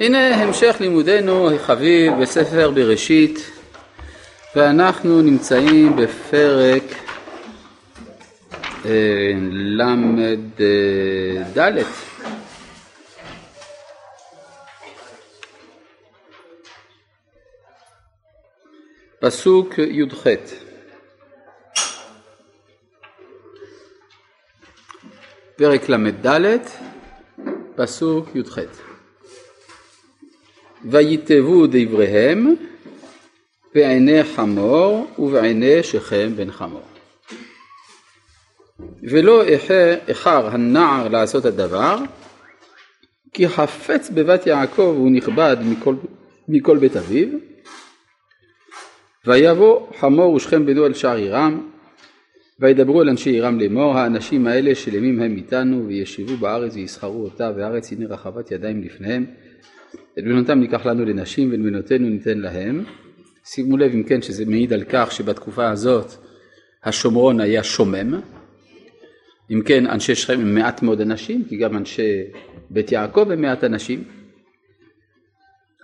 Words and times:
הנה 0.00 0.42
המשך 0.42 0.76
לימודנו 0.80 1.54
החביב 1.54 2.12
בספר 2.20 2.70
בראשית 2.70 3.50
ואנחנו 4.56 5.22
נמצאים 5.22 5.96
בפרק 5.96 6.82
אה, 8.84 9.32
ל"ד 9.50 10.58
פסוק 19.20 19.78
י"ח. 19.78 20.26
פרק 25.56 25.88
ל"ד 25.88 26.60
פסוק 27.76 28.28
י"ח 28.34 28.85
ויתבו 30.90 31.66
דבריהם 31.66 32.54
בעיני 33.74 34.24
חמור 34.24 35.06
ובעיני 35.18 35.82
שכם 35.82 36.32
בן 36.36 36.50
חמור. 36.50 36.82
ולא 39.02 39.42
איחר 40.08 40.46
הנער 40.46 41.08
לעשות 41.08 41.44
הדבר 41.44 41.98
כי 43.32 43.48
חפץ 43.48 44.10
בבת 44.10 44.46
יעקב 44.46 44.94
הוא 44.98 45.10
נכבד 45.10 45.56
מכל, 45.64 45.94
מכל 46.48 46.78
בית 46.78 46.96
אביו 46.96 47.28
ויבוא 49.26 49.86
חמור 50.00 50.34
ושכם 50.34 50.66
בנו 50.66 50.86
אל 50.86 50.94
שער 50.94 51.16
עירם 51.16 51.68
וידברו 52.60 53.02
אל 53.02 53.08
אנשי 53.08 53.30
עירם 53.30 53.60
לאמור 53.60 53.98
האנשים 53.98 54.46
האלה 54.46 54.74
שלמים 54.74 55.20
הם 55.20 55.36
איתנו 55.36 55.86
וישבו 55.86 56.36
בארץ 56.36 56.74
ויסחרו 56.74 57.24
אותה 57.24 57.50
והארץ 57.56 57.92
הנה 57.92 58.06
רחבת 58.06 58.50
ידיים 58.50 58.82
לפניהם 58.82 59.26
את 60.18 60.24
בנותם 60.24 60.60
ניקח 60.60 60.86
לנו 60.86 61.04
לנשים 61.04 61.50
ואת 61.50 61.60
בנותינו 61.60 62.08
ניתן 62.08 62.38
להם. 62.38 62.84
שימו 63.44 63.76
לב 63.76 63.92
אם 63.94 64.02
כן 64.02 64.22
שזה 64.22 64.44
מעיד 64.46 64.72
על 64.72 64.84
כך 64.88 65.12
שבתקופה 65.12 65.70
הזאת 65.70 66.12
השומרון 66.84 67.40
היה 67.40 67.62
שומם. 67.62 68.20
אם 69.50 69.62
כן 69.64 69.86
אנשי 69.86 70.14
שכם 70.14 70.40
הם 70.40 70.54
מעט 70.54 70.82
מאוד 70.82 71.00
אנשים 71.00 71.44
כי 71.48 71.56
גם 71.56 71.76
אנשי 71.76 72.22
בית 72.70 72.92
יעקב 72.92 73.30
הם 73.30 73.40
מעט 73.40 73.64
אנשים. 73.64 74.04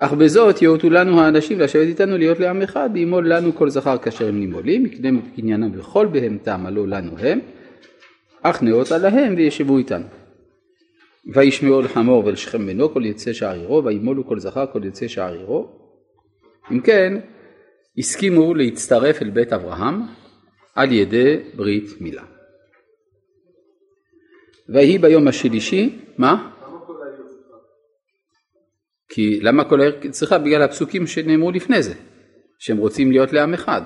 אך 0.01 0.13
בזאת 0.13 0.63
יאותו 0.63 0.91
לנו 0.91 1.21
האנשים 1.21 1.61
לשבת 1.61 1.87
איתנו 1.87 2.19
להיות 2.19 2.41
לעם 2.41 2.63
אחד 2.63 2.91
וימול 2.95 3.33
לנו 3.33 3.55
כל 3.55 3.71
זכר 3.71 3.99
כאשר 3.99 4.29
הם 4.29 4.41
נימולים 4.41 4.87
יקדם 4.87 5.21
קניינם 5.37 5.71
וכל 5.79 6.07
בהמתם 6.07 6.67
הלא 6.67 6.89
לנו 6.89 7.19
הם 7.19 7.41
אך 8.43 8.63
נאותה 8.63 8.99
להם 8.99 9.35
וישבו 9.37 9.79
איתנו. 9.79 10.05
וישמעו 11.35 11.83
לחמור 11.83 12.25
ולשכם 12.25 12.67
בנו 12.67 12.93
כל 12.93 13.07
יצא 13.07 13.33
שערירו 13.33 13.85
וימולו 13.85 14.27
כל 14.27 14.39
זכר 14.39 14.67
כל 14.73 14.85
יצא 14.85 15.09
שערירו 15.09 15.69
אם 16.73 16.81
כן 16.81 17.15
הסכימו 17.99 18.55
להצטרף 18.55 19.23
אל 19.23 19.31
בית 19.31 19.53
אברהם 19.53 20.03
על 20.75 20.93
ידי 20.93 21.37
ברית 21.57 22.01
מילה. 22.01 22.23
ויהי 24.69 24.99
ביום 24.99 25.29
השלישי, 25.29 25.99
מה? 26.19 26.51
כי 29.09 29.41
למה 29.41 29.65
כל 29.65 29.81
העיר 29.81 30.11
צריכה? 30.11 30.39
בגלל 30.39 30.63
הפסוקים 30.63 31.07
שנאמרו 31.07 31.51
לפני 31.51 31.83
זה, 31.83 31.95
שהם 32.59 32.77
רוצים 32.77 33.11
להיות 33.11 33.33
לעם 33.33 33.55
אחד. 33.55 33.83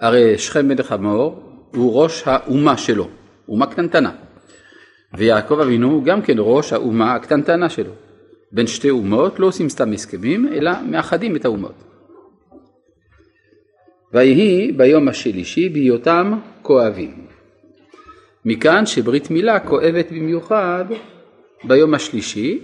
הרי 0.00 0.38
שכם 0.38 0.68
בן 0.68 0.82
חמור 0.82 1.42
הוא 1.74 2.02
ראש 2.02 2.22
האומה 2.26 2.76
שלו, 2.76 3.08
אומה 3.48 3.66
קטנטנה. 3.66 4.23
ויעקב 5.16 5.60
אבינו 5.60 5.90
הוא 5.90 6.04
גם 6.04 6.22
כן 6.22 6.36
ראש 6.38 6.72
האומה 6.72 7.14
הקטנטנה 7.14 7.68
שלו. 7.68 7.92
בין 8.52 8.66
שתי 8.66 8.90
אומות 8.90 9.38
לא 9.38 9.46
עושים 9.46 9.68
סתם 9.68 9.92
הסכמים, 9.92 10.52
אלא 10.52 10.70
מאחדים 10.90 11.36
את 11.36 11.44
האומות. 11.44 11.84
ויהי 14.12 14.72
ביום 14.72 15.08
השלישי 15.08 15.68
בהיותם 15.68 16.38
כואבים. 16.62 17.26
מכאן 18.44 18.86
שברית 18.86 19.30
מילה 19.30 19.60
כואבת 19.60 20.12
במיוחד 20.12 20.84
ביום 21.64 21.94
השלישי, 21.94 22.62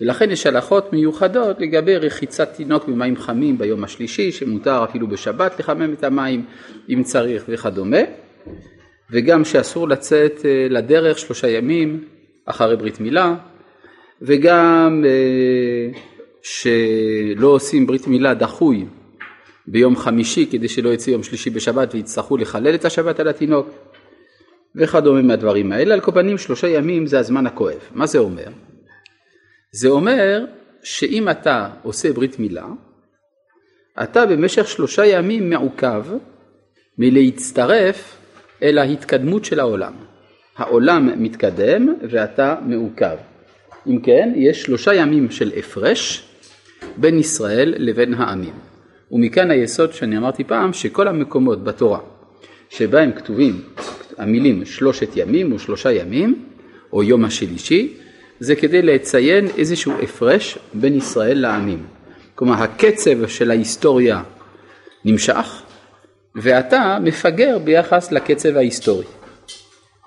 ולכן 0.00 0.30
יש 0.30 0.46
הלכות 0.46 0.92
מיוחדות 0.92 1.60
לגבי 1.60 1.96
רחיצת 1.96 2.54
תינוק 2.54 2.88
במים 2.88 3.16
חמים 3.16 3.58
ביום 3.58 3.84
השלישי, 3.84 4.32
שמותר 4.32 4.84
אפילו 4.84 5.08
בשבת 5.08 5.58
לחמם 5.60 5.92
את 5.92 6.04
המים 6.04 6.44
אם 6.88 7.02
צריך 7.02 7.44
וכדומה. 7.48 8.00
וגם 9.12 9.44
שאסור 9.44 9.88
לצאת 9.88 10.40
אה, 10.44 10.66
לדרך 10.70 11.18
שלושה 11.18 11.48
ימים 11.48 12.04
אחרי 12.46 12.76
ברית 12.76 13.00
מילה, 13.00 13.34
וגם 14.22 15.04
אה, 15.06 15.98
שלא 16.42 17.46
עושים 17.46 17.86
ברית 17.86 18.06
מילה 18.06 18.34
דחוי 18.34 18.84
ביום 19.66 19.96
חמישי 19.96 20.46
כדי 20.50 20.68
שלא 20.68 20.88
יצא 20.88 21.10
יום 21.10 21.22
שלישי 21.22 21.50
בשבת 21.50 21.94
ויצטרכו 21.94 22.36
לחלל 22.36 22.74
את 22.74 22.84
השבת 22.84 23.20
על 23.20 23.28
התינוק 23.28 23.68
וכדומה 24.76 25.22
מהדברים 25.22 25.72
האלה. 25.72 25.94
על 25.94 26.00
כל 26.00 26.12
פנים 26.12 26.38
שלושה 26.38 26.68
ימים 26.68 27.06
זה 27.06 27.18
הזמן 27.18 27.46
הכואב. 27.46 27.78
מה 27.94 28.06
זה 28.06 28.18
אומר? 28.18 28.48
זה 29.72 29.88
אומר 29.88 30.44
שאם 30.82 31.28
אתה 31.28 31.68
עושה 31.82 32.12
ברית 32.12 32.38
מילה, 32.38 32.66
אתה 34.02 34.26
במשך 34.26 34.68
שלושה 34.68 35.06
ימים 35.06 35.50
מעוכב 35.50 36.04
מלהצטרף 36.98 38.21
אל 38.62 38.78
ההתקדמות 38.78 39.44
של 39.44 39.60
העולם. 39.60 39.92
העולם 40.56 41.22
מתקדם 41.22 41.94
ואתה 42.10 42.56
מעוכב. 42.66 43.16
אם 43.86 44.00
כן, 44.00 44.32
יש 44.36 44.62
שלושה 44.62 44.94
ימים 44.94 45.30
של 45.30 45.52
הפרש 45.56 46.22
בין 46.96 47.18
ישראל 47.18 47.74
לבין 47.76 48.14
העמים. 48.14 48.54
ומכאן 49.12 49.50
היסוד 49.50 49.92
שאני 49.92 50.16
אמרתי 50.18 50.44
פעם, 50.44 50.72
שכל 50.72 51.08
המקומות 51.08 51.64
בתורה 51.64 51.98
שבהם 52.70 53.12
כתובים 53.12 53.60
המילים 54.18 54.64
שלושת 54.64 55.08
ימים 55.16 55.52
או 55.52 55.58
שלושה 55.58 55.92
ימים, 55.92 56.44
או 56.92 57.02
יום 57.02 57.24
השלישי, 57.24 57.94
זה 58.40 58.56
כדי 58.56 58.82
לציין 58.82 59.46
איזשהו 59.58 59.92
הפרש 60.02 60.58
בין 60.74 60.96
ישראל 60.96 61.38
לעמים. 61.38 61.86
כלומר, 62.34 62.62
הקצב 62.62 63.26
של 63.26 63.50
ההיסטוריה 63.50 64.22
נמשך, 65.04 65.62
ואתה 66.36 66.98
מפגר 67.02 67.58
ביחס 67.64 68.12
לקצב 68.12 68.56
ההיסטורי. 68.56 69.04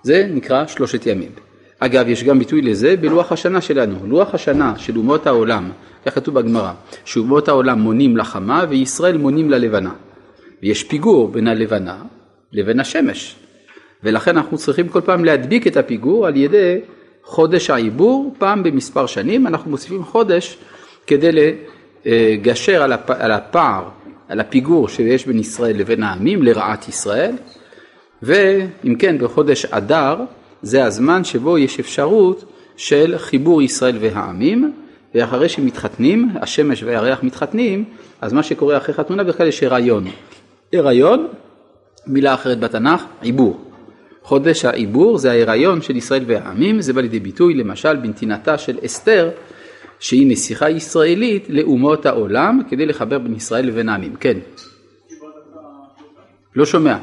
זה 0.04 0.28
נקרא 0.32 0.68
שלושת 0.68 1.06
ימים. 1.06 1.32
אגב, 1.80 2.08
יש 2.08 2.24
גם 2.24 2.40
ביטוי 2.40 2.62
לזה 2.62 2.96
בלוח 2.98 3.32
השנה 3.32 3.62
שלנו. 3.62 4.08
לוח 4.08 4.34
השנה 4.34 4.74
של 4.78 4.98
אומות 4.98 5.28
העולם, 5.28 5.72
כך 6.06 6.16
כתוב 6.16 6.40
בגמרא, 6.40 6.72
שאומות 7.06 7.48
העולם 7.48 7.80
מונים 7.80 8.18
לחמה 8.18 8.66
וישראל 8.70 9.18
מונים 9.18 9.50
ללבנה. 9.50 9.92
ויש 10.64 10.84
פיגור 10.84 11.28
בין 11.28 11.48
הלבנה 11.48 11.98
לבין 12.52 12.80
השמש. 12.80 13.36
ולכן 14.04 14.38
אנחנו 14.38 14.58
צריכים 14.58 14.88
כל 14.88 15.02
פעם 15.02 15.26
להדביק 15.26 15.68
את 15.68 15.78
הפיגור 15.78 16.28
על 16.28 16.36
ידי 16.36 16.80
חודש 17.24 17.70
העיבור, 17.70 18.36
פעם 18.38 18.64
במספר 18.64 19.06
שנים 19.06 19.48
אנחנו 19.48 19.72
מוסיפים 19.72 20.04
חודש 20.04 20.58
כדי 21.08 21.58
לגשר 22.06 22.84
על 23.08 23.32
הפער 23.32 23.90
על 24.30 24.40
הפיגור 24.40 24.90
שיש 24.90 25.26
בין 25.26 25.40
ישראל 25.40 25.78
לבין 25.78 26.04
העמים 26.04 26.44
לרעת 26.44 26.90
ישראל 26.90 27.36
ואם 28.22 28.96
כן 29.00 29.18
בחודש 29.18 29.66
אדר 29.66 30.16
זה 30.62 30.86
הזמן 30.86 31.24
שבו 31.24 31.58
יש 31.58 31.80
אפשרות 31.80 32.52
של 32.78 33.18
חיבור 33.18 33.62
ישראל 33.62 33.98
והעמים 34.00 34.74
ואחרי 35.16 35.50
שמתחתנים, 35.50 36.30
השמש 36.42 36.84
והירח 36.84 37.24
מתחתנים, 37.24 37.86
אז 38.22 38.34
מה 38.34 38.44
שקורה 38.44 38.78
אחרי 38.78 38.94
חתונה 38.94 39.24
בכלל 39.24 39.48
יש 39.48 39.64
הריון. 39.64 40.06
הריון, 40.74 41.28
מילה 42.08 42.34
אחרת 42.34 42.60
בתנ"ך, 42.60 43.04
עיבור. 43.22 43.62
חודש 44.24 44.66
העיבור 44.66 45.18
זה 45.18 45.32
ההיריון 45.32 45.82
של 45.82 45.96
ישראל 45.96 46.24
והעמים, 46.28 46.82
זה 46.82 46.94
בא 46.94 47.02
לידי 47.02 47.20
ביטוי 47.20 47.54
למשל 47.54 47.96
בנתינתה 47.96 48.58
של 48.58 48.78
אסתר 48.86 49.30
שהיא 50.00 50.32
נסיכה 50.32 50.70
ישראלית 50.70 51.46
לאומות 51.50 52.06
העולם 52.06 52.62
כדי 52.70 52.86
לחבר 52.86 53.20
בין 53.20 53.36
ישראל 53.36 53.66
לבין 53.66 53.90
העמים. 53.90 54.16
כן. 54.16 54.38
לא 56.56 56.66
שומע. 56.66 56.98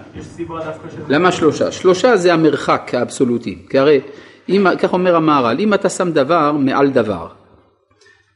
למה 1.09 1.33
שלושה? 1.33 1.73
שלושה 1.73 2.17
זה 2.17 2.33
המרחק 2.33 2.91
האבסולוטי. 2.95 3.59
כי 3.71 3.79
הרי, 3.79 4.01
אם, 4.49 4.67
כך 4.79 4.93
אומר 4.93 5.17
המהר"ל, 5.17 5.61
אם 5.61 5.75
אתה 5.75 5.89
שם 5.89 6.13
דבר 6.13 6.53
מעל 6.53 6.91
דבר, 6.91 7.29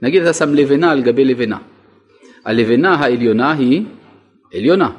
נגיד 0.02 0.22
אתה 0.22 0.32
שם 0.32 0.54
לבנה 0.54 0.90
על 0.90 1.02
גבי 1.02 1.24
לבנה, 1.24 1.58
הלבנה 2.44 2.94
העליונה 2.94 3.52
היא 3.52 3.82
עליונה, 4.54 4.90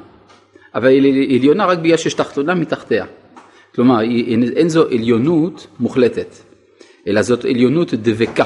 אבל 0.74 0.88
היא 0.88 1.38
עליונה 1.38 1.66
רק 1.66 1.78
בגלל 1.78 1.96
שיש 1.96 2.14
תחתונה 2.14 2.54
מתחתיה. 2.54 3.04
כלומר, 3.74 4.00
אין 4.56 4.68
זו 4.68 4.86
עליונות 4.86 5.66
מוחלטת, 5.80 6.34
אלא 7.06 7.22
זאת 7.22 7.44
עליונות 7.44 7.94
דבקה. 7.94 8.44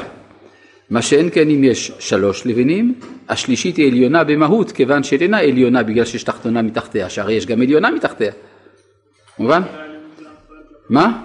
מה 0.93 1.03
שאין 1.03 1.29
כן 1.33 1.51
אם 1.51 1.65
יש 1.65 1.93
שלוש 1.99 2.47
לבנים, 2.47 2.95
השלישית 3.29 3.77
היא 3.77 3.91
עליונה 3.91 4.25
במהות 4.25 4.73
כיוון 4.73 5.03
שאינה 5.03 5.39
עליונה 5.39 5.83
בגלל 5.83 6.05
שיש 6.05 6.23
תחתונה 6.23 6.63
מתחתיה, 6.63 7.09
שהרי 7.09 7.35
יש 7.35 7.47
גם 7.47 7.63
עליונה 7.63 7.91
מתחתיה. 7.91 8.33
מובן? 9.39 9.63
מה? 10.91 11.23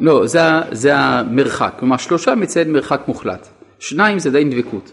לא, 0.00 0.26
זה, 0.26 0.40
זה 0.72 0.96
המרחק, 0.96 1.74
כלומר 1.78 1.96
שלושה 1.96 2.34
מציין 2.34 2.72
מרחק 2.72 3.00
מוחלט. 3.08 3.48
שניים 3.78 4.18
זה 4.18 4.30
די 4.30 4.44
דבקות. 4.44 4.92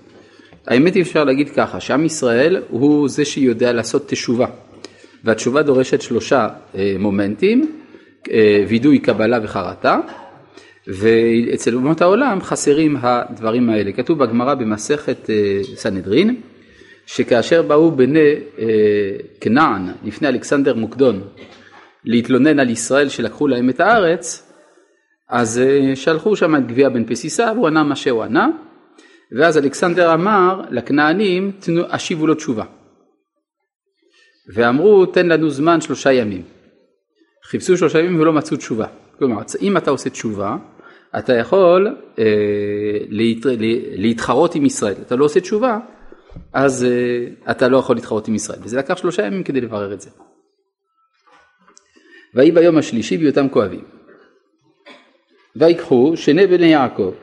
האמת 0.68 0.94
היא 0.94 1.04
אפשר 1.04 1.24
להגיד 1.24 1.50
ככה, 1.50 1.80
שעם 1.80 2.06
ישראל 2.06 2.62
הוא 2.70 3.10
זה 3.10 3.26
שיודע 3.26 3.74
לעשות 3.74 4.08
תשובה. 4.08 4.48
והתשובה 5.24 5.62
דורשת 5.62 6.02
שלושה 6.02 6.48
אה, 6.76 6.96
מומנטים, 7.00 7.72
אה, 8.32 8.64
וידוי, 8.68 9.00
קבלה 9.00 9.40
וחרטה, 9.44 10.00
ואצל 10.88 11.76
אומות 11.76 12.02
העולם 12.02 12.42
חסרים 12.42 12.98
הדברים 13.02 13.70
האלה. 13.70 13.92
כתוב 13.92 14.20
בגמרא 14.24 14.54
במסכת 14.54 15.30
אה, 15.30 15.60
סנהדרין, 15.76 16.42
שכאשר 17.06 17.62
באו 17.62 17.92
בני 17.92 18.34
כנען 19.42 19.88
לפני 20.04 20.28
אלכסנדר 20.28 20.76
מוקדון 20.76 21.22
להתלונן 22.06 22.60
על 22.60 22.70
ישראל 22.70 23.10
שלקחו 23.10 23.48
להם 23.48 23.70
את 23.70 23.80
הארץ, 23.80 24.52
אז 25.30 25.62
שלחו 25.96 26.36
שם 26.36 26.56
את 26.56 26.68
גביע 26.68 26.90
בן 26.90 27.06
פסיסה 27.06 27.52
והוא 27.56 27.68
ענה 27.68 27.84
מה 27.84 27.96
שהוא 27.96 28.24
ענה, 28.24 28.48
ואז 29.32 29.58
אלכסנדר 29.58 30.14
אמר 30.14 30.62
לכנענים 30.72 31.52
השיבו 31.90 32.28
לו 32.28 32.34
תשובה. 32.34 32.64
ואמרו 34.54 35.06
תן 35.06 35.28
לנו 35.28 35.50
זמן 35.50 35.82
שלושה 35.82 36.12
ימים. 36.12 36.44
חיפשו 37.46 37.78
שלושה 37.78 38.00
ימים 38.00 38.20
ולא 38.20 38.34
מצאו 38.34 38.58
תשובה. 38.58 38.88
כלומר 39.18 39.42
אם 39.62 39.78
אתה 39.78 39.92
עושה 39.92 40.10
תשובה 40.10 40.58
אתה 41.20 41.34
יכול 41.34 41.98
אה, 42.20 42.24
להת, 43.10 43.46
להתחרות 43.96 44.56
עם 44.56 44.66
ישראל, 44.66 44.96
אתה 45.02 45.16
לא 45.16 45.26
עושה 45.26 45.40
תשובה 45.40 45.80
אז 46.54 46.84
אה, 46.84 47.52
אתה 47.52 47.68
לא 47.68 47.78
יכול 47.78 47.96
להתחרות 47.96 48.28
עם 48.28 48.36
ישראל 48.36 48.60
וזה 48.64 48.78
לקח 48.78 48.98
שלושה 48.98 49.26
ימים 49.26 49.44
כדי 49.44 49.62
לברר 49.62 49.94
את 49.94 50.02
זה. 50.02 50.10
ויהי 52.36 52.52
ביום 52.52 52.78
השלישי 52.78 53.18
בהיותם 53.18 53.50
כואבים. 53.50 53.84
ויקחו 55.56 56.14
שני 56.16 56.48
בני 56.48 56.66
יעקב 56.66 57.14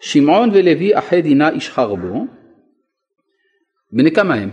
שמעון 0.00 0.50
ולוי 0.50 0.98
אחי 0.98 1.22
דינה 1.22 1.48
איש 1.48 1.70
חרבו 1.70 2.26
בני 3.92 4.12
כמה 4.12 4.34
הם? 4.34 4.50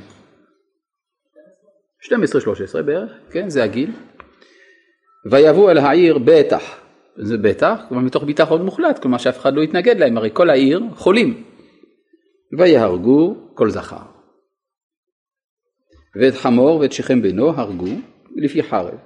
12-13 2.05 2.81
בערך, 2.81 3.11
כן, 3.31 3.49
זה 3.49 3.63
הגיל. 3.63 3.91
ויבואו 5.31 5.71
אל 5.71 5.77
העיר 5.77 6.17
בטח, 6.17 6.80
זה 7.17 7.37
בטח, 7.37 7.81
כלומר 7.89 8.03
מתוך 8.03 8.23
ביטחון 8.23 8.65
מוחלט, 8.65 8.99
כלומר 8.99 9.17
שאף 9.17 9.39
אחד 9.39 9.53
לא 9.53 9.61
יתנגד 9.61 9.97
להם, 9.97 10.17
הרי 10.17 10.29
כל 10.33 10.49
העיר 10.49 10.81
חולים. 10.95 11.43
ויהרגו 12.57 13.35
כל 13.53 13.69
זכר. 13.69 13.97
ואת 16.21 16.33
חמור 16.33 16.79
ואת 16.79 16.91
שכם 16.91 17.21
בנו 17.21 17.49
הרגו 17.49 17.95
לפי 18.35 18.63
חרב. 18.63 18.97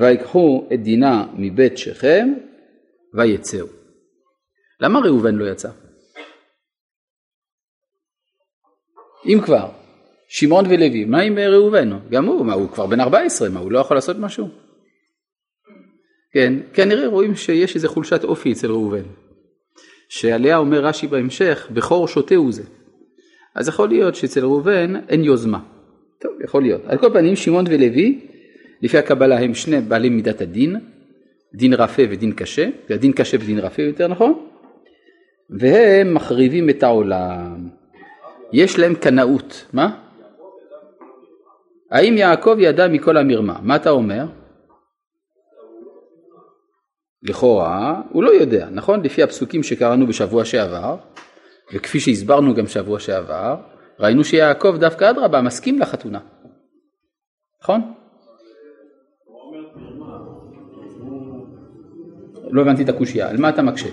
ויקחו 0.00 0.68
את 0.74 0.82
דינה 0.82 1.26
מבית 1.34 1.78
שכם 1.78 2.28
ויצאו. 3.14 3.66
למה 4.80 5.00
ראובן 5.00 5.34
לא 5.34 5.50
יצא? 5.50 5.70
אם 9.26 9.40
כבר, 9.44 9.70
שמעון 10.28 10.66
ולוי, 10.66 11.04
מה 11.04 11.20
עם 11.20 11.38
ראובן? 11.38 11.90
גם 12.10 12.24
הוא, 12.24 12.46
מה 12.46 12.54
הוא 12.54 12.68
כבר 12.68 12.86
בן 12.86 13.00
14, 13.00 13.48
מה 13.48 13.60
הוא 13.60 13.72
לא 13.72 13.78
יכול 13.78 13.96
לעשות 13.96 14.16
משהו? 14.16 14.48
כן, 16.32 16.54
כנראה 16.72 17.06
רואים 17.06 17.34
שיש 17.34 17.74
איזה 17.74 17.88
חולשת 17.88 18.24
אופי 18.24 18.52
אצל 18.52 18.70
ראובן, 18.70 19.02
שעליה 20.08 20.56
אומר 20.56 20.84
רש"י 20.84 21.06
בהמשך, 21.06 21.68
בכור 21.70 22.08
שוטה 22.08 22.34
הוא 22.34 22.52
זה. 22.52 22.62
אז 23.54 23.68
יכול 23.68 23.88
להיות 23.88 24.14
שאצל 24.14 24.40
ראובן 24.40 24.94
אין 25.08 25.24
יוזמה. 25.24 25.58
טוב, 26.20 26.32
יכול 26.44 26.62
להיות. 26.62 26.80
על 26.86 26.98
כל 26.98 27.10
פנים, 27.12 27.36
שמעון 27.36 27.64
ולוי, 27.68 28.20
לפי 28.82 28.98
הקבלה 28.98 29.40
הם 29.40 29.54
שני 29.54 29.80
בעלי 29.80 30.08
מידת 30.08 30.40
הדין, 30.40 30.76
דין 31.54 31.74
רפה 31.74 32.02
ודין 32.10 32.32
קשה, 32.32 32.68
דין 32.90 33.12
קשה 33.12 33.36
ודין 33.40 33.58
רפה 33.58 33.82
יותר 33.82 34.08
נכון, 34.08 34.46
והם 35.50 36.14
מחריבים 36.14 36.70
את 36.70 36.82
העולם. 36.82 37.68
יש 38.52 38.78
להם 38.78 38.94
קנאות, 38.94 39.66
מה? 39.72 39.96
האם 41.90 42.16
יעקב 42.16 42.56
ידע 42.58 42.88
מכל 42.88 43.16
המרמה? 43.16 43.58
מה 43.62 43.76
אתה 43.76 43.90
אומר? 43.90 44.26
לכאורה 47.22 48.02
הוא 48.10 48.22
לא 48.22 48.30
יודע, 48.30 48.68
נכון? 48.70 49.02
לפי 49.02 49.22
הפסוקים 49.22 49.62
שקראנו 49.62 50.06
בשבוע 50.06 50.44
שעבר, 50.44 50.96
וכפי 51.74 52.00
שהסברנו 52.00 52.54
גם 52.54 52.66
שבוע 52.66 52.98
שעבר, 52.98 53.56
ראינו 54.00 54.24
שיעקב 54.24 54.76
דווקא 54.76 55.10
אדרבה 55.10 55.42
מסכים 55.42 55.78
לחתונה, 55.78 56.20
נכון? 57.62 57.80
לא 62.50 62.62
הבנתי 62.62 62.82
את 62.82 62.88
הקושייה, 62.88 63.30
על 63.30 63.36
מה 63.36 63.48
אתה 63.48 63.62
מקשה? 63.62 63.88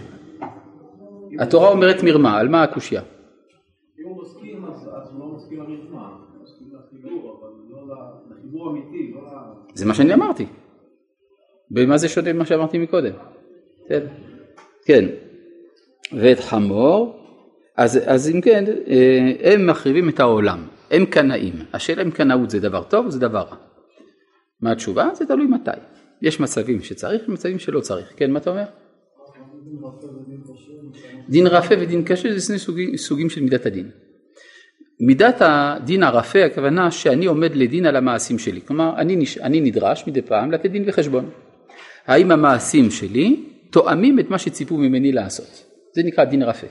התורה 1.40 1.70
אומרת 1.70 2.04
מרמה, 2.04 2.38
על 2.38 2.48
מה 2.48 2.64
הקושייה? 2.64 3.02
אם 3.02 4.06
הוא 4.06 4.22
מסכים 4.22 4.66
אז 4.66 5.12
הוא 5.12 5.20
לא 5.20 5.36
מסכים 5.36 5.60
למרמה, 5.60 6.18
הוא 6.34 6.44
מסכים 6.44 6.68
לחיבור, 6.74 7.40
אבל 7.40 7.50
לא 7.70 7.96
לחיבור 8.30 8.72
אמיתי, 8.72 9.12
לא 9.16 9.22
זה 9.74 9.86
מה 9.86 9.94
שאני 9.94 10.14
אמרתי. 10.14 10.46
במה 11.76 11.98
זה 11.98 12.10
שונה 12.10 12.34
ממה 12.34 12.46
שאמרתי 12.46 12.78
מקודם? 12.78 13.12
כן. 13.88 14.00
כן. 14.86 15.06
ואת 16.14 16.40
חמור, 16.40 17.26
אז, 17.78 18.00
אז 18.06 18.30
אם 18.30 18.42
כן, 18.42 18.64
אה, 18.88 19.54
הם 19.54 19.68
מחריבים 19.68 20.10
את 20.10 20.20
העולם, 20.20 20.68
הם 20.92 21.06
קנאים. 21.06 21.54
השאלה 21.74 22.02
אם 22.02 22.12
קנאות 22.12 22.50
זה 22.50 22.60
דבר 22.60 22.84
טוב 22.84 23.06
או 23.06 23.12
זה 23.12 23.20
דבר 23.20 23.40
רע. 23.40 23.56
מה 24.62 24.72
התשובה? 24.72 25.10
זה 25.14 25.26
תלוי 25.26 25.48
מתי. 25.48 25.72
יש 26.22 26.40
מצבים 26.40 26.82
שצריך 26.82 27.22
ומצבים 27.28 27.60
שלא 27.60 27.80
צריך. 27.80 28.14
כן, 28.16 28.32
מה 28.32 28.40
אתה 28.40 28.50
אומר? 28.50 28.64
דין 31.30 31.48
רפה 31.48 31.76
ודין 31.80 32.04
קשה 32.04 32.34
זה 32.34 32.42
שני 32.42 32.60
סוגים, 32.60 32.98
סוגים 32.98 33.30
של 33.30 33.44
מידת 33.44 33.66
הדין. 33.66 33.90
מידת 35.00 35.36
הדין 35.40 36.04
הרפה 36.04 36.46
הכוונה 36.46 36.92
שאני 36.92 37.26
עומד 37.26 37.56
לדין 37.56 37.86
על 37.86 37.96
המעשים 37.96 38.40
שלי, 38.40 38.62
כלומר 38.62 38.94
אני. 38.98 39.26
אני 39.42 39.62
נדרש 39.62 40.08
מדי 40.08 40.22
פעם 40.22 40.52
לתת 40.52 40.72
דין 40.72 40.84
וחשבון. 40.88 41.30
האם 42.08 42.32
המעשים 42.32 42.92
שלי 42.92 43.44
תואמים 43.72 44.20
את 44.20 44.30
מה 44.30 44.40
שציפו 44.40 44.78
ממני 44.78 45.12
לעשות, 45.12 45.66
זה 45.96 46.02
נקרא 46.04 46.24
דין 46.24 46.44
רפה. 46.44 46.68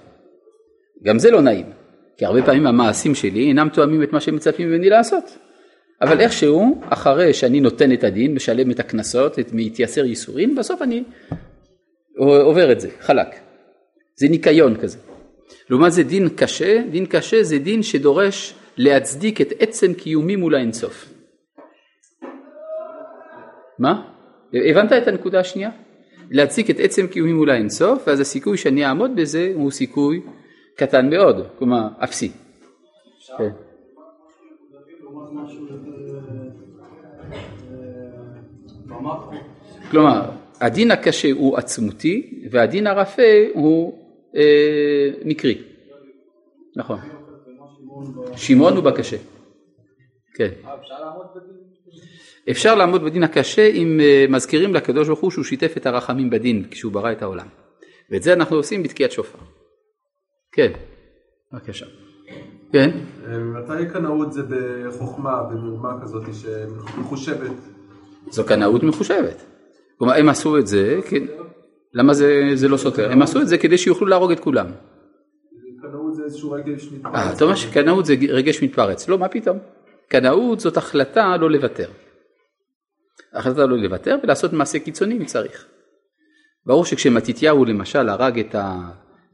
גם 1.02 1.18
זה 1.18 1.30
לא 1.30 1.40
נעים, 1.40 1.66
כי 2.16 2.24
הרבה 2.24 2.42
פעמים 2.42 2.66
המעשים 2.66 3.14
שלי 3.14 3.48
אינם 3.48 3.68
תואמים 3.68 4.02
את 4.02 4.12
מה 4.12 4.20
שמצפים 4.20 4.68
ממני 4.68 4.90
לעשות. 4.90 5.38
אבל 6.02 6.20
איכשהו, 6.20 6.80
אחרי 6.88 7.34
שאני 7.34 7.60
נותן 7.60 7.92
את 7.92 8.04
הדין, 8.04 8.34
משלם 8.34 8.70
את 8.70 8.80
הקנסות, 8.80 9.38
את 9.38 9.48
מתייסר 9.52 10.04
ייסורים, 10.04 10.54
בסוף 10.54 10.82
אני 10.82 11.04
עובר 12.16 12.72
את 12.72 12.80
זה, 12.80 12.88
חלק. 13.00 13.28
זה 14.16 14.28
ניקיון 14.28 14.76
כזה. 14.76 14.98
לעומת 15.70 15.92
זה 15.92 16.02
דין 16.02 16.28
קשה, 16.28 16.82
דין 16.90 17.06
קשה 17.06 17.42
זה 17.42 17.58
דין 17.58 17.82
שדורש 17.82 18.54
להצדיק 18.76 19.40
את 19.40 19.52
עצם 19.58 19.94
קיומי 19.94 20.36
מול 20.36 20.54
האינסוף. 20.54 21.08
מה? 23.78 24.13
הבנת 24.54 24.92
את 24.92 25.08
הנקודה 25.08 25.40
השנייה? 25.40 25.70
להצדיק 26.30 26.70
את 26.70 26.76
עצם 26.78 27.06
קיומי 27.06 27.32
מול 27.32 27.50
האינסוף, 27.50 28.02
ואז 28.06 28.20
הסיכוי 28.20 28.56
שאני 28.56 28.86
אעמוד 28.86 29.10
בזה 29.16 29.52
הוא 29.54 29.70
סיכוי 29.70 30.20
קטן 30.76 31.10
מאוד, 31.10 31.46
כלומר 31.58 31.88
אפסי. 32.04 32.32
כן. 33.38 33.50
כלומר, 39.90 40.30
הדין 40.60 40.90
הקשה 40.90 41.28
הוא 41.32 41.56
עצמותי 41.56 42.44
והדין 42.50 42.86
הרפה 42.86 43.22
הוא 43.54 43.98
אה, 44.36 45.10
מקרי. 45.24 45.62
נכון. 46.76 46.98
שמעון 48.36 48.76
הוא 48.76 48.84
בקשה. 48.84 49.16
כן. 50.34 50.48
אפשר 50.80 51.00
לעמוד 51.00 51.26
בדין 51.36 51.63
הקשה 53.22 53.66
אם 53.66 54.00
אה, 54.00 54.24
מזכירים 54.28 54.74
לקדוש 54.74 55.06
ברוך 55.06 55.20
הוא 55.20 55.30
שהוא 55.30 55.44
שיתף 55.44 55.76
את 55.76 55.86
הרחמים 55.86 56.30
בדין 56.30 56.64
כשהוא 56.70 56.92
ברא 56.92 57.12
את 57.12 57.22
העולם. 57.22 57.46
ואת 58.10 58.22
זה 58.22 58.32
אנחנו 58.32 58.56
עושים 58.56 58.82
בתקיעת 58.82 59.12
שופר. 59.12 59.38
כן, 60.52 60.72
בבקשה. 61.52 61.86
כן. 62.72 62.90
אה, 63.26 63.38
מתי 63.38 63.92
קנאות 63.92 64.32
זה 64.32 64.42
בחוכמה, 64.42 65.42
במרמה 65.42 66.02
כזאת 66.02 66.22
שמחושבת? 66.32 67.52
זו 68.30 68.44
קנאות 68.44 68.82
מחושבת. 68.82 69.44
כלומר 69.98 70.14
הם 70.14 70.28
עשו 70.28 70.58
את 70.58 70.66
זה, 70.66 71.00
למה 71.94 72.14
זה, 72.14 72.50
זה 72.54 72.68
לא 72.68 72.76
סותר? 72.76 73.12
הם 73.12 73.22
עשו 73.22 73.40
את 73.40 73.48
זה 73.48 73.58
כדי 73.58 73.78
שיוכלו 73.78 74.06
להרוג 74.06 74.32
את 74.32 74.40
כולם. 74.40 74.66
קנאות 75.82 76.14
זה 76.14 76.24
איזשהו 76.24 76.50
רגש 76.50 76.88
מתפרץ. 76.92 77.14
אה, 77.14 77.32
אתה 77.32 77.44
אומר 77.44 77.54
שקנאות 77.54 78.06
זה 78.06 78.14
רגש 78.28 78.62
מתפרץ. 78.62 79.08
לא, 79.08 79.18
מה 79.18 79.28
פתאום? 79.28 79.58
קנאות 80.08 80.60
זאת 80.60 80.76
החלטה 80.76 81.36
לא 81.36 81.50
לוותר. 81.50 81.88
החלטה 83.32 83.66
לא 83.66 83.78
לוותר 83.78 84.16
ולעשות 84.22 84.52
מעשה 84.52 84.78
קיצוני 84.78 85.14
אם 85.14 85.24
צריך. 85.24 85.66
ברור 86.66 86.84
שכשמתתיהו 86.84 87.64
למשל 87.64 88.08
הרג 88.08 88.38
את 88.38 88.54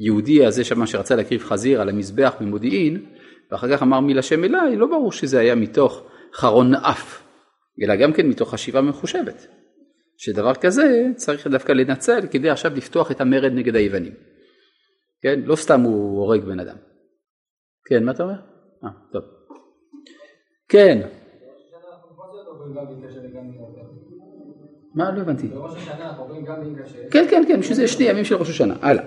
היהודי 0.01 0.47
הזה 0.47 0.65
שמה 0.65 0.87
שרצה 0.87 1.17
להקריב 1.17 1.43
חזיר 1.43 1.81
על 1.81 1.89
המזבח 1.89 2.35
במודיעין 2.41 3.07
ואחר 3.51 3.77
כך 3.77 3.83
אמר 3.83 4.01
מילה 4.01 4.23
שם 4.23 4.45
אליי, 4.45 4.77
לא 4.77 4.87
ברור 4.87 5.13
שזה 5.13 5.39
היה 5.39 5.55
מתוך 5.55 6.03
חרון 6.35 6.75
אף, 6.75 7.23
אלא 7.83 7.97
גם 7.97 8.13
כן 8.13 8.27
מתוך 8.27 8.51
חשיבה 8.51 8.81
מחושבת. 8.81 9.47
שדבר 10.17 10.55
כזה 10.55 11.07
צריך 11.17 11.47
דווקא 11.47 11.73
לנצל 11.73 12.27
כדי 12.31 12.51
עכשיו 12.51 12.73
לפתוח 12.75 13.11
את 13.11 13.21
המרד 13.21 13.53
נגד 13.53 13.77
היוונים. 13.77 14.13
כן? 15.23 15.41
לא 15.45 15.57
סתם 15.57 15.81
הוא 15.81 16.19
הורג 16.19 16.45
בן 16.45 16.61
אדם. 16.61 16.77
כן, 17.85 18.05
מה 18.05 18.13
אתה 18.13 18.23
אומר? 18.23 18.35
אה, 18.85 18.91
טוב. 19.13 19.23
כן. 20.69 21.09
מה? 24.95 25.11
לא 25.11 25.21
הבנתי. 25.21 25.47
בראש 25.47 25.76
השנה 25.76 26.17
אומרים 26.19 26.45
גם 26.45 26.62
דין 26.64 26.75
קשה. 26.85 26.99
כן, 27.11 27.26
כן, 27.31 27.45
כן, 27.49 27.61
בשביל 27.61 27.76
זה 27.76 27.88
שני 27.88 28.05
ימים 28.05 28.25
של 28.25 28.35
ראש 28.35 28.50
השנה. 28.50 28.76
הלאה. 28.83 29.05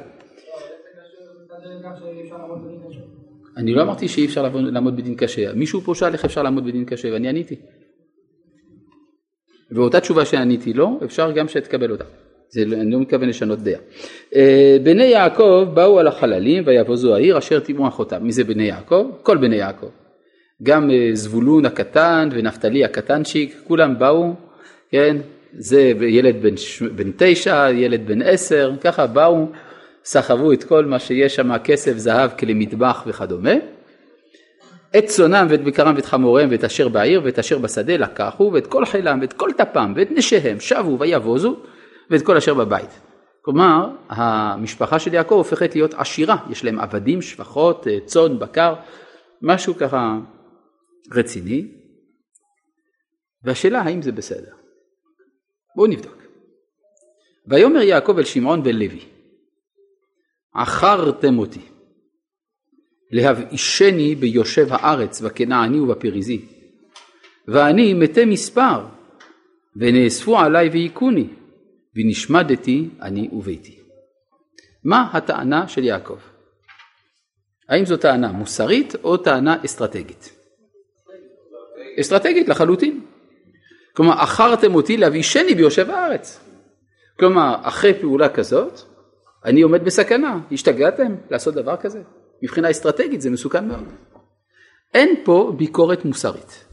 אני 3.57 3.73
לא 3.73 3.81
אמרתי 3.81 4.07
שאי 4.07 4.25
אפשר 4.25 4.41
לעמוד 4.51 4.97
בדין 4.97 5.15
קשה. 5.15 5.53
מישהו 5.53 5.81
פה 5.81 5.95
שאל 5.95 6.13
איך 6.13 6.25
אפשר 6.25 6.43
לעמוד 6.43 6.65
בדין 6.65 6.85
קשה, 6.85 7.13
ואני 7.13 7.27
עניתי. 7.29 7.55
ואותה 9.71 9.99
תשובה 9.99 10.25
שעניתי 10.25 10.73
לו, 10.73 10.99
אפשר 11.03 11.31
גם 11.31 11.47
שתקבל 11.47 11.91
אותה. 11.91 12.03
זה, 12.49 12.65
לא- 12.65 12.75
אני 12.77 12.91
לא 12.91 12.99
מתכוון 12.99 13.29
לשנות 13.29 13.59
דעה. 13.59 13.79
אה, 14.35 14.77
בני 14.83 15.03
יעקב 15.03 15.63
באו 15.73 15.99
על 15.99 16.07
החללים 16.07 16.63
ויבוזו 16.65 17.15
העיר 17.15 17.37
אשר 17.37 17.59
טימאו 17.59 17.87
אחותם. 17.87 18.23
מי 18.23 18.31
זה 18.31 18.43
בני 18.43 18.63
יעקב? 18.63 19.05
כל 19.23 19.37
בני 19.37 19.55
יעקב. 19.55 19.87
גם 20.63 20.91
אה, 20.91 21.09
זבולון 21.13 21.65
הקטן 21.65 22.29
ונפתלי 22.31 22.85
הקטנצ'יק, 22.85 23.55
כולם 23.67 23.99
באו, 23.99 24.33
כן, 24.91 25.17
זה 25.57 25.81
ילד 26.01 26.35
בן, 26.41 26.55
בן 26.95 27.11
תשע, 27.17 27.69
ילד 27.71 28.07
בן 28.07 28.21
עשר, 28.21 28.71
ככה 28.81 29.07
באו, 29.07 29.47
סחבו 30.05 30.53
את 30.53 30.63
כל 30.63 30.85
מה 30.85 30.99
שיש 30.99 31.35
שם, 31.35 31.57
כסף, 31.57 31.97
זהב, 31.97 32.31
כלי 32.39 32.53
מטבח 32.53 33.03
וכדומה. 33.07 33.53
את 34.97 35.05
צונם 35.05 35.47
ואת 35.49 35.63
בקרם 35.63 35.95
ואת 35.95 36.05
חמוריהם 36.05 36.49
ואת 36.51 36.63
אשר 36.63 36.87
בעיר 36.87 37.21
ואת 37.23 37.39
אשר 37.39 37.57
בשדה 37.57 37.97
לקחו 37.97 38.51
ואת 38.53 38.67
כל 38.67 38.85
חילם 38.85 39.19
ואת 39.21 39.33
כל 39.33 39.49
טפם 39.57 39.93
ואת 39.95 40.11
נשיהם 40.11 40.59
שבו 40.59 40.99
ויבוזו 40.99 41.55
ואת 42.09 42.21
כל 42.21 42.37
אשר 42.37 42.53
בבית. 42.53 42.99
כלומר 43.41 43.89
המשפחה 44.09 44.99
של 44.99 45.13
יעקב 45.13 45.35
הופכת 45.35 45.75
להיות 45.75 45.93
עשירה, 45.93 46.35
יש 46.49 46.65
להם 46.65 46.79
עבדים, 46.79 47.21
שפחות, 47.21 47.87
אה, 47.87 47.97
צאן, 48.05 48.39
בקר, 48.39 48.73
משהו 49.41 49.75
ככה 49.77 50.17
רציני. 51.11 51.67
והשאלה 53.43 53.81
האם 53.81 54.01
זה 54.01 54.11
בסדר. 54.11 54.55
בואו 55.75 55.87
נבדוק. 55.87 56.23
ויאמר 57.47 57.81
יעקב 57.81 58.17
אל 58.17 58.23
שמעון 58.23 58.63
בן 58.63 58.75
לוי 58.75 59.05
עכרתם 60.53 61.39
אותי 61.39 61.61
להבאישני 63.11 64.15
ביושב 64.15 64.67
הארץ 64.69 65.21
בכנעני 65.21 65.79
ובפריזי 65.79 66.45
ואני 67.47 67.93
מתי 67.93 68.25
מספר 68.25 68.85
ונאספו 69.75 70.39
עלי 70.39 70.69
והיכוני 70.69 71.27
ונשמדתי 71.95 72.89
אני 73.01 73.29
וביתי. 73.31 73.79
מה 74.83 75.09
הטענה 75.13 75.67
של 75.67 75.83
יעקב? 75.83 76.17
האם 77.69 77.85
זו 77.85 77.97
טענה 77.97 78.31
מוסרית 78.31 78.95
או 79.03 79.17
טענה 79.17 79.57
אסטרטגית? 79.65 80.42
אסטרטגית 81.99 82.49
לחלוטין. 82.49 83.01
כלומר, 83.95 84.13
עכרתם 84.13 84.75
אותי 84.75 84.97
להבאישני 84.97 85.55
ביושב 85.55 85.89
הארץ. 85.89 86.39
כלומר, 87.19 87.55
אחרי 87.61 87.93
פעולה 87.93 88.29
כזאת, 88.29 88.79
אני 89.45 89.61
עומד 89.61 89.85
בסכנה. 89.85 90.39
השתגעתם 90.51 91.15
לעשות 91.31 91.53
דבר 91.53 91.75
כזה? 91.77 92.01
מבחינה 92.43 92.71
אסטרטגית 92.71 93.21
זה 93.21 93.29
מסוכן 93.29 93.67
מאוד. 93.67 93.83
אין 94.93 95.15
פה 95.23 95.53
ביקורת 95.57 96.05
מוסרית. 96.05 96.65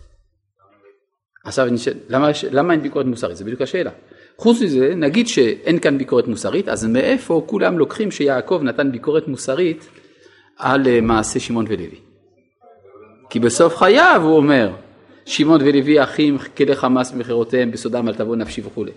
עכשיו 1.44 1.68
למה, 2.08 2.30
למה 2.50 2.72
אין 2.72 2.82
ביקורת 2.82 3.06
מוסרית? 3.06 3.36
זה 3.36 3.44
בדיוק 3.44 3.60
השאלה. 3.62 3.90
חוץ 4.36 4.62
מזה, 4.62 4.94
נגיד 4.94 5.28
שאין 5.28 5.78
כאן 5.78 5.98
ביקורת 5.98 6.28
מוסרית, 6.28 6.68
אז 6.68 6.86
מאיפה 6.86 7.44
כולם 7.46 7.78
לוקחים 7.78 8.10
שיעקב 8.10 8.60
נתן 8.62 8.92
ביקורת 8.92 9.28
מוסרית 9.28 9.88
על 10.58 10.86
אה, 10.86 11.00
מעשה 11.00 11.40
שמעון 11.40 11.64
ולוי? 11.68 12.00
כי 13.30 13.40
בסוף 13.40 13.76
חייו 13.76 14.20
הוא 14.24 14.36
אומר, 14.36 14.72
שמעון 15.24 15.60
ולוי 15.60 16.02
אחים 16.02 16.38
כלי 16.56 16.76
חמאס 16.76 17.12
במכירותיהם 17.12 17.70
בסודם 17.70 18.08
אל 18.08 18.14
תבוא 18.14 18.36
נפשי 18.36 18.62
וכולי. 18.64 18.92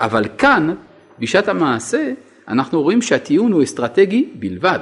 אבל 0.00 0.24
כאן, 0.38 0.74
בשעת 1.18 1.48
המעשה, 1.48 2.12
אנחנו 2.48 2.82
רואים 2.82 3.02
שהטיעון 3.02 3.52
הוא 3.52 3.62
אסטרטגי 3.62 4.30
בלבד. 4.34 4.78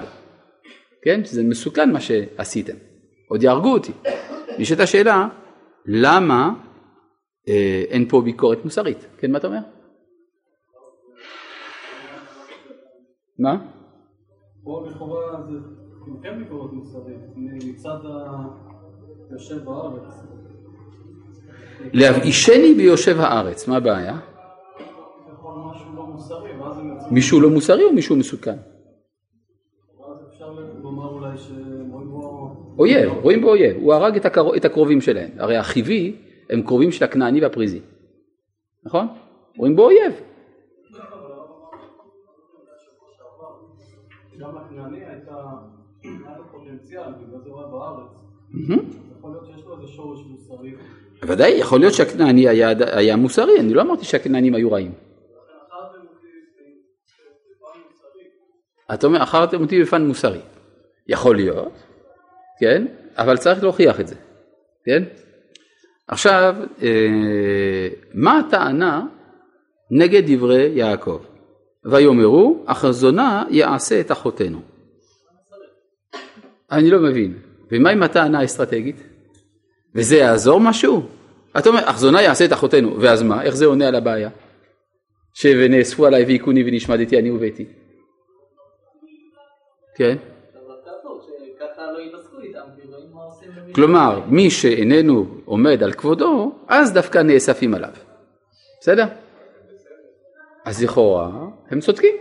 כן? 1.02 1.20
זה 1.24 1.44
מסוכן 1.44 1.92
מה 1.92 2.00
שעשיתם. 2.00 2.76
עוד 3.28 3.42
יהרגו 3.42 3.72
אותי. 3.72 3.92
נשאלת 4.58 4.80
השאלה, 4.80 5.28
למה 5.86 6.50
אה, 7.48 7.84
אין 7.88 8.08
פה 8.08 8.20
ביקורת 8.20 8.64
מוסרית? 8.64 9.06
כן, 9.18 9.30
מה 9.30 9.38
אתה 9.38 9.46
אומר? 9.46 9.58
מה? 13.38 13.56
פה 14.64 14.86
לכאורה 14.90 15.42
זה 15.48 15.58
כן. 16.22 16.38
להבאישני 21.92 22.74
ביושב 22.74 23.20
הארץ, 23.20 23.68
מה 23.68 23.76
הבעיה? 23.76 24.18
מישהו 27.10 27.40
לא 27.40 27.50
מוסרי 27.50 27.84
או 27.84 27.92
מישהו 27.92 28.16
מסוכן? 28.16 28.56
אויב, 32.78 33.12
רואים 33.22 33.40
בו 33.40 33.48
אויב, 33.48 33.76
הוא 33.76 33.94
הרג 33.94 34.16
את, 34.16 34.26
הקר... 34.26 34.56
את 34.56 34.64
הקרובים 34.64 35.00
שלהם, 35.00 35.30
הרי 35.38 35.56
החיבי 35.56 36.16
הם 36.50 36.62
קרובים 36.62 36.92
של 36.92 37.04
הכנעני 37.04 37.40
והפריזי, 37.40 37.80
נכון? 38.84 39.06
רואים 39.56 39.76
בו 39.76 39.84
אויב, 39.84 40.12
גם 44.38 44.50
לכנעני 44.56 45.04
הייתה, 45.04 45.34
פוטנציאל, 46.50 47.12
בגלל 47.12 47.40
זה 47.40 47.50
הוא 47.50 47.58
היה 47.58 47.68
בארץ. 47.68 48.24
יכול 49.18 49.30
להיות 49.30 49.46
שיש 49.46 49.64
לו 49.66 49.80
איזה 49.80 49.92
שורש 49.92 50.20
מוסרי. 50.26 50.74
בוודאי, 51.20 51.50
יכול 51.50 51.80
להיות 51.80 51.94
שהכנעני 51.94 52.48
היה, 52.48 52.68
היה 52.92 53.16
מוסרי, 53.16 53.60
אני 53.60 53.74
לא 53.74 53.82
אמרתי 53.82 54.04
שהכנענים 54.04 54.54
היו 54.54 54.72
רעים. 54.72 54.92
אתה 58.94 59.06
אומר, 59.06 59.22
אחרתם 59.22 59.60
אותי 59.60 59.82
בפן 59.82 60.06
מוסרי. 60.06 60.40
יכול 61.06 61.36
להיות, 61.36 61.72
כן, 62.60 62.86
אבל 63.16 63.36
צריך 63.36 63.62
להוכיח 63.62 64.00
את 64.00 64.08
זה, 64.08 64.14
כן? 64.84 65.02
עכשיו, 66.08 66.56
אה, 66.82 67.88
מה 68.14 68.38
הטענה 68.38 69.06
נגד 69.90 70.22
דברי 70.26 70.70
יעקב? 70.74 71.20
ויאמרו, 71.84 72.64
החזונה 72.66 73.44
יעשה 73.50 74.00
את 74.00 74.12
אחותינו. 74.12 74.60
אני 76.72 76.90
לא 76.90 76.98
מבין, 77.00 77.38
ומה 77.72 77.90
עם 77.90 78.02
הטענה 78.02 78.40
האסטרטגית? 78.40 79.07
וזה 79.98 80.16
יעזור 80.16 80.60
משהו? 80.60 81.02
אתה 81.58 81.68
אומר, 81.68 81.80
אחזונה 81.84 82.22
יעשה 82.22 82.44
את 82.44 82.52
אחותינו, 82.52 83.00
ואז 83.00 83.22
מה? 83.22 83.42
איך 83.42 83.54
זה 83.56 83.66
עונה 83.66 83.88
על 83.88 83.94
הבעיה? 83.94 84.30
שנאספו 85.34 86.06
עליי 86.06 86.24
והיכוני 86.24 86.64
ונשמדתי 86.66 87.18
אני 87.18 87.30
וביתי. 87.30 87.64
כן? 89.96 90.16
כלומר, 93.74 94.20
מי 94.26 94.50
שאיננו 94.50 95.26
עומד 95.44 95.82
על 95.82 95.92
כבודו, 95.92 96.52
אז 96.68 96.92
דווקא 96.92 97.18
נאספים 97.18 97.74
עליו. 97.74 97.90
בסדר? 98.80 99.04
אז 100.64 100.82
לכאורה 100.82 101.30
הם 101.70 101.80
צודקים. 101.80 102.14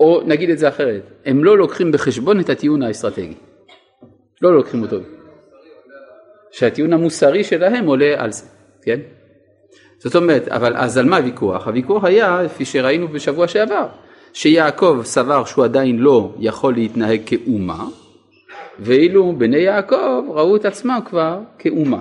או 0.00 0.20
נגיד 0.26 0.50
את 0.50 0.58
זה 0.58 0.68
אחרת, 0.68 1.02
הם 1.24 1.44
לא 1.44 1.58
לוקחים 1.58 1.92
בחשבון 1.92 2.40
את 2.40 2.48
הטיעון 2.48 2.82
האסטרטגי. 2.82 3.34
לא 4.42 4.56
לוקחים 4.56 4.82
אותו. 4.82 4.96
שהטיעון 6.50 6.92
המוסרי 6.92 7.44
שלהם 7.44 7.86
עולה 7.86 8.14
על 8.16 8.32
זה, 8.32 8.46
כן? 8.82 9.00
זאת 9.98 10.16
אומרת, 10.16 10.48
אבל 10.48 10.76
אז 10.76 10.98
על 10.98 11.06
מה 11.06 11.16
הוויכוח? 11.16 11.66
הוויכוח 11.66 12.04
היה, 12.04 12.40
כפי 12.48 12.64
שראינו 12.64 13.08
בשבוע 13.08 13.48
שעבר, 13.48 13.86
שיעקב 14.32 15.00
סבר 15.04 15.44
שהוא 15.44 15.64
עדיין 15.64 15.98
לא 15.98 16.34
יכול 16.38 16.74
להתנהג 16.74 17.20
כאומה, 17.26 17.84
ואילו 18.78 19.32
בני 19.38 19.58
יעקב 19.58 20.24
ראו 20.28 20.56
את 20.56 20.64
עצמם 20.64 20.98
כבר 21.04 21.40
כאומה. 21.58 22.00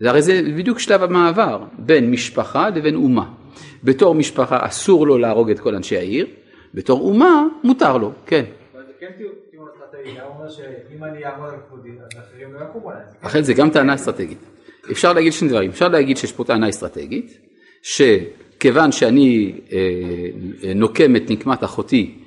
זה 0.00 0.10
הרי 0.10 0.22
זה 0.22 0.42
בדיוק 0.56 0.78
שלב 0.78 1.02
המעבר 1.02 1.62
בין 1.78 2.10
משפחה 2.10 2.68
לבין 2.68 2.94
אומה. 2.94 3.24
בתור 3.84 4.14
משפחה 4.14 4.58
אסור 4.60 5.06
לו 5.06 5.18
להרוג 5.18 5.50
את 5.50 5.60
כל 5.60 5.74
אנשי 5.74 5.96
העיר, 5.96 6.26
בתור 6.74 7.00
אומה 7.00 7.44
מותר 7.64 7.96
לו, 7.96 8.12
כן. 8.26 8.44
כן 12.10 12.18
אחרים 12.20 12.52
לא 12.52 13.42
זה 13.42 13.54
גם 13.54 13.70
טענה 13.70 13.94
אסטרטגית. 13.94 14.38
אפשר 14.90 15.12
להגיד 15.12 15.32
שני 15.32 15.48
דברים, 15.48 15.70
אפשר 15.70 15.88
להגיד 15.88 16.16
שיש 16.16 16.32
פה 16.32 16.44
טענה 16.44 16.68
אסטרטגית, 16.68 17.38
שכיוון 17.82 18.92
שאני 18.92 19.60
אה, 19.72 20.72
נוקם 20.74 21.16
את 21.16 21.30
נקמת 21.30 21.64
אחותי, 21.64 22.18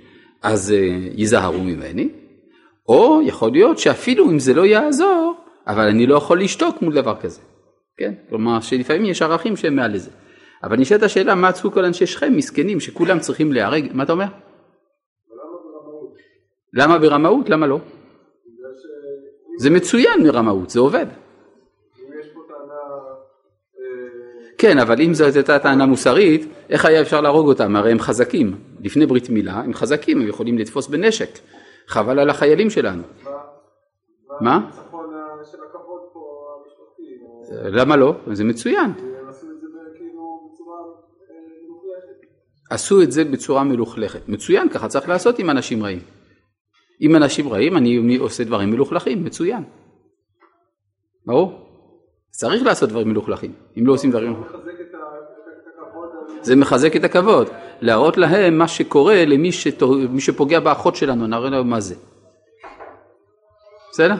אז 0.43 0.71
אה, 0.71 0.97
ייזהרו 1.15 1.63
ממני, 1.63 2.09
או 2.89 3.21
יכול 3.25 3.51
להיות 3.51 3.79
שאפילו 3.79 4.29
אם 4.29 4.39
זה 4.39 4.53
לא 4.53 4.65
יעזור, 4.65 5.33
אבל 5.67 5.87
אני 5.87 6.07
לא 6.07 6.15
יכול 6.15 6.41
לשתוק 6.41 6.81
מול 6.81 6.93
דבר 6.93 7.15
כזה. 7.21 7.41
כן? 7.97 8.13
כלומר 8.29 8.59
שלפעמים 8.59 9.05
יש 9.05 9.21
ערכים 9.21 9.55
שהם 9.55 9.75
מעל 9.75 9.93
לזה. 9.93 10.09
אבל 10.63 10.77
נשאלת 10.77 11.03
השאלה 11.03 11.35
מה 11.35 11.47
עצרו 11.47 11.71
כל 11.71 11.85
אנשי 11.85 12.05
שכם 12.05 12.35
מסכנים 12.35 12.79
שכולם 12.79 13.19
צריכים 13.19 13.53
להיהרג, 13.53 13.87
מה 13.93 14.03
אתה 14.03 14.11
אומר? 14.11 14.25
למה 16.73 16.99
ברמאות? 16.99 17.49
למה 17.49 17.67
לא? 17.67 17.79
זה 19.59 19.69
מצוין 19.69 20.23
מרמאות, 20.23 20.69
זה 20.69 20.79
עובד. 20.79 21.05
אה, 23.79 23.83
כן, 24.57 24.77
אבל 24.77 25.01
אם 25.01 25.13
זאת 25.13 25.35
הייתה 25.35 25.59
טענה 25.59 25.85
מוסרית, 25.85 26.41
איך 26.69 26.85
היה 26.85 27.01
אפשר 27.01 27.21
להרוג 27.21 27.47
אותם? 27.47 27.75
הרי 27.75 27.91
הם 27.91 27.99
חזקים. 27.99 28.55
לפני 28.83 29.05
ברית 29.05 29.29
מילה, 29.29 29.53
הם 29.53 29.73
חזקים, 29.73 30.21
הם 30.21 30.27
יכולים 30.27 30.57
לתפוס 30.57 30.87
בנשק. 30.87 31.29
חבל 31.87 32.19
על 32.19 32.29
החיילים 32.29 32.69
שלנו. 32.69 33.03
מה? 34.41 34.55
הניצחון 34.55 35.13
ה- 35.13 35.45
של 35.51 35.57
הכבוד 35.69 35.99
פה 36.13 36.19
המשפחתי. 36.59 37.03
או- 37.21 37.43
למה 37.71 37.95
לא? 37.95 38.15
זה 38.33 38.43
מצוין. 38.43 38.93
כאילו 38.93 39.15
אה. 42.69 42.75
עשו 42.75 43.01
את 43.01 43.11
זה 43.11 43.23
בצורה 43.25 43.63
מלוכלכת. 43.63 44.29
מצוין, 44.29 44.69
ככה 44.69 44.87
צריך 44.87 45.09
לעשות 45.09 45.39
עם 45.39 45.49
אנשים 45.49 45.83
רעים. 45.83 45.99
עם 46.99 47.15
אנשים 47.15 47.49
רעים 47.49 47.77
אני 47.77 48.15
עושה 48.15 48.43
דברים 48.43 48.69
מלוכלכים, 48.69 49.23
מצוין. 49.23 49.63
ברור? 51.25 51.65
צריך 52.31 52.63
לעשות 52.63 52.89
דברים 52.89 53.09
מלוכלכים. 53.09 53.53
אם 53.77 53.87
לא 53.87 53.93
עושים 53.93 54.09
דברים... 54.11 54.43
זה 56.41 56.55
מחזק 56.55 56.95
את 56.95 57.03
הכבוד. 57.03 57.49
להראות 57.81 58.17
להם 58.17 58.57
מה 58.57 58.67
שקורה 58.67 59.25
למי 59.25 59.51
שתו- 59.51 59.95
שפוגע 60.19 60.59
באחות 60.59 60.95
שלנו, 60.95 61.27
נראה 61.27 61.49
להם 61.49 61.69
מה 61.69 61.79
זה. 61.79 61.95
בסדר? 63.91 64.15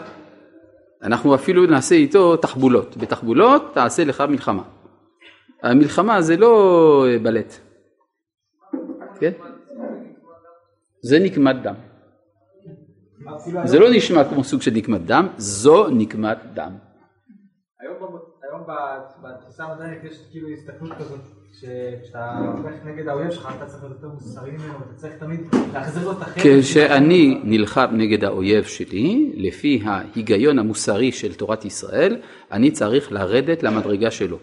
אנחנו 1.04 1.36
אפילו 1.36 1.66
נעשה 1.66 1.96
איתו 1.96 2.38
תחבולות. 2.38 2.98
בתחבולות 2.98 3.72
תעשה 3.74 4.04
לך 4.04 4.22
מלחמה. 4.22 4.64
המלחמה 5.64 6.22
זה 6.22 6.38
לא 6.38 7.06
אה, 7.08 7.20
בלט. 7.20 7.54
כן? 9.20 9.32
זה 11.02 11.20
נקמת 11.20 11.62
דם. 11.64 11.76
זה 13.66 13.80
לא 13.80 13.88
נשמע 13.92 14.30
כמו 14.30 14.44
סוג 14.44 14.62
של 14.62 14.72
נקמת 14.72 15.06
דם, 15.06 15.28
זו 15.38 15.88
נקמת 15.90 16.38
דם. 16.54 16.72
היום 18.50 18.64
בתפיסה 19.24 19.64
המודרנית 19.64 20.04
יש 20.04 20.18
כאילו 20.32 20.50
הסתכלות 20.50 20.92
כזאת 20.98 21.20
שכשאתה 21.54 22.38
הולך 22.64 22.86
נגד 22.86 23.08
האויב 23.08 23.32
שלך 23.32 23.50
אתה 23.58 23.66
צריך 23.66 23.84
להיות 23.84 23.96
יותר 23.96 24.08
מוסרי 24.08 24.52
ממנו 24.52 24.78
אתה 24.86 24.94
צריך 24.96 25.14
תמיד 25.14 25.40
להחזיר 25.74 26.06
לו 26.06 26.12
את 26.12 26.22
החלק. 26.22 26.44
כשאני 26.46 27.42
נלחם 27.44 27.88
נגד 27.92 28.24
האויב 28.24 28.64
שלי, 28.64 29.34
לפי 29.36 29.82
ההיגיון 29.86 30.60
המוסרי 30.60 31.12
של 31.12 31.34
תורת 31.34 31.66
ישראל, 31.66 32.22
אני 32.52 32.72
צריך 32.72 33.12
לרדת 33.12 33.64
למדרגה 33.64 34.12
שלו. 34.12 34.38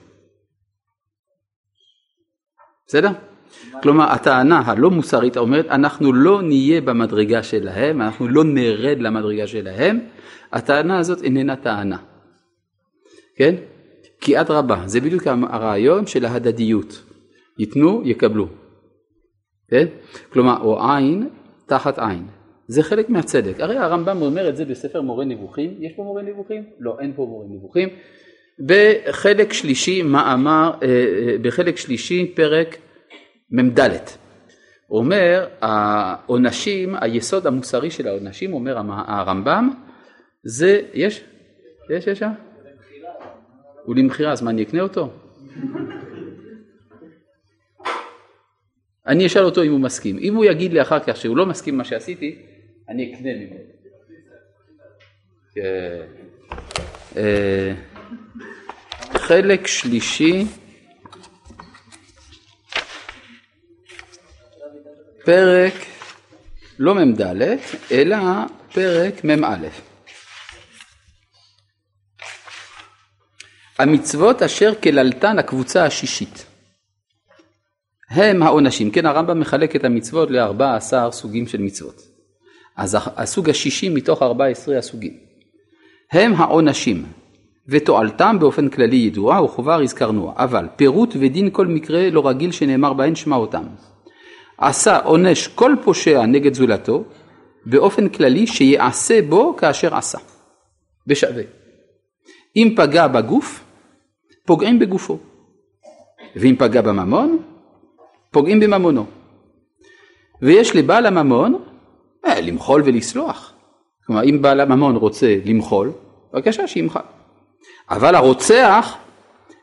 בסדר? 2.86 3.10
כלומר, 3.82 4.04
הטענה 4.12 4.62
הלא 4.66 4.90
מוסרית 4.90 5.36
אומרת, 5.36 5.66
אנחנו 5.66 6.12
לא 6.12 6.42
נהיה 6.42 6.80
במדרגה 6.80 7.42
שלהם, 7.42 8.02
אנחנו 8.02 8.28
לא 8.28 8.44
נרד 8.44 8.98
למדרגה 9.00 9.46
שלהם, 9.46 10.00
הטענה 10.52 10.98
הזאת 10.98 11.22
איננה 11.22 11.56
טענה. 11.56 11.96
כן? 13.36 13.54
כי 14.20 14.40
אדרבה, 14.40 14.82
זה 14.86 15.00
בדיוק 15.00 15.26
הרעיון 15.26 16.06
של 16.06 16.24
ההדדיות. 16.24 17.02
ייתנו, 17.58 18.02
יקבלו. 18.04 18.48
כן? 19.70 19.86
כלומר, 20.32 20.60
או 20.60 20.90
עין 20.90 21.28
תחת 21.66 21.98
עין. 21.98 22.26
זה 22.68 22.82
חלק 22.82 23.10
מהצדק. 23.10 23.60
הרי 23.60 23.76
הרמב"ם 23.76 24.22
אומר 24.22 24.48
את 24.48 24.56
זה 24.56 24.64
בספר 24.64 25.00
מורה 25.00 25.24
נבוכים. 25.24 25.74
יש 25.80 25.92
פה 25.96 26.02
מורה 26.02 26.22
נבוכים? 26.22 26.64
לא, 26.80 26.96
אין 27.00 27.12
פה 27.16 27.26
מורה 27.26 27.46
נבוכים. 27.48 27.88
בחלק 28.66 29.52
שלישי, 29.52 30.02
מאמר, 30.02 30.70
אה, 30.82 30.88
אה, 30.88 31.36
בחלק 31.42 31.76
שלישי, 31.76 32.32
פרק 32.34 32.76
מ"ד. 33.50 33.90
הוא 34.86 34.98
אומר, 34.98 35.48
העונשים, 35.60 36.94
היסוד 37.00 37.46
המוסרי 37.46 37.90
של 37.90 38.08
העונשים, 38.08 38.52
אומר 38.52 38.78
הרמב"ם, 39.06 39.70
זה, 40.42 40.80
יש? 40.94 41.24
יש, 41.90 42.06
יש 42.06 42.18
שם? 42.18 42.30
הוא 43.84 43.96
למכירה, 43.96 44.32
אז 44.32 44.42
מה, 44.42 44.50
אני 44.50 44.62
אקנה 44.62 44.80
אותו? 44.80 45.10
אני 49.06 49.26
אשאל 49.26 49.44
אותו 49.44 49.62
אם 49.62 49.70
הוא 49.70 49.80
מסכים. 49.80 50.18
אם 50.18 50.34
הוא 50.34 50.44
יגיד 50.44 50.72
לי 50.72 50.82
אחר 50.82 51.00
כך 51.00 51.16
שהוא 51.16 51.36
לא 51.36 51.46
מסכים 51.46 51.76
מה 51.76 51.84
שעשיתי, 51.84 52.38
אני 52.88 53.14
אקנה 53.14 53.30
ממנו. 53.34 53.60
כן. 55.54 56.06
אה, 57.16 57.74
חלק 59.12 59.66
שלישי, 59.66 60.44
פרק 65.26 65.74
לא 66.78 66.94
מ"ד, 66.94 67.22
אלא 67.92 68.16
פרק 68.72 69.24
מ"א. 69.24 69.66
המצוות 73.78 74.42
אשר 74.42 74.72
כללתן 74.82 75.38
הקבוצה 75.38 75.84
השישית. 75.84 76.46
הם 78.10 78.42
העונשים, 78.42 78.90
כן 78.90 79.06
הרמב"ם 79.06 79.40
מחלק 79.40 79.76
את 79.76 79.84
המצוות 79.84 80.30
ל-14 80.30 81.10
סוגים 81.10 81.46
של 81.46 81.60
מצוות. 81.60 82.02
אז 82.76 82.96
הסוג 83.16 83.50
השישי 83.50 83.88
מתוך 83.88 84.22
14 84.22 84.78
הסוגים. 84.78 85.16
הם 86.12 86.32
העונשים, 86.34 87.06
ותועלתם 87.68 88.36
באופן 88.40 88.68
כללי 88.68 88.96
ידועה 88.96 89.44
וכבר 89.44 89.80
הזכרנוה, 89.82 90.32
אבל 90.36 90.68
פירוט 90.76 91.16
ודין 91.20 91.50
כל 91.52 91.66
מקרה 91.66 92.10
לא 92.10 92.28
רגיל 92.28 92.52
שנאמר 92.52 92.92
בהן 92.92 93.14
שמע 93.14 93.36
אותם. 93.36 93.64
עשה 94.58 94.98
עונש 94.98 95.48
כל 95.48 95.74
פושע 95.84 96.26
נגד 96.26 96.54
זולתו, 96.54 97.04
באופן 97.66 98.08
כללי 98.08 98.46
שיעשה 98.46 99.22
בו 99.22 99.56
כאשר 99.56 99.96
עשה, 99.96 100.18
בשווה. 101.06 101.42
אם 102.56 102.74
פגע 102.76 103.06
בגוף, 103.06 103.64
פוגעים 104.46 104.78
בגופו, 104.78 105.18
ואם 106.36 106.54
פגע 106.58 106.82
בממון, 106.82 107.38
פוגעים 108.30 108.60
בממונו. 108.60 109.06
ויש 110.42 110.76
לבעל 110.76 111.06
הממון 111.06 111.64
אה, 112.26 112.40
למחול 112.40 112.82
ולסלוח. 112.84 113.52
כלומר, 114.06 114.24
אם 114.24 114.42
בעל 114.42 114.60
הממון 114.60 114.96
רוצה 114.96 115.36
למחול, 115.44 115.92
בבקשה 116.32 116.66
שימחל. 116.66 117.00
אבל 117.90 118.14
הרוצח, 118.14 118.96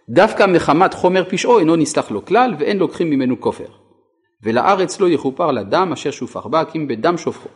דווקא 0.10 0.46
מחמת 0.46 0.94
חומר 0.94 1.24
פשעו 1.30 1.60
אינו 1.60 1.76
נסלח 1.76 2.12
לו 2.12 2.26
כלל, 2.26 2.56
ואין 2.60 2.78
לוקחים 2.78 3.10
ממנו 3.10 3.42
כופר. 3.42 3.66
ולארץ 4.44 5.00
לא 5.00 5.10
יכופר 5.10 5.52
לדם 5.52 5.90
אשר 5.94 6.12
שופך 6.12 6.46
בה, 6.46 6.66
כי 6.66 6.78
אם 6.78 6.88
בדם 6.88 7.18
שופכו. 7.18 7.50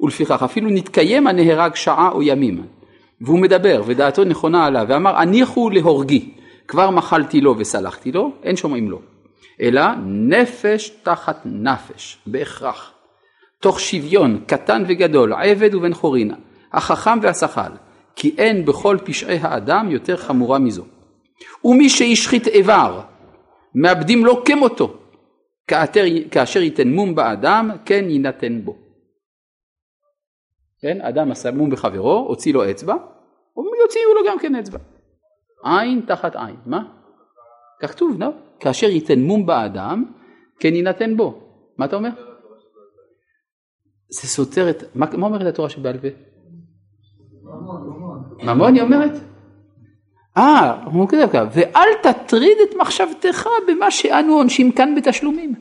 ולפיכך 0.00 0.42
אפילו 0.42 0.70
נתקיים 0.70 1.26
הנהרג 1.26 1.74
שעה 1.74 2.10
או 2.12 2.22
ימים, 2.22 2.66
והוא 3.20 3.38
מדבר 3.38 3.82
ודעתו 3.86 4.24
נכונה 4.24 4.66
עליו, 4.66 4.86
ואמר 4.88 5.16
הניחו 5.16 5.70
להורגי, 5.70 6.30
כבר 6.68 6.90
מחלתי 6.90 7.40
לו 7.40 7.54
וסלחתי 7.58 8.12
לו, 8.12 8.32
אין 8.42 8.56
שומעים 8.56 8.90
לו. 8.90 9.00
אלא 9.60 9.82
נפש 10.06 10.90
תחת 11.02 11.40
נפש, 11.44 12.18
בהכרח. 12.26 12.92
תוך 13.60 13.80
שוויון 13.80 14.40
קטן 14.46 14.84
וגדול, 14.88 15.32
עבד 15.32 15.74
ובן 15.74 15.94
חורין, 15.94 16.34
החכם 16.72 17.18
והשכל, 17.22 17.72
כי 18.16 18.34
אין 18.38 18.64
בכל 18.64 18.96
פשעי 19.04 19.38
האדם 19.42 19.90
יותר 19.90 20.16
חמורה 20.16 20.58
מזו. 20.58 20.84
ומי 21.64 21.88
שהשחית 21.88 22.46
איבר, 22.46 23.00
מאבדים 23.74 24.24
לו 24.24 24.44
כמותו, 24.44 24.94
כאתר, 25.66 26.04
כאשר 26.30 26.60
ייתן 26.60 26.88
מום 26.88 27.14
באדם, 27.14 27.70
כן 27.84 28.04
יינתן 28.08 28.60
בו. 28.64 28.76
כן, 30.80 31.00
אדם 31.00 31.30
עשה 31.30 31.50
מום 31.50 31.70
בחברו, 31.70 32.26
הוציא 32.28 32.54
לו 32.54 32.70
אצבע, 32.70 32.94
יוציאו 33.82 34.14
לו 34.14 34.20
גם 34.30 34.38
כן 34.38 34.54
אצבע. 34.54 34.78
עין 35.64 36.00
תחת 36.06 36.36
עין, 36.36 36.56
מה? 36.66 36.84
כך 37.82 37.92
כתוב, 37.92 38.16
לא? 38.20 38.28
כאשר 38.60 38.86
ייתן 38.86 39.20
מום 39.20 39.46
באדם, 39.46 40.04
כן 40.58 40.74
יינתן 40.74 41.16
בו. 41.16 41.40
מה 41.78 41.84
אתה 41.84 41.96
אומר? 41.96 42.10
זה 44.08 44.28
סותר 44.28 44.70
את, 44.70 44.82
מה, 44.94 45.06
מה 45.16 45.26
אומרת 45.26 45.46
התורה 45.46 45.68
שבעל 45.68 45.98
פה? 45.98 46.08
ממון 48.44 48.74
היא 48.74 48.82
אומרת? 48.82 49.12
אה, 50.36 50.84
הוא 50.84 51.08
כותב 51.08 51.28
ככה, 51.32 51.44
ואל 51.52 51.88
תטריד 52.02 52.58
את 52.62 52.76
מחשבתך 52.76 53.48
במה 53.68 53.90
שאנו 53.90 54.34
עונשים 54.34 54.72
כאן 54.72 54.94
בתשלומים. 54.94 55.54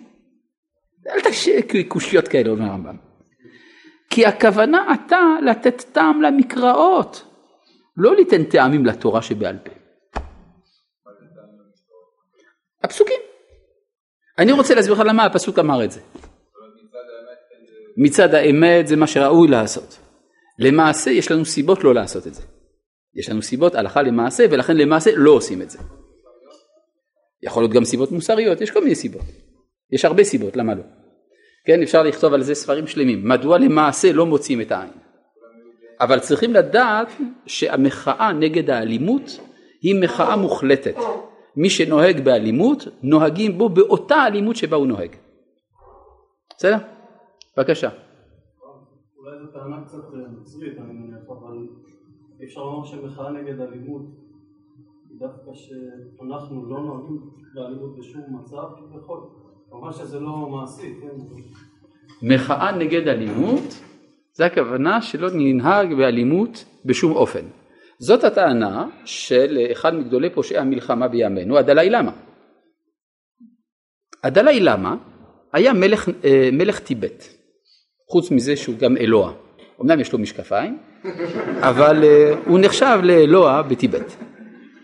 אל 1.07 1.21
תקשיב 1.21 1.55
קושיות 1.87 2.27
כאלה, 2.27 2.49
אומר 2.49 2.65
הרמב"ם. 2.65 2.95
כי 4.09 4.25
הכוונה 4.25 4.93
עתה 4.93 5.19
לתת 5.41 5.81
טעם 5.91 6.21
למקראות, 6.21 7.27
לא 7.97 8.15
ליתן 8.15 8.43
טעמים 8.43 8.85
לתורה 8.85 9.21
שבעל 9.21 9.57
פה. 9.57 9.71
הפסוקים. 12.83 13.19
אני 14.37 14.51
רוצה 14.51 14.75
להסביר 14.75 14.93
לך 14.93 14.99
למה 15.05 15.25
הפסוק 15.25 15.59
אמר 15.59 15.83
את 15.83 15.91
זה. 15.91 16.01
מצד 17.97 18.33
האמת 18.33 18.87
זה 18.87 18.95
מה 18.95 19.07
שראוי 19.07 19.47
לעשות. 19.47 19.99
למעשה 20.59 21.11
יש 21.11 21.31
לנו 21.31 21.45
סיבות 21.45 21.83
לא 21.83 21.93
לעשות 21.93 22.27
את 22.27 22.33
זה. 22.33 22.41
יש 23.15 23.29
לנו 23.29 23.41
סיבות 23.41 23.75
הלכה 23.75 24.01
למעשה 24.01 24.45
ולכן 24.51 24.77
למעשה 24.77 25.11
לא 25.15 25.31
עושים 25.31 25.61
את 25.61 25.69
זה. 25.69 25.79
יכול 27.43 27.63
להיות 27.63 27.73
גם 27.73 27.85
סיבות 27.85 28.11
מוסריות, 28.11 28.61
יש 28.61 28.71
כל 28.71 28.83
מיני 28.83 28.95
סיבות. 28.95 29.25
יש 29.91 30.05
הרבה 30.05 30.23
סיבות, 30.23 30.55
למה 30.55 30.75
לא? 30.75 30.83
כן, 31.65 31.81
אפשר 31.81 32.03
לכתוב 32.03 32.33
על 32.33 32.43
זה 32.43 32.55
ספרים 32.55 32.87
שלמים. 32.87 33.27
מדוע 33.27 33.57
למעשה 33.57 34.13
לא 34.13 34.25
מוצאים 34.25 34.61
את 34.61 34.71
העין? 34.71 34.91
אבל 35.99 36.19
צריכים 36.19 36.53
לדעת 36.53 37.07
שהמחאה 37.45 38.33
נגד 38.33 38.69
האלימות 38.69 39.39
היא 39.81 39.95
מחאה 40.03 40.35
מוחלטת. 40.35 40.95
מי 41.55 41.69
שנוהג 41.69 42.21
באלימות, 42.25 42.87
נוהגים 43.03 43.57
בו 43.57 43.69
באותה 43.69 44.25
אלימות 44.27 44.55
שבה 44.55 44.77
הוא 44.77 44.87
נוהג. 44.87 45.15
בסדר? 46.57 46.77
בבקשה. 47.57 47.89
אולי 47.89 49.39
זו 49.41 49.51
טענה 49.51 49.85
קצת 49.85 49.97
נוצרית, 50.37 50.77
אני 50.77 50.93
אפשר 52.43 52.61
לומר 52.61 52.85
שמחאה 52.85 53.31
נגד 53.31 53.59
אלימות 53.59 54.01
היא 55.09 55.19
דווקא 55.19 55.51
שאנחנו 55.53 56.65
לא 56.65 56.79
נוהגים 56.79 57.19
באלימות 57.53 57.97
בשום 57.97 58.21
מצב 58.39 58.63
כביכול. 58.77 59.19
כמובן 59.69 59.91
שזה 59.91 60.19
לא 60.19 60.37
מעשי, 60.37 60.93
כן? 61.01 61.07
מחאה 62.27 62.71
נגד 62.77 63.07
אלימות, 63.07 63.81
זה 64.33 64.45
הכוונה 64.45 65.01
שלא 65.01 65.29
ננהג 65.33 65.93
באלימות 65.93 66.65
בשום 66.85 67.11
אופן. 67.11 67.45
זאת 67.99 68.23
הטענה 68.23 68.87
של 69.05 69.67
אחד 69.71 69.95
מגדולי 69.95 70.29
פושעי 70.29 70.57
המלחמה 70.57 71.07
בימינו, 71.07 71.57
הדלאי 71.57 71.89
למה. 71.89 72.11
הדלאי 74.23 74.59
למה 74.59 74.95
היה 75.53 75.73
מלך, 75.73 76.09
אה, 76.23 76.49
מלך 76.53 76.79
טיבט, 76.79 77.23
חוץ 78.09 78.31
מזה 78.31 78.55
שהוא 78.55 78.77
גם 78.77 78.97
אלוה. 78.97 79.33
אמנם 79.81 79.99
יש 79.99 80.13
לו 80.13 80.19
משקפיים, 80.19 80.77
אבל 81.69 82.03
אה, 82.03 82.33
הוא 82.45 82.59
נחשב 82.59 82.99
לאלוה 83.03 83.61
בטיבט, 83.61 84.15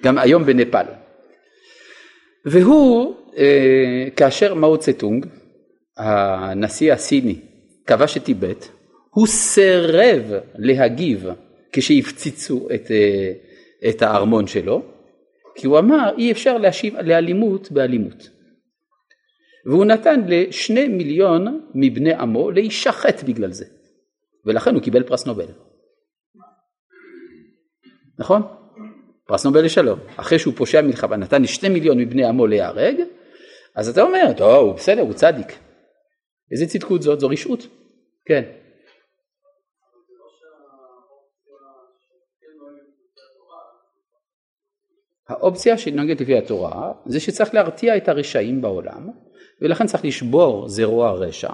גם 0.03 0.17
היום 0.17 0.45
בנפאל. 0.45 0.85
והוא, 2.45 3.15
אה, 3.37 4.07
כאשר 4.15 4.53
מאו 4.53 4.77
צטונג, 4.77 5.25
הנשיא 5.97 6.93
הסיני, 6.93 7.39
כבש 7.87 8.17
את 8.17 8.23
טיבט, 8.23 8.67
הוא 9.09 9.27
סירב 9.27 10.23
להגיב 10.55 11.27
כשהפציצו 11.71 12.67
את, 12.75 12.91
אה, 12.91 13.31
את 13.89 14.01
הארמון 14.01 14.47
שלו, 14.47 14.81
כי 15.55 15.67
הוא 15.67 15.79
אמר 15.79 16.09
אי 16.17 16.31
אפשר 16.31 16.57
להשיב 16.57 16.95
לאלימות 16.97 17.71
באלימות. 17.71 18.29
והוא 19.65 19.85
נתן 19.85 20.21
לשני 20.27 20.87
מיליון 20.87 21.61
מבני 21.75 22.13
עמו 22.13 22.51
להישחט 22.51 23.23
בגלל 23.23 23.51
זה, 23.51 23.65
ולכן 24.47 24.73
הוא 24.73 24.83
קיבל 24.83 25.03
פרס 25.03 25.25
נובל. 25.25 25.47
נכון? 28.19 28.41
פרס 29.27 29.45
נובל 29.45 29.65
לשלום. 29.65 29.99
אחרי 30.15 30.39
שהוא 30.39 30.53
פושע 30.53 30.81
מלחמה 30.81 31.15
נתן 31.15 31.41
לשני 31.41 31.69
מיליון 31.69 31.97
מבני 31.97 32.25
עמו 32.25 32.47
להיהרג, 32.47 32.95
אז 33.75 33.89
אתה 33.89 34.01
אומר, 34.01 34.33
טוב, 34.37 34.67
הוא 34.67 34.73
בסדר, 34.75 35.01
הוא 35.01 35.13
צדיק. 35.13 35.59
איזה 36.51 36.65
צדקות 36.65 37.01
זאת? 37.01 37.19
זו 37.19 37.29
רשעות. 37.29 37.67
כן. 38.25 38.43
האופציה 45.29 45.77
שנוהגת 45.77 46.21
לפי 46.21 46.37
התורה 46.37 46.91
זה 47.05 47.19
שצריך 47.19 47.53
להרתיע 47.53 47.97
את 47.97 48.07
הרשעים 48.07 48.61
בעולם 48.61 49.09
ולכן 49.61 49.85
צריך 49.87 50.05
לשבור 50.05 50.69
זרוע 50.69 51.11
רשע 51.11 51.53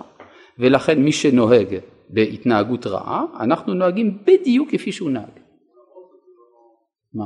ולכן 0.60 0.99
מי 0.99 1.12
שנוהג 1.12 1.79
בהתנהגות 2.13 2.88
רעה 2.88 3.26
אנחנו 3.39 3.73
נוהגים 3.73 4.17
בדיוק 4.26 4.71
כפי 4.71 4.91
שהוא 4.91 5.12
נהג. 5.12 5.39
מה? 7.13 7.26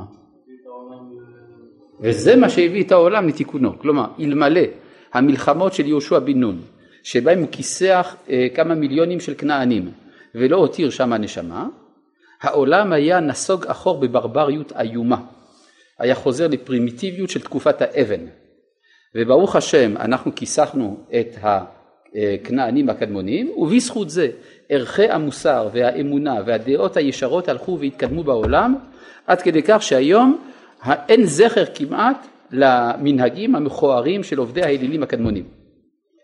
וזה 2.01 2.35
מה 2.35 2.49
שהביא 2.49 2.83
את 2.83 2.91
העולם 2.91 3.27
לתיקונו 3.27 3.79
כלומר 3.79 4.05
אלמלא 4.19 4.61
המלחמות 5.13 5.73
של 5.73 5.85
יהושע 5.85 6.19
בן 6.19 6.39
נון 6.39 6.61
שבהם 7.03 7.39
הוא 7.39 7.47
כיסח 7.51 8.15
אה, 8.29 8.47
כמה 8.55 8.75
מיליונים 8.75 9.19
של 9.19 9.33
כנענים 9.37 9.91
ולא 10.35 10.57
הותיר 10.57 10.89
שם 10.89 11.13
נשמה 11.13 11.67
העולם 12.41 12.93
היה 12.93 13.19
נסוג 13.19 13.65
אחור 13.65 13.99
בברבריות 13.99 14.71
איומה 14.71 15.21
היה 15.99 16.15
חוזר 16.15 16.47
לפרימיטיביות 16.47 17.29
של 17.29 17.41
תקופת 17.41 17.81
האבן. 17.81 18.25
וברוך 19.15 19.55
השם 19.55 19.97
אנחנו 19.97 20.35
כיסחנו 20.35 20.97
את 21.19 21.35
הכנענים 21.41 22.89
הקדמונים 22.89 23.49
ובזכות 23.49 24.09
זה 24.09 24.29
ערכי 24.69 25.09
המוסר 25.09 25.69
והאמונה 25.73 26.35
והדעות 26.45 26.97
הישרות 26.97 27.49
הלכו 27.49 27.79
והתקדמו 27.79 28.23
בעולם 28.23 28.75
עד 29.27 29.41
כדי 29.41 29.61
כך 29.67 29.83
שהיום 29.83 30.47
אין 30.85 31.25
זכר 31.25 31.63
כמעט 31.75 32.27
למנהגים 32.51 33.55
המכוערים 33.55 34.23
של 34.23 34.37
עובדי 34.37 34.61
האלילים 34.61 35.03
הקדמונים. 35.03 35.45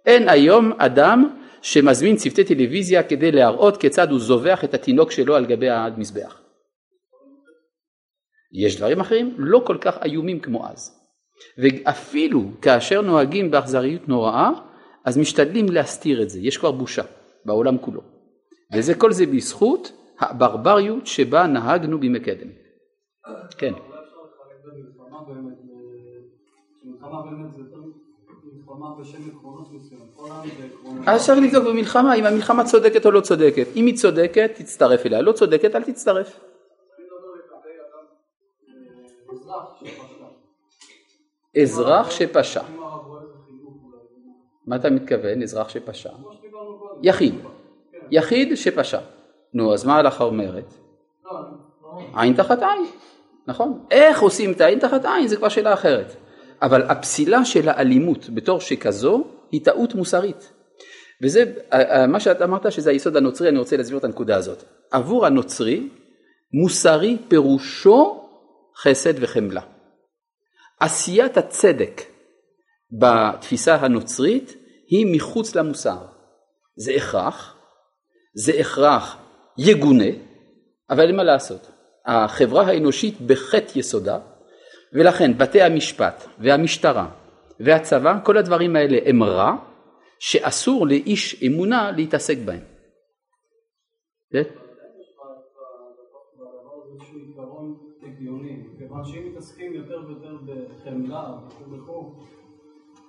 אין 0.06 0.30
היום 0.30 0.72
אדם 0.78 1.30
שמזמין 1.62 2.16
צוותי 2.16 2.44
טלוויזיה 2.44 3.04
כדי 3.04 3.32
להראות 3.32 3.78
כיצד 3.78 4.12
הוא 4.12 4.20
זובח 4.20 4.64
את 4.64 4.74
התינוק 4.74 5.12
שלו 5.12 5.36
על 5.36 5.46
גבי 5.46 5.70
המזבח. 5.70 6.40
יש 8.54 8.78
דברים 8.78 9.00
אחרים 9.00 9.36
לא 9.38 9.62
כל 9.66 9.78
כך 9.82 9.98
איומים 10.04 10.40
כמו 10.40 10.68
אז. 10.68 11.00
ואפילו 11.58 12.42
כאשר 12.62 13.02
נוהגים 13.02 13.52
באכזריות 13.52 14.10
נוראה, 14.10 14.50
אז 15.06 15.18
משתדלים 15.18 15.66
להסתיר 15.70 16.22
את 16.22 16.30
זה, 16.30 16.40
יש 16.40 16.58
כבר 16.58 16.72
בושה 16.72 17.04
בעולם 17.46 17.78
כולו. 17.78 18.13
וזה 18.76 18.96
כל 18.96 19.12
זה 19.12 19.26
בזכות 19.26 19.92
הברבריות 20.20 21.08
שבה 21.08 21.48
נהגנו 21.48 22.00
בימי 22.00 22.20
קדם. 22.20 22.50
כן. 23.58 23.74
אז 31.08 31.26
צריך 31.26 31.40
לבדוק 31.40 31.64
במלחמה 31.64 32.16
אם 32.16 32.26
המלחמה 32.26 32.66
צודקת 32.66 33.06
או 33.06 33.12
לא 33.12 33.22
צודקת. 33.22 33.68
אם 33.76 33.86
היא 33.86 33.96
צודקת 33.96 34.52
תצטרף 34.56 35.06
אליה, 35.06 35.22
לא 35.22 35.32
צודקת 35.32 35.76
אל 35.76 35.84
תצטרף. 35.84 36.40
אזרח 41.62 42.12
שפשע. 42.12 42.64
מה 44.68 44.76
אתה 44.76 44.90
מתכוון, 44.90 45.42
אזרח 45.44 45.70
שפשע? 45.70 46.10
יחיד. 47.02 47.36
יחיד 48.14 48.56
שפשע. 48.58 49.00
נו, 49.54 49.74
אז 49.74 49.86
מה 49.86 49.96
ההלכה 49.96 50.24
אומרת? 50.24 50.74
עין 52.16 52.34
תחת 52.34 52.60
עין. 52.60 52.86
נכון. 53.48 53.86
איך 53.92 54.22
עושים 54.22 54.52
את 54.52 54.62
העין 54.62 54.80
תחת 54.80 55.06
עין 55.06 55.28
זה 55.28 55.36
כבר 55.36 55.50
שאלה 55.50 55.74
אחרת. 55.74 56.16
אבל 56.62 56.84
הפסילה 56.84 57.46
של 57.46 57.70
האלימות 57.70 58.30
בתור 58.30 58.60
שכזו 58.60 59.24
היא 59.52 59.66
טעות 59.66 59.96
מוסרית. 59.96 60.54
וזה 61.24 61.54
מה 62.08 62.20
שאתה 62.20 62.44
אמרת 62.44 62.72
שזה 62.72 62.90
היסוד 62.90 63.18
הנוצרי, 63.18 63.50
אני 63.50 63.60
רוצה 63.60 63.78
להסביר 63.78 63.98
את 63.98 64.04
הנקודה 64.04 64.36
הזאת. 64.36 64.64
עבור 64.92 65.26
הנוצרי, 65.26 65.90
מוסרי 66.54 67.18
פירושו 67.28 68.30
חסד 68.78 69.14
וחמלה. 69.20 69.62
עשיית 70.80 71.38
הצדק 71.38 72.02
בתפיסה 73.00 73.76
הנוצרית 73.76 74.56
היא 74.88 75.16
מחוץ 75.16 75.56
למוסר. 75.56 75.98
זה 76.76 76.92
הכרח, 76.92 77.53
זה 78.34 78.52
הכרח 78.60 79.18
יגונה, 79.58 80.12
אבל 80.90 81.08
אין 81.08 81.16
מה 81.16 81.24
לעשות. 81.24 81.72
החברה 82.06 82.68
האנושית 82.68 83.22
בחטא 83.22 83.80
יסודה, 83.80 84.20
ולכן 84.94 85.38
בתי 85.38 85.62
המשפט 85.62 86.28
והמשטרה 86.40 87.08
והצבא, 87.60 88.20
כל 88.24 88.38
הדברים 88.38 88.76
האלה 88.76 88.98
הם 89.06 89.24
רע, 89.24 89.56
שאסור 90.20 90.88
לאיש 90.88 91.44
אמונה 91.44 91.92
להתעסק 91.92 92.38
בהם. 92.46 92.64
כן? 94.32 94.44
כיוון 98.78 99.06
שאם 99.06 99.32
מתעסקים 99.32 99.74
יותר 99.74 100.02
ויותר 100.08 100.38
בחמלה 100.46 101.34
וכו' 101.72 102.16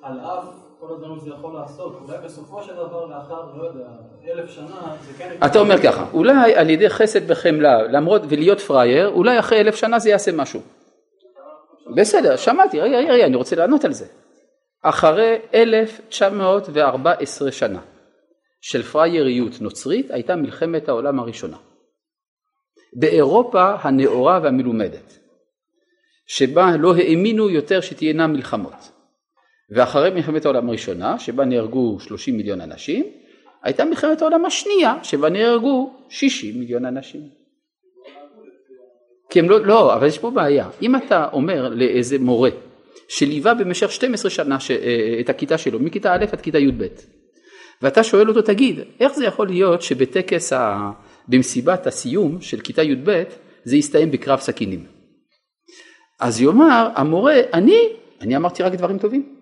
על 0.04 0.20
אף 0.20 0.44
כל 0.80 0.94
הדברים 0.94 1.20
שזה 1.20 1.30
יכול 1.30 1.54
לעשות, 1.54 1.98
אולי 2.02 2.18
בסופו 2.24 2.62
של 2.62 2.72
דבר 2.72 3.06
לאחר, 3.06 3.42
לא 3.56 3.62
יודע, 3.62 3.86
אלף 4.32 4.50
שנה, 4.50 4.96
זה 5.06 5.12
כן... 5.18 5.36
אתה 5.46 5.58
אומר 5.58 5.82
ככה, 5.82 6.06
אולי 6.12 6.54
על 6.54 6.70
ידי 6.70 6.90
חסד 6.90 7.28
בחמלה, 7.28 7.82
למרות 7.82 8.22
ולהיות 8.28 8.60
פראייר, 8.60 9.08
אולי 9.08 9.38
אחרי 9.38 9.60
אלף 9.60 9.74
שנה 9.74 9.98
זה 9.98 10.10
יעשה 10.10 10.32
משהו. 10.32 10.60
בסדר, 11.96 12.36
שמעתי, 12.36 12.80
רגע, 12.80 12.96
רגע, 12.96 13.12
רגע, 13.12 13.26
אני 13.26 13.36
רוצה 13.36 13.56
לענות 13.56 13.84
על 13.84 13.92
זה. 13.92 14.06
אחרי 14.82 15.38
1914 15.54 17.52
שנה 17.52 17.80
של 18.60 18.82
פראייריות 18.82 19.60
נוצרית 19.60 20.10
הייתה 20.10 20.36
מלחמת 20.36 20.88
העולם 20.88 21.20
הראשונה. 21.20 21.56
באירופה 22.96 23.74
הנאורה 23.80 24.40
והמלומדת. 24.42 25.18
שבה 26.26 26.76
לא 26.76 26.94
האמינו 26.94 27.50
יותר 27.50 27.80
שתהיינה 27.80 28.26
מלחמות. 28.26 28.93
ואחרי 29.70 30.10
מלחמת 30.10 30.44
העולם 30.44 30.68
הראשונה, 30.68 31.18
שבה 31.18 31.44
נהרגו 31.44 32.00
30 32.00 32.36
מיליון 32.36 32.60
אנשים, 32.60 33.04
הייתה 33.62 33.84
מלחמת 33.84 34.22
העולם 34.22 34.44
השנייה, 34.44 34.94
שבה 35.02 35.30
נהרגו 35.30 35.92
60 36.08 36.58
מיליון 36.58 36.84
אנשים. 36.84 37.20
כי 39.30 39.38
הם 39.38 39.50
לא, 39.50 39.66
לא, 39.66 39.94
אבל 39.94 40.06
יש 40.06 40.18
פה 40.18 40.30
בעיה. 40.30 40.68
אם 40.82 40.96
אתה 40.96 41.28
אומר 41.32 41.68
לאיזה 41.68 42.18
מורה 42.18 42.50
שליווה 43.08 43.54
במשך 43.54 43.92
12 43.92 44.30
שנה 44.30 44.60
ש, 44.60 44.70
אה, 44.70 45.16
את 45.20 45.28
הכיתה 45.28 45.58
שלו, 45.58 45.80
מכיתה 45.80 46.14
א' 46.14 46.24
עד 46.32 46.40
כיתה 46.40 46.58
י"ב, 46.58 46.86
ואתה 47.82 48.04
שואל 48.04 48.28
אותו, 48.28 48.42
תגיד, 48.42 48.80
איך 49.00 49.14
זה 49.14 49.24
יכול 49.24 49.48
להיות 49.48 49.82
שבטקס, 49.82 50.52
ה... 50.52 50.90
במסיבת 51.28 51.86
הסיום 51.86 52.40
של 52.40 52.60
כיתה 52.60 52.82
י"ב, 52.82 53.22
זה 53.64 53.76
יסתיים 53.76 54.10
בקרב 54.10 54.40
סכינים? 54.40 54.84
אז 56.20 56.40
יאמר 56.40 56.88
המורה, 56.94 57.34
אני, 57.52 57.78
אני 58.20 58.36
אמרתי 58.36 58.62
רק 58.62 58.72
דברים 58.72 58.98
טובים. 58.98 59.34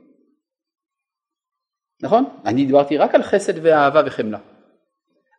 נכון? 2.02 2.24
אני 2.44 2.64
דיברתי 2.66 2.96
רק 2.96 3.14
על 3.14 3.22
חסד 3.22 3.52
ואהבה 3.62 4.02
וחמלה. 4.06 4.38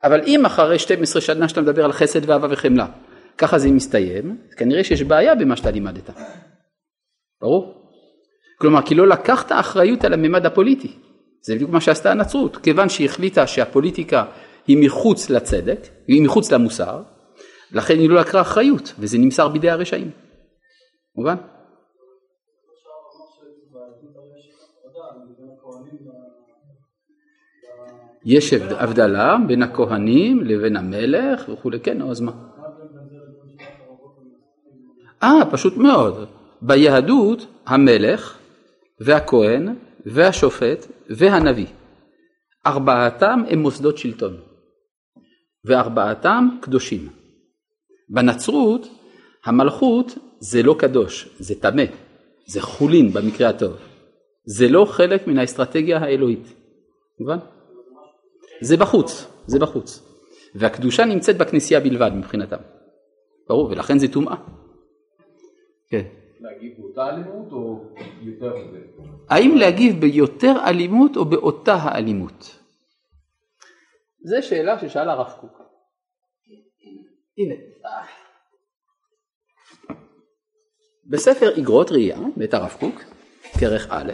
אבל 0.04 0.21
אם 0.28 0.45
אחרי 0.45 0.80
12 0.80 1.21
שנה 1.21 1.49
שאתה 1.49 1.62
מדבר 1.62 1.86
על 1.86 1.91
חסד 1.91 2.30
ואהבה 2.30 2.47
וחמלה, 2.52 2.88
ככה 3.38 3.58
זה 3.58 3.71
מסתיים, 3.71 4.38
כנראה 4.58 4.84
שיש 4.84 5.04
בעיה 5.04 5.36
במה 5.36 5.56
שאתה 5.56 5.71
לימדת. 5.71 6.10
ברור? 7.41 7.84
כלומר, 8.62 8.82
כי 8.82 8.95
לא 8.95 9.08
לקחת 9.08 9.52
אחריות 9.52 10.06
על 10.06 10.13
הממד 10.13 10.45
הפוליטי. 10.45 10.91
זה 11.41 11.56
בדיוק 11.56 11.69
מה 11.69 11.82
שעשתה 11.82 12.12
הנצרות, 12.12 12.58
כיוון 12.58 12.89
שהיא 12.89 13.10
החליטה 13.10 13.47
שהפוליטיקה 13.47 14.26
היא 14.67 14.78
מחוץ 14.86 15.30
לצדק, 15.30 15.80
היא 16.08 16.21
מחוץ 16.21 16.52
למוסר, 16.52 17.02
לכן 17.71 17.99
היא 17.99 18.10
לא 18.10 18.19
לקחה 18.19 18.41
אחריות, 18.41 18.93
וזה 18.99 19.17
נמסר 19.17 19.47
בידי 19.47 19.69
הרשעים. 19.69 20.12
מובן? 21.15 21.36
יש 28.26 28.54
הבדלה 28.54 29.38
בין 29.48 29.64
הכהנים 29.64 30.42
לבין 30.44 30.78
המלך 30.78 31.50
וכולי, 31.50 31.80
כן, 31.80 32.02
אז 32.02 32.22
מה? 32.22 32.32
אה, 35.24 35.52
פשוט 35.52 35.78
מאוד. 35.78 36.28
ביהדות 36.62 37.46
המלך 37.66 38.38
והכהן 39.00 39.76
והשופט 40.06 40.88
והנביא, 41.10 41.66
ארבעתם 42.66 43.44
הם 43.50 43.60
מוסדות 43.60 43.98
שלטון, 43.98 44.38
וארבעתם 45.66 46.50
קדושים. 46.62 47.10
בנצרות 48.10 48.88
המלכות 49.46 50.18
זה 50.40 50.64
לא 50.64 50.76
קדוש, 50.80 51.30
זה 51.40 51.56
טמא, 51.56 51.84
זה 52.48 52.62
חולין 52.62 53.14
במקרה 53.14 53.50
הטוב. 53.50 53.78
זה 54.46 54.68
לא 54.68 54.86
חלק 54.86 55.28
מן 55.28 55.38
האסטרטגיה 55.38 55.98
האלוהית. 55.98 56.54
מובן? 57.20 57.38
זה 58.63 58.78
בחוץ, 58.78 59.28
זה 59.47 59.60
בחוץ. 59.60 60.13
והקדושה 60.56 61.06
נמצאת 61.06 61.38
בכנסייה 61.38 61.80
בלבד 61.80 62.12
מבחינתם. 62.15 62.58
ברור, 63.47 63.69
ולכן 63.69 63.99
זה 63.99 64.08
טומאה. 64.08 64.36
כן. 65.89 66.04
להגיב 66.39 66.73
באותה 66.78 67.10
אלימות 67.10 67.52
או 67.52 67.84
יותר 68.21 68.54
מזה? 68.58 68.80
האם 69.30 69.56
להגיב 69.56 70.02
ביותר 70.02 70.54
אלימות 70.65 71.17
או 71.17 71.26
באותה 71.26 71.73
האלימות? 71.73 72.60
זו 74.23 74.38
שאלה 74.41 74.80
ששאל 74.80 75.10
הרב 75.10 75.32
קוק. 75.41 75.62
הנה. 77.38 77.56
בספר 81.06 81.49
איגרות 81.58 81.91
ראייה, 81.91 82.19
בית 82.38 82.54
הרב 82.54 82.76
קוק, 82.80 83.02
כרך 83.60 83.88
א', 83.89 84.12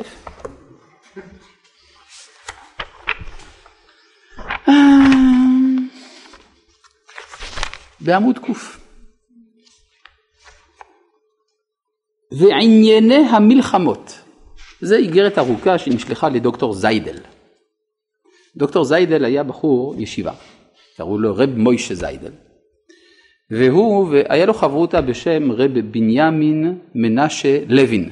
בעמוד 8.02 8.40
ק' 8.40 8.50
וענייני 12.32 13.16
המלחמות 13.16 14.20
זה 14.82 14.96
איגרת 14.96 15.38
ארוכה 15.38 15.78
שנשלחה 15.78 16.30
לדוקטור 16.30 16.74
זיידל. 16.74 17.18
דוקטור 18.56 18.84
זיידל 18.84 19.26
היה 19.26 19.44
בחור 19.44 19.96
ישיבה, 19.98 20.32
קראו 20.98 21.18
לו 21.18 21.36
רב 21.36 21.50
מוישה 21.58 21.96
זיידל. 21.96 22.32
והוא, 23.52 24.08
והיה 24.12 24.46
לו 24.46 24.54
חברותה 24.54 25.02
בשם 25.02 25.52
רב 25.52 25.80
בנימין 25.80 26.80
מנשה 26.96 27.60
לוין. 27.68 28.10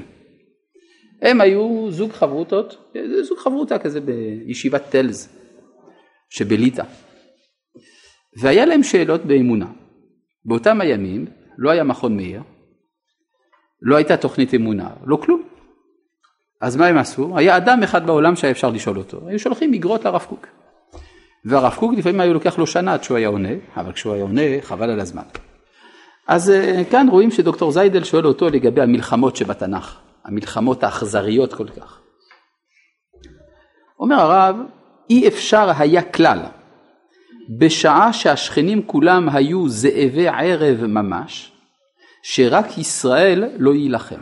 הם 1.22 1.42
היו 1.42 1.92
זוג 1.92 2.12
חברותות, 2.12 2.94
זוג 3.22 3.38
חברותה 3.38 3.80
כזה 3.80 4.00
בישיבת 4.02 4.84
טלז 4.90 5.37
שבליטא. 6.30 6.84
והיה 8.38 8.66
להם 8.66 8.84
שאלות 8.84 9.26
באמונה. 9.26 9.68
באותם 10.46 10.82
הימים 10.82 11.26
לא 11.58 11.70
היה 11.70 11.84
מכון 11.84 12.18
מאיר, 12.18 12.42
לא 13.82 13.96
הייתה 13.96 14.18
תוכנית 14.18 14.54
אמונה, 14.54 14.90
לא 15.06 15.16
כלום. 15.16 15.44
אז 16.62 16.76
מה 16.76 16.86
הם 16.88 16.98
עשו? 16.98 17.38
היה 17.38 17.58
אדם 17.58 17.84
אחד 17.84 18.06
בעולם 18.06 18.36
שהיה 18.36 18.52
אפשר 18.52 18.70
לשאול 18.70 18.98
אותו, 18.98 19.28
היו 19.28 19.40
שולחים 19.40 19.74
אגרות 19.74 20.06
לרב 20.06 20.26
קוק. 20.30 20.48
והרב 21.46 21.76
קוק 21.76 21.94
לפעמים 21.98 22.20
היה 22.20 22.34
לוקח 22.34 22.58
לו 22.58 22.68
שנה 22.68 22.94
עד 22.94 23.04
שהוא 23.04 23.18
היה 23.18 23.28
עונה, 23.28 23.50
אבל 23.78 23.92
כשהוא 23.92 24.14
היה 24.14 24.24
עונה 24.24 24.42
חבל 24.62 24.90
על 24.90 25.00
הזמן. 25.00 25.24
אז 26.28 26.50
אה, 26.50 26.84
כאן 26.92 27.08
רואים 27.10 27.32
שדוקטור 27.32 27.72
זיידל 27.72 28.04
שואל 28.04 28.26
אותו 28.26 28.50
לגבי 28.50 28.82
המלחמות 28.82 29.36
שבתנ"ך, 29.36 30.00
המלחמות 30.26 30.84
האכזריות 30.84 31.54
כל 31.54 31.68
כך. 31.68 32.02
אומר 34.00 34.16
הרב, 34.16 34.56
אי 35.10 35.28
אפשר 35.28 35.72
היה 35.78 36.02
כלל, 36.02 36.40
בשעה 37.60 38.14
שהשכנים 38.14 38.88
כולם 38.88 39.30
היו 39.30 39.70
זאבי 39.70 40.28
ערב 40.28 40.86
ממש, 40.86 41.52
שרק 42.24 42.78
ישראל 42.78 43.44
לא 43.58 43.74
יילחם. 43.74 44.22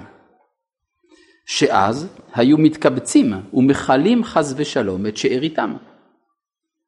שאז 1.45 2.07
היו 2.33 2.57
מתקבצים 2.57 3.33
ומכלים 3.53 4.23
חס 4.23 4.53
ושלום 4.57 5.05
את 5.05 5.17
שאריתם. 5.17 5.75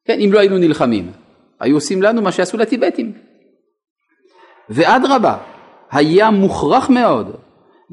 כן, 0.04 0.20
אם 0.20 0.30
לא 0.32 0.38
היינו 0.38 0.58
נלחמים, 0.58 1.12
היו 1.60 1.76
עושים 1.76 2.02
לנו 2.02 2.22
מה 2.22 2.32
שעשו 2.32 2.56
לטיבטים. 2.56 3.12
ואדרבה, 4.70 5.38
היה 5.90 6.30
מוכרח 6.30 6.90
מאוד 6.90 7.36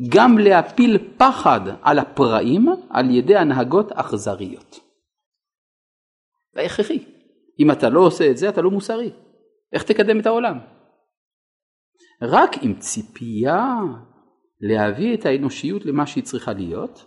גם 0.10 0.38
להפיל 0.38 0.98
פחד 1.18 1.62
על 1.82 2.00
הפראים 2.00 2.68
על 2.90 3.10
ידי 3.10 3.36
הנהגות 3.36 3.92
אכזריות. 3.92 4.85
זה 6.56 6.62
הכרחי. 6.62 7.04
אם 7.60 7.72
אתה 7.72 7.90
לא 7.90 8.00
עושה 8.00 8.32
את 8.32 8.38
זה, 8.38 8.50
אתה 8.50 8.62
לא 8.62 8.72
מוסרי. 8.72 9.12
איך 9.74 9.84
תקדם 9.84 10.20
את 10.20 10.26
העולם? 10.26 10.60
רק 12.22 12.52
עם 12.62 12.74
ציפייה 12.80 13.76
להביא 14.62 15.14
את 15.14 15.26
האנושיות 15.26 15.86
למה 15.86 16.08
שהיא 16.08 16.24
צריכה 16.24 16.54
להיות, 16.54 17.06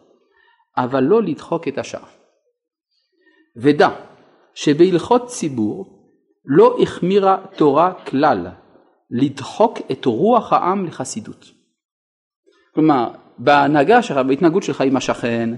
אבל 0.77 1.01
לא 1.01 1.23
לדחוק 1.23 1.69
את 1.69 1.79
השאר. 1.79 2.05
ודע 3.57 3.89
שבהלכות 4.55 5.27
ציבור 5.27 5.99
לא 6.45 6.77
החמירה 6.83 7.47
תורה 7.57 8.05
כלל 8.05 8.47
לדחוק 9.11 9.79
את 9.93 10.05
רוח 10.05 10.53
העם 10.53 10.87
לחסידות. 10.87 11.45
כלומר, 12.75 13.11
בהנהגה 13.39 14.03
שלך, 14.03 14.17
בהתנהגות 14.17 14.63
שלך 14.63 14.81
עם 14.81 14.97
השכן, 14.97 15.51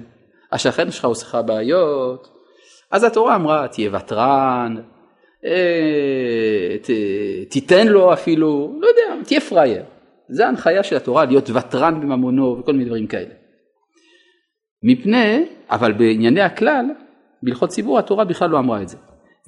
השכן 0.53 0.91
שלך 0.91 1.05
עושה 1.05 1.27
לך 1.27 1.39
בעיות, 1.47 2.40
אז 2.91 3.05
התורה 3.05 3.37
אמרה 3.37 3.69
תהיה 3.69 3.91
ותרן, 3.97 4.77
אה, 5.45 6.77
ת, 6.83 6.91
תיתן 7.51 7.87
לו 7.87 8.13
אפילו, 8.13 8.79
לא 8.81 8.87
יודע, 8.87 9.25
תהיה 9.25 9.41
פראייר. 9.41 9.83
זה 10.29 10.47
ההנחיה 10.47 10.83
של 10.83 10.97
התורה 10.97 11.25
להיות 11.25 11.51
ותרן 11.51 12.01
בממונו 12.01 12.57
וכל 12.59 12.73
מיני 12.73 12.85
דברים 12.85 13.07
כאלה. 13.07 13.35
מפני, 14.83 15.45
אבל 15.71 15.93
בענייני 15.93 16.41
הכלל, 16.41 16.87
בהלכות 17.43 17.71
ציבור 17.71 17.99
התורה 17.99 18.25
בכלל 18.25 18.51
לא 18.51 18.59
אמרה 18.59 18.83
את 18.83 18.89
זה. 18.89 18.97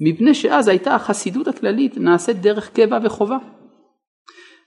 מפני 0.01 0.33
שאז 0.33 0.67
הייתה 0.67 0.95
החסידות 0.95 1.47
הכללית 1.47 1.97
נעשית 1.97 2.41
דרך 2.41 2.69
קבע 2.73 2.99
וחובה. 3.03 3.37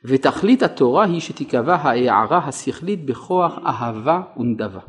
ותכלית 0.04 0.62
התורה 0.62 1.04
היא 1.04 1.20
שתיקבע 1.20 1.74
ההערה 1.74 2.38
השכלית 2.38 3.06
בכוח 3.06 3.58
אהבה 3.66 4.20
ונדבה. 4.36 4.80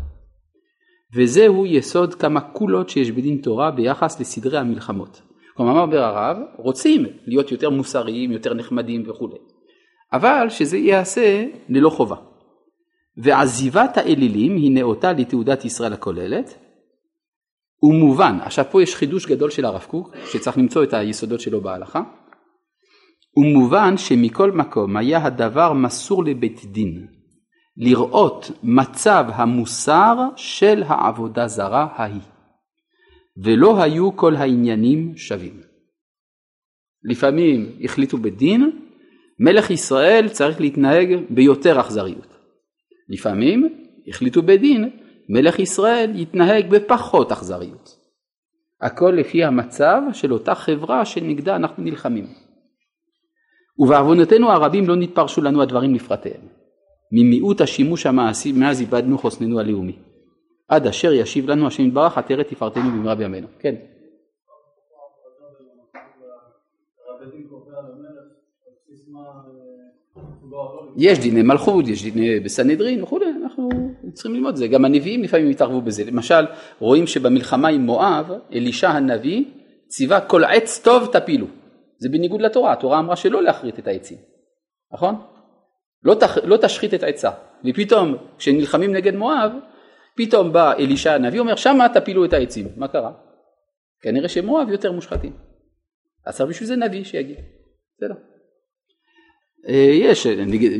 וזהו 1.16 1.66
יסוד 1.66 2.16
כמה 2.16 2.42
קולות 2.42 2.90
שיש 2.90 3.12
בדין 3.12 3.38
תורה 3.38 3.72
ביחס 3.72 4.20
לסדרי 4.20 4.58
המלחמות. 4.58 5.22
כלומר, 5.58 5.72
אמר 5.72 5.86
בר 5.86 6.04
הרב, 6.04 6.38
רוצים 6.58 7.06
להיות 7.26 7.52
יותר 7.52 7.70
מוסריים, 7.70 8.32
יותר 8.32 8.54
נחמדים 8.54 9.10
וכולי. 9.10 9.38
אבל 10.14 10.50
שזה 10.50 10.78
ייעשה 10.78 11.46
ללא 11.70 11.90
חובה. 11.90 12.16
ועזיבת 13.18 13.98
האלילים 13.98 14.56
היא 14.56 14.72
נאותה 14.72 15.14
לתעודת 15.14 15.66
ישראל 15.66 15.94
הכוללת, 15.94 16.60
ומובן, 17.84 18.38
עכשיו 18.42 18.66
פה 18.72 18.84
יש 18.84 18.96
חידוש 18.96 19.26
גדול 19.26 19.50
של 19.50 19.66
הרב 19.66 19.86
קוק, 19.90 20.16
שצריך 20.26 20.58
למצוא 20.58 20.84
את 20.84 20.94
היסודות 20.94 21.40
שלו 21.40 21.62
בהלכה, 21.62 22.02
ומובן 23.38 23.98
שמכל 23.98 24.52
מקום 24.52 24.98
היה 24.98 25.26
הדבר 25.26 25.74
מסור 25.74 26.24
לבית 26.24 26.66
דין, 26.66 27.08
לראות 27.78 28.52
מצב 28.64 29.26
המוסר 29.34 30.16
של 30.36 30.84
העבודה 30.88 31.48
זרה 31.48 31.88
ההיא, 31.96 32.22
ולא 33.44 33.82
היו 33.82 34.16
כל 34.16 34.36
העניינים 34.36 35.18
שווים. 35.18 35.62
לפעמים 37.04 37.72
החליטו 37.84 38.18
בדין, 38.18 38.80
מלך 39.40 39.72
ישראל 39.72 40.30
צריך 40.30 40.62
להתנהג 40.62 41.08
ביותר 41.30 41.80
אכזריות. 41.80 42.38
לפעמים 43.10 43.86
החליטו 44.08 44.42
בדין, 44.42 44.90
מלך 45.30 45.60
ישראל 45.60 46.12
יתנהג 46.16 46.70
בפחות 46.70 47.32
אכזריות. 47.32 47.98
הכל 48.82 49.14
לפי 49.18 49.44
המצב 49.44 50.02
של 50.14 50.34
אותה 50.34 50.56
חברה 50.56 51.06
שנגדה 51.06 51.56
אנחנו 51.56 51.84
נלחמים. 51.84 52.28
ובעוונותינו 53.80 54.52
הרבים 54.52 54.88
לא 54.88 54.96
נתפרשו 54.96 55.42
לנו 55.42 55.62
הדברים 55.62 55.96
לפרטיהם. 55.96 56.57
ממיעוט 57.12 57.62
השימוש 57.62 58.06
המעשי 58.06 58.52
מאז 58.52 58.82
איבדנו 58.82 59.18
חוסננו 59.18 59.60
הלאומי. 59.60 60.00
עד 60.68 60.88
אשר 60.88 61.14
ישיב 61.14 61.50
לנו 61.50 61.68
השם 61.68 61.84
יתברך 61.84 62.18
עטרת 62.18 62.48
תפארתנו 62.48 62.92
במהרה 62.92 63.16
בימינו. 63.16 63.48
כן. 63.60 63.76
יש 70.98 71.20
דיני 71.20 71.42
מלכות, 71.42 71.88
יש 71.88 72.04
דיני 72.04 72.40
בסנהדרין 72.40 73.04
וכולי, 73.04 73.26
אנחנו 73.44 73.70
צריכים 74.14 74.34
ללמוד 74.34 74.52
את 74.52 74.58
זה. 74.58 74.68
גם 74.68 74.86
הנביאים 74.86 75.24
לפעמים 75.24 75.50
התערבו 75.50 75.82
בזה. 75.82 76.04
למשל, 76.06 76.46
רואים 76.80 77.08
שבמלחמה 77.08 77.68
עם 77.68 77.82
מואב, 77.82 78.32
אלישע 78.54 78.90
הנביא 78.90 79.46
ציווה 79.88 80.22
כל 80.22 80.44
עץ 80.44 80.80
טוב 80.84 81.06
תפילו. 81.06 81.48
זה 81.98 82.10
בניגוד 82.10 82.42
לתורה, 82.42 82.72
התורה 82.74 83.00
אמרה 83.00 83.16
שלא 83.16 83.44
להכרית 83.44 83.80
את 83.80 83.88
העצים, 83.88 84.18
נכון? 84.94 85.16
לא, 86.08 86.16
תח, 86.16 86.38
לא 86.44 86.58
תשחית 86.58 86.94
את 86.94 87.04
העצה. 87.04 87.30
ופתאום, 87.66 88.16
כשנלחמים 88.38 88.94
נגד 88.94 89.16
מואב, 89.16 89.52
פתאום 90.18 90.54
בא 90.54 90.74
אלישע 90.74 91.14
הנביא, 91.14 91.40
אומר, 91.40 91.56
שמה 91.56 91.90
תפילו 91.90 92.26
את 92.26 92.34
העצים. 92.34 92.68
מה 92.78 92.88
קרה? 92.88 93.12
כנראה 94.02 94.30
שמואב 94.30 94.70
יותר 94.70 94.92
מושחתים. 94.92 95.34
אז 96.26 96.38
צריך 96.38 96.50
בשביל 96.50 96.68
זה 96.68 96.76
נביא 96.76 97.04
שיגיד. 97.04 97.38
בסדר. 97.98 98.16
אה, 99.70 99.90
יש, 99.92 100.28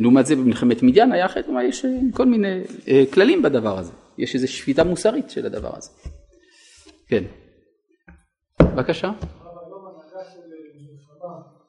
לעומת 0.00 0.26
זה 0.26 0.36
במלחמת 0.36 0.82
מדיין 0.82 1.12
היה 1.12 1.26
אחרת, 1.26 1.44
כלומר 1.44 1.60
יש 1.60 1.84
אה, 1.84 1.90
כל 2.14 2.26
מיני 2.26 2.62
אה, 2.88 3.04
כללים 3.14 3.42
בדבר 3.42 3.78
הזה, 3.78 3.92
יש 4.18 4.34
איזו 4.34 4.52
שפיטה 4.52 4.84
מוסרית 4.84 5.30
של 5.30 5.46
הדבר 5.46 5.76
הזה. 5.76 5.90
כן. 7.08 7.24
בבקשה. 8.62 9.10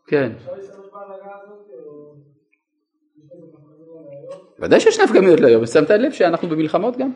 כן. 0.07 0.31
ודאי 4.61 4.79
שיש 4.79 4.99
נפקא 4.99 5.17
מינות 5.17 5.39
להיום, 5.39 5.65
שמת 5.65 5.89
לב 5.89 6.11
שאנחנו 6.11 6.49
במלחמות 6.49 6.97
גם? 6.97 7.11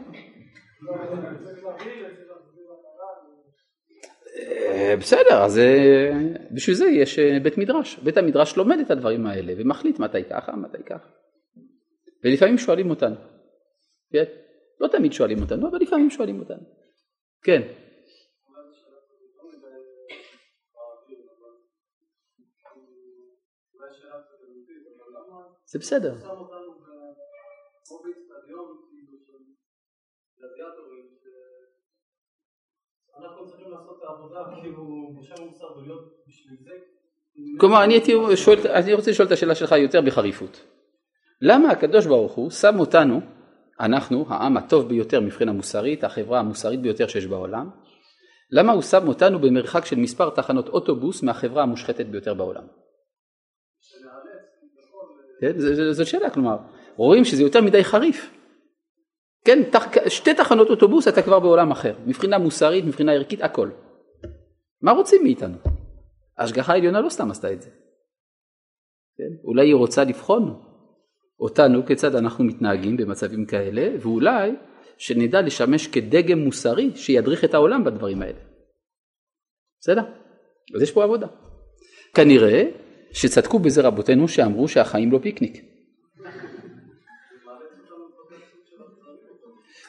אה, 4.74 4.96
בסדר, 5.00 5.44
אז 5.44 5.58
אה, 5.58 6.12
בשביל 6.52 6.76
זה 6.76 6.86
יש 6.86 7.20
אה, 7.20 7.40
בית 7.44 7.58
מדרש. 7.58 8.00
בית 8.00 8.18
המדרש 8.18 8.58
לומד 8.58 8.80
את 8.80 8.92
הדברים 8.92 9.26
האלה 9.26 9.54
ומחליט 9.58 10.00
מתי 10.00 10.24
ככה, 10.30 10.56
מתי 10.56 10.84
ככה. 10.84 11.08
ולפעמים 12.24 12.58
שואלים 12.58 12.90
אותנו. 12.90 13.16
כן? 14.12 14.24
לא 14.80 14.88
תמיד 14.88 15.14
שואלים 15.14 15.42
אותנו, 15.42 15.70
אבל 15.70 15.80
לפעמים 15.82 16.10
שואלים 16.10 16.40
אותנו. 16.40 16.64
כן. 17.44 17.62
זה 25.66 25.80
בסדר. 25.80 26.16
כמו 27.94 28.04
באיצטדיון, 28.04 28.68
כאילו, 28.90 29.18
של 29.26 29.34
גלדיאטורים, 30.42 31.06
ש- 31.24 31.28
אנחנו 33.20 33.48
צריכים 33.48 33.72
לעשות 33.72 33.98
את 34.00 34.10
העבודה 34.10 34.62
כאילו 34.62 34.84
בשם 35.20 35.44
המוסר 35.44 35.78
ולהיות 35.78 36.24
בשביל 36.28 36.58
זה. 36.64 36.72
כלומר, 37.60 37.84
אני, 37.84 38.00
שואל, 38.36 38.58
אני 38.68 38.94
רוצה 38.94 39.12
לשאול 39.12 39.28
את 39.28 39.32
השאלה 39.32 39.56
שלך 39.56 39.72
יותר 39.72 40.02
בחריפות. 40.02 40.62
למה 41.42 41.72
הקדוש 41.72 42.06
ברוך 42.06 42.32
הוא 42.34 42.50
שם 42.50 42.80
אותנו, 42.80 43.20
אנחנו, 43.80 44.26
העם 44.30 44.58
הטוב 44.58 44.88
ביותר 44.90 45.20
מבחינה 45.22 45.52
מוסרית, 45.52 46.04
החברה 46.04 46.40
המוסרית 46.40 46.82
ביותר 46.82 47.08
שיש 47.08 47.26
בעולם, 47.26 47.70
למה 48.52 48.72
הוא 48.74 48.82
שם 48.82 49.08
אותנו 49.08 49.40
במרחק 49.40 49.86
של 49.86 49.96
מספר 49.96 50.30
תחנות 50.30 50.68
אוטובוס 50.70 51.24
מהחברה 51.24 51.64
המושחתת 51.64 52.06
ביותר 52.06 52.34
בעולם? 52.34 52.68
כן, 55.42 55.60
ז- 55.60 55.74
ז- 55.92 55.98
זאת 55.98 56.08
שאלה, 56.08 56.30
כלומר, 56.30 56.58
רואים 56.96 57.26
שזה 57.26 57.44
יותר 57.44 57.62
מדי 57.62 57.84
חריף. 57.84 58.32
כן, 59.46 59.64
תח, 59.72 59.86
שתי 60.08 60.34
תחנות 60.34 60.70
אוטובוס 60.70 61.08
אתה 61.08 61.22
כבר 61.22 61.40
בעולם 61.40 61.72
אחר, 61.72 61.96
מבחינה 62.06 62.38
מוסרית, 62.38 62.86
מבחינה 62.86 63.12
ערכית, 63.12 63.42
הכל. 63.42 63.70
מה 64.82 64.92
רוצים 64.92 65.24
מאיתנו? 65.24 65.58
ההשגחה 66.38 66.74
העליונה 66.74 67.02
לא 67.02 67.10
סתם 67.10 67.32
עשתה 67.32 67.54
את 67.54 67.62
זה. 67.62 67.70
כן? 69.18 69.48
אולי 69.48 69.68
היא 69.68 69.76
רוצה 69.76 70.04
לבחון 70.04 70.64
אותנו 71.40 71.86
כיצד 71.86 72.16
אנחנו 72.16 72.44
מתנהגים 72.44 72.98
במצבים 72.98 73.46
כאלה, 73.46 73.90
ואולי 74.02 74.52
שנדע 74.98 75.42
לשמש 75.42 75.88
כדגם 75.88 76.40
מוסרי 76.40 76.92
שידריך 76.96 77.44
את 77.44 77.54
העולם 77.54 77.84
בדברים 77.84 78.22
האלה. 78.22 78.40
בסדר? 79.80 80.02
אז 80.76 80.82
יש 80.82 80.92
פה 80.92 81.04
עבודה. 81.04 81.28
כנראה 82.14 82.64
שצדקו 83.12 83.60
בזה 83.60 83.82
רבותינו 83.82 84.28
שאמרו 84.28 84.68
שהחיים 84.68 85.12
לא 85.12 85.20
פיקניק. 85.22 85.73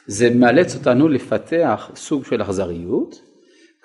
זה 0.07 0.29
מאלץ 0.35 0.75
אותנו 0.75 1.07
לפתח 1.07 1.91
סוג 1.95 2.25
של 2.25 2.41
אכזריות, 2.41 3.15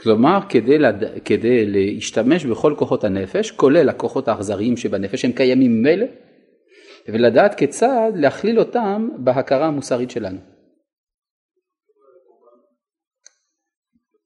כלומר 0.00 0.38
כדי, 0.48 0.78
לד... 0.78 1.04
כדי 1.24 1.66
להשתמש 1.66 2.44
בכל 2.44 2.74
כוחות 2.78 3.04
הנפש, 3.04 3.50
כולל 3.50 3.88
הכוחות 3.88 4.28
האכזריים 4.28 4.76
שבנפש, 4.76 5.24
הם 5.24 5.33
קיימים 5.33 5.72
ממילא, 5.72 6.06
ולדעת 7.09 7.54
כיצד 7.54 8.12
להכליל 8.14 8.59
אותם 8.59 9.09
בהכרה 9.18 9.66
המוסרית 9.66 10.11
שלנו. 10.11 10.38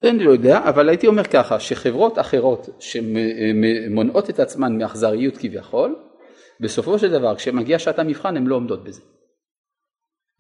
אני 0.05 0.25
לא 0.25 0.31
יודע, 0.31 0.59
אבל 0.69 0.89
הייתי 0.89 1.07
אומר 1.07 1.25
ככה, 1.25 1.61
שחברות 1.61 2.19
אחרות 2.19 2.69
שמונעות 2.79 4.31
את 4.31 4.41
עצמן 4.41 4.79
מאכזריות 4.79 5.37
כביכול, 5.37 5.97
בסופו 6.61 6.99
של 6.99 7.11
דבר 7.11 7.37
כשמגיע 7.37 7.79
שעת 7.79 7.99
המבחן 7.99 8.37
הן 8.37 8.47
לא 8.47 8.57
עומדות 8.57 8.85
בזה. 8.85 9.03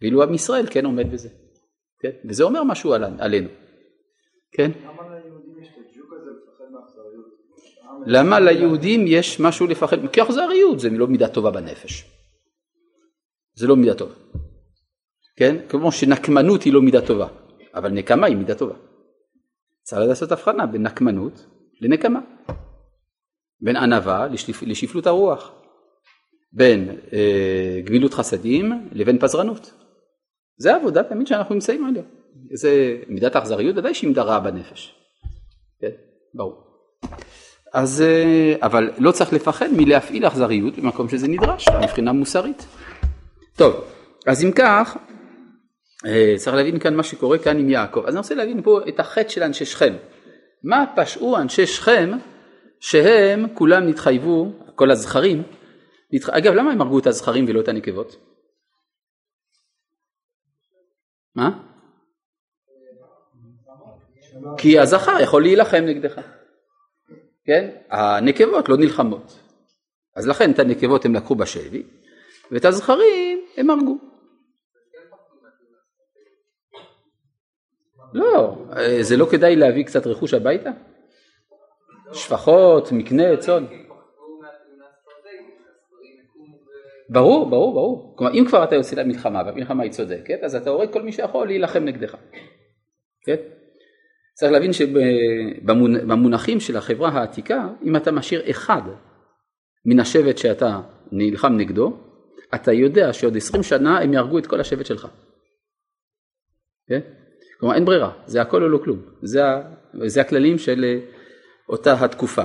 ואילו 0.00 0.22
עם 0.22 0.34
ישראל 0.34 0.66
כן 0.70 0.84
עומד 0.84 1.12
בזה. 1.12 1.28
כן? 2.04 2.28
וזה 2.28 2.44
אומר 2.44 2.64
משהו 2.64 2.94
על, 2.94 3.04
עלינו. 3.18 3.48
כן? 4.52 4.70
למה 8.06 8.40
ליהודים 8.40 9.04
יש 9.06 9.40
משהו 9.40 9.66
לפחד? 9.66 9.96
כי 10.12 10.22
אכזריות 10.22 10.80
זה 10.80 10.90
לא 10.90 11.06
מידה 11.06 11.28
טובה 11.28 11.50
בנפש. 11.50 12.04
זה 13.54 13.66
לא 13.66 13.76
מידה 13.76 13.94
טובה. 13.94 14.14
כן? 15.36 15.56
כמו 15.68 15.92
שנקמנות 15.92 16.62
היא 16.62 16.72
לא 16.72 16.82
מידה 16.82 17.06
טובה, 17.06 17.26
אבל 17.74 17.90
נקמה 17.90 18.26
היא 18.26 18.36
מידה 18.36 18.54
טובה. 18.54 18.74
צריך 19.82 20.08
לעשות 20.08 20.32
הבחנה 20.32 20.66
בין 20.66 20.82
נקמנות 20.82 21.46
לנקמה. 21.80 22.20
בין 23.60 23.76
ענווה 23.76 24.26
לשפ... 24.26 24.62
לשפלות 24.62 25.06
הרוח. 25.06 25.52
בין 26.52 26.98
אה, 27.12 27.80
גמילות 27.84 28.14
חסדים 28.14 28.88
לבין 28.92 29.18
פזרנות. 29.18 29.83
זה 30.56 30.74
העבודה 30.74 31.02
תמיד 31.02 31.26
שאנחנו 31.26 31.54
נמצאים 31.54 31.84
עליה. 31.84 32.02
זה 32.52 32.96
מידת 33.08 33.36
האכזריות 33.36 33.76
ודאי 33.76 33.94
שהיא 33.94 34.08
מידה 34.08 34.22
רעה 34.22 34.40
בנפש. 34.40 34.94
כן? 35.80 35.90
ברור. 36.34 36.64
אז, 37.74 38.02
אה, 38.02 38.54
אבל 38.62 38.90
לא 38.98 39.12
צריך 39.12 39.32
לפחד 39.32 39.66
מלהפעיל 39.72 40.26
אכזריות 40.26 40.78
במקום 40.78 41.08
שזה 41.08 41.28
נדרש, 41.28 41.68
מבחינה 41.82 42.12
מוסרית. 42.12 42.66
טוב, 43.56 43.84
אז 44.26 44.44
אם 44.44 44.52
כך, 44.52 44.96
אה, 46.06 46.34
צריך 46.36 46.56
להבין 46.56 46.78
כאן 46.78 46.94
מה 46.94 47.02
שקורה 47.02 47.38
כאן 47.38 47.58
עם 47.58 47.70
יעקב. 47.70 48.02
אז 48.06 48.14
אני 48.14 48.18
רוצה 48.18 48.34
להבין 48.34 48.62
פה 48.62 48.80
את 48.88 49.00
החטא 49.00 49.28
של 49.28 49.42
אנשי 49.42 49.64
שכם. 49.64 49.94
מה 50.64 50.84
פשעו 50.96 51.36
אנשי 51.36 51.66
שכם 51.66 52.10
שהם 52.80 53.46
כולם 53.54 53.88
נתחייבו, 53.88 54.52
כל 54.74 54.90
הזכרים, 54.90 55.42
נתח... 56.12 56.28
אגב 56.28 56.54
למה 56.54 56.72
הם 56.72 56.80
הרגו 56.80 56.98
את 56.98 57.06
הזכרים 57.06 57.44
ולא 57.48 57.60
את 57.60 57.68
הנקבות? 57.68 58.16
מה? 61.34 61.60
כי 64.58 64.78
הזכר 64.78 65.20
יכול 65.22 65.42
להילחם 65.42 65.84
נגדך. 65.86 66.20
כן? 67.44 67.70
הנקבות 67.90 68.68
לא 68.68 68.76
נלחמות. 68.76 69.40
אז 70.16 70.28
לכן 70.28 70.50
את 70.50 70.58
הנקבות 70.58 71.04
הם 71.04 71.14
לקחו 71.14 71.34
בשבי, 71.34 71.82
ואת 72.50 72.64
הזכרים 72.64 73.40
הם 73.56 73.70
הרגו. 73.70 73.98
לא, 78.12 78.56
זה 79.00 79.16
לא 79.16 79.26
כדאי 79.30 79.56
להביא 79.56 79.84
קצת 79.84 80.06
רכוש 80.06 80.34
הביתה? 80.34 80.70
שפחות, 82.12 82.92
מקנה, 82.92 83.36
צאן. 83.36 83.64
ברור, 87.14 87.50
ברור, 87.50 87.74
ברור. 87.74 88.14
כלומר, 88.16 88.34
אם 88.34 88.44
כבר 88.48 88.64
אתה 88.64 88.74
יוצא 88.74 88.96
למלחמה, 88.96 89.42
והמלחמה 89.46 89.82
היא 89.82 89.92
צודקת, 89.92 90.38
אז 90.42 90.54
אתה 90.54 90.70
הורג 90.70 90.92
כל 90.92 91.02
מי 91.02 91.12
שיכול 91.12 91.46
להילחם 91.46 91.84
נגדך. 91.84 92.16
כן? 93.26 93.36
צריך 94.34 94.52
להבין 94.52 94.72
שבמונחים 94.72 96.60
של 96.60 96.76
החברה 96.76 97.08
העתיקה, 97.08 97.68
אם 97.84 97.96
אתה 97.96 98.12
משאיר 98.12 98.50
אחד 98.50 98.82
מן 99.86 100.00
השבט 100.00 100.38
שאתה 100.38 100.80
נלחם 101.12 101.52
נגדו, 101.56 101.96
אתה 102.54 102.72
יודע 102.72 103.12
שעוד 103.12 103.36
עשרים 103.36 103.62
שנה 103.62 103.98
הם 103.98 104.12
יהרגו 104.12 104.38
את 104.38 104.46
כל 104.46 104.60
השבט 104.60 104.86
שלך. 104.86 105.08
כן? 106.88 107.00
כלומר 107.60 107.74
אין 107.74 107.84
ברירה, 107.84 108.12
זה 108.26 108.42
הכל 108.42 108.62
או 108.62 108.68
לא 108.68 108.78
כלום, 108.78 108.98
זה, 109.22 109.40
זה 110.06 110.20
הכללים 110.20 110.58
של 110.58 110.84
אה, 110.84 110.98
אותה 111.68 112.04
התקופה. 112.04 112.42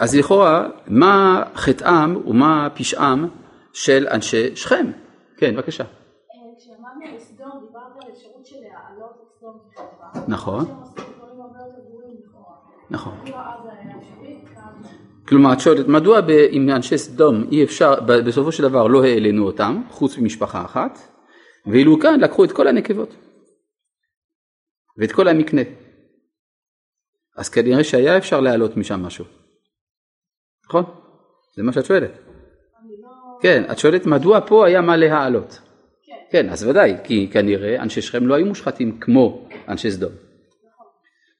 אה, 0.00 0.04
אז 0.04 0.16
לכאורה, 0.16 0.68
מה 0.86 1.42
חטאם 1.54 2.26
ומה 2.26 2.68
פשעם 2.74 3.28
של 3.72 4.06
אנשי 4.10 4.56
שכם? 4.56 4.86
כן, 5.36 5.54
בבקשה. 5.54 5.84
דיברת 7.66 8.04
על 8.04 8.12
אפשרות 8.12 8.46
של 8.46 8.56
להעלות 8.56 9.10
את 9.22 9.38
סדום 9.38 9.58
כחברה. 9.72 10.24
נכון. 10.28 10.64
נכון. 12.90 13.14
כאן 13.26 13.58
כלומר, 15.28 15.52
את 15.52 15.60
שואלת, 15.60 15.88
מדוע 15.88 16.20
עם 16.50 16.70
אנשי 16.70 16.98
סדום 16.98 17.44
אי 17.50 17.64
אפשר, 17.64 17.94
בסופו 18.00 18.52
של 18.52 18.62
דבר 18.62 18.86
לא 18.86 19.04
העלינו 19.04 19.46
אותם, 19.46 19.82
חוץ 19.90 20.18
ממשפחה 20.18 20.64
אחת, 20.64 20.98
ואילו 21.66 22.00
כאן 22.00 22.20
לקחו 22.20 22.44
את 22.44 22.52
כל 22.52 22.68
הנקבות, 22.68 23.16
ואת 24.98 25.12
כל 25.12 25.28
המקנה. 25.28 25.62
אז 27.36 27.48
כנראה 27.48 27.84
שהיה 27.84 28.16
אפשר 28.16 28.40
להעלות 28.40 28.76
משם 28.76 29.02
משהו. 29.02 29.24
נכון? 30.68 30.84
זה 31.56 31.62
מה 31.62 31.72
שאת 31.72 31.84
שואלת. 31.84 32.18
כן, 33.40 33.62
את 33.72 33.78
שואלת 33.78 34.06
מדוע 34.06 34.40
פה 34.46 34.66
היה 34.66 34.80
מה 34.80 34.96
להעלות. 34.96 35.60
כן, 36.30 36.48
אז 36.48 36.66
ודאי, 36.66 36.96
כי 37.04 37.28
כנראה 37.32 37.82
אנשי 37.82 38.02
שכם 38.02 38.26
לא 38.26 38.34
היו 38.34 38.46
מושחתים 38.46 39.00
כמו 39.00 39.48
אנשי 39.68 39.90
סדום. 39.90 40.12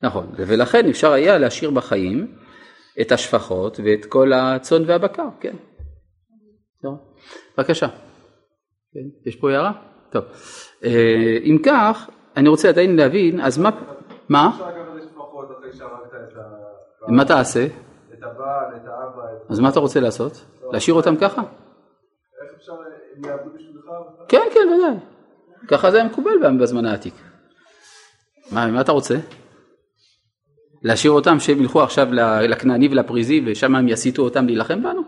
נכון, 0.02 0.32
ולכן 0.36 0.88
אפשר 0.88 1.12
היה 1.12 1.38
להשאיר 1.38 1.70
בחיים 1.70 2.36
את 3.00 3.12
השפחות 3.12 3.80
ואת 3.84 4.04
כל 4.04 4.32
הצאן 4.32 4.82
והבקר, 4.86 5.28
כן. 5.40 5.56
טוב, 6.82 6.98
בבקשה. 7.58 7.86
כן, 8.92 9.28
יש 9.28 9.36
פה 9.36 9.50
הערה? 9.50 9.72
טוב. 10.10 10.24
אה, 10.84 11.38
אם 11.44 11.58
כך, 11.64 12.10
אני 12.36 12.48
רוצה 12.48 12.68
עדיין 12.68 12.96
להבין, 12.96 13.40
אז 13.40 13.58
מה, 13.58 13.70
מה? 14.28 14.58
מה 17.08 17.24
תעשה? 17.24 17.66
את 18.18 18.22
הבעל, 18.22 18.76
את 18.76 18.86
האבא. 18.86 19.22
אז 19.48 19.60
מה 19.60 19.68
אתה 19.68 19.80
רוצה 19.80 20.00
לעשות? 20.00 20.44
להשאיר 20.72 20.96
אותם 20.96 21.16
ככה? 21.16 21.42
איך 21.42 22.56
אפשר, 22.56 22.72
הם 23.16 23.24
יעבדו 23.24 23.50
בשבילך? 23.54 23.84
כן, 24.28 24.42
כן, 24.54 24.68
ודאי. 24.68 24.96
ככה 25.68 25.90
זה 25.90 25.96
היה 25.96 26.06
מקובל 26.06 26.30
בזמן 26.60 26.86
העתיק. 26.86 27.14
מה, 28.52 28.66
מה 28.66 28.80
אתה 28.80 28.92
רוצה? 28.92 29.14
להשאיר 30.82 31.12
אותם 31.12 31.40
שהם 31.40 31.60
ילכו 31.60 31.82
עכשיו 31.82 32.08
לכנעני 32.48 32.88
ולפריזי 32.88 33.44
ושם 33.46 33.74
הם 33.74 33.88
יסיתו 33.88 34.22
אותם 34.22 34.46
להילחם 34.46 34.82
בנו? 34.82 35.02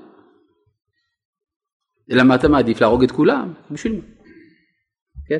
אלא 2.10 2.22
מה 2.22 2.34
אתה 2.34 2.48
מעדיף? 2.48 2.80
להרוג 2.80 3.02
את 3.02 3.10
כולם? 3.10 3.52
בשביל 3.70 3.92
מה? 3.92 4.00
כן? 5.26 5.38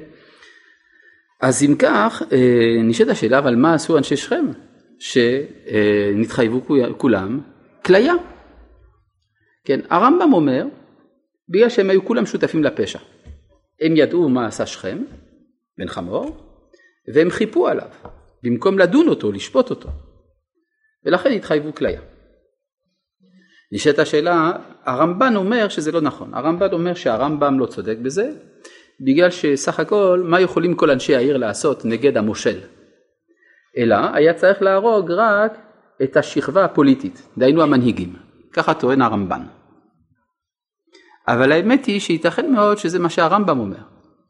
אז 1.40 1.62
אם 1.62 1.74
כך, 1.78 2.22
אה, 2.32 2.82
נשאלת 2.84 3.10
השאלה, 3.10 3.38
אבל 3.38 3.54
מה 3.56 3.74
עשו 3.74 3.98
אנשי 3.98 4.16
שכם? 4.16 4.46
שנתחייבו 5.00 6.62
כולם 6.96 7.40
כליה. 7.90 8.14
כן, 9.64 9.80
הרמב"ם 9.90 10.32
אומר, 10.32 10.64
בגלל 11.48 11.68
שהם 11.68 11.90
היו 11.90 12.04
כולם 12.04 12.26
שותפים 12.26 12.64
לפשע. 12.64 12.98
הם 13.80 13.96
ידעו 13.96 14.28
מה 14.28 14.46
עשה 14.46 14.66
שכם, 14.66 15.02
בן 15.78 15.88
חמור, 15.88 16.36
והם 17.14 17.30
חיפו 17.30 17.68
עליו, 17.68 17.88
במקום 18.42 18.78
לדון 18.78 19.08
אותו, 19.08 19.32
לשפוט 19.32 19.70
אותו. 19.70 19.88
ולכן 21.04 21.32
התחייבו 21.32 21.74
כליה. 21.74 22.00
נשאלת 23.72 23.98
השאלה, 23.98 24.52
הרמב"ן 24.84 25.36
אומר 25.36 25.68
שזה 25.68 25.92
לא 25.92 26.00
נכון. 26.00 26.34
הרמב"ן 26.34 26.72
אומר 26.72 26.94
שהרמב"ם 26.94 27.58
לא 27.58 27.66
צודק 27.66 27.96
בזה, 28.02 28.32
בגלל 29.00 29.30
שסך 29.30 29.80
הכל, 29.80 30.22
מה 30.24 30.40
יכולים 30.40 30.74
כל 30.74 30.90
אנשי 30.90 31.16
העיר 31.16 31.36
לעשות 31.36 31.84
נגד 31.84 32.16
המושל? 32.16 32.60
אלא 33.76 33.96
היה 34.14 34.34
צריך 34.34 34.62
להרוג 34.62 35.10
רק 35.10 35.69
את 36.02 36.16
השכבה 36.16 36.64
הפוליטית, 36.64 37.28
דהיינו 37.38 37.62
המנהיגים. 37.62 38.16
ככה 38.52 38.74
טוען 38.74 39.02
הרמב"ן. 39.02 39.42
אבל 41.28 41.52
האמת 41.52 41.84
היא 41.84 42.00
שייתכן 42.00 42.52
מאוד 42.52 42.78
שזה 42.78 42.98
מה 42.98 43.10
שהרמב"ם 43.10 43.60
אומר. 43.60 43.78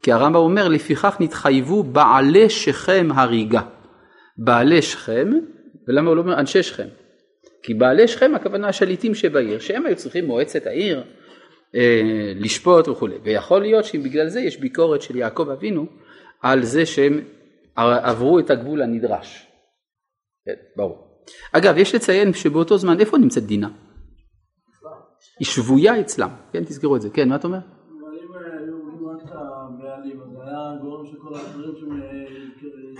כי 0.03 0.11
הרמב"ם 0.11 0.39
אומר 0.39 0.67
לפיכך 0.67 1.17
נתחייבו 1.19 1.83
בעלי 1.83 2.49
שכם 2.49 3.07
הריגה. 3.13 3.61
בעלי 4.37 4.81
שכם, 4.81 5.29
ולמה 5.87 6.07
הוא 6.07 6.15
לא 6.15 6.21
אומר 6.21 6.39
אנשי 6.39 6.63
שכם? 6.63 6.87
כי 7.63 7.73
בעלי 7.73 8.07
שכם 8.07 8.35
הכוונה 8.35 8.67
השליטים 8.67 9.15
שבעיר, 9.15 9.59
שהם 9.59 9.85
היו 9.85 9.95
צריכים 9.95 10.25
מועצת 10.25 10.67
העיר 10.67 11.03
אה, 11.75 12.33
לשפוט 12.35 12.87
וכולי. 12.87 13.15
ויכול 13.23 13.61
להיות 13.61 13.85
שבגלל 13.85 14.27
זה 14.27 14.39
יש 14.39 14.57
ביקורת 14.57 15.01
של 15.01 15.15
יעקב 15.15 15.49
אבינו 15.49 15.85
על 16.41 16.63
זה 16.63 16.85
שהם 16.85 17.21
עברו 17.75 18.39
את 18.39 18.49
הגבול 18.49 18.81
הנדרש. 18.81 19.47
כן, 20.45 20.55
ברור. 20.75 21.10
אגב, 21.51 21.77
יש 21.77 21.95
לציין 21.95 22.33
שבאותו 22.33 22.77
זמן 22.77 22.99
איפה 22.99 23.17
נמצאת 23.17 23.43
דינה? 23.43 23.69
היא 25.39 25.45
שבויה 25.47 25.99
אצלם, 25.99 26.29
כן 26.53 26.63
תזכרו 26.63 26.95
את 26.95 27.01
זה, 27.01 27.09
כן 27.09 27.29
מה 27.29 27.35
אתה 27.35 27.47
אומר? 27.47 27.59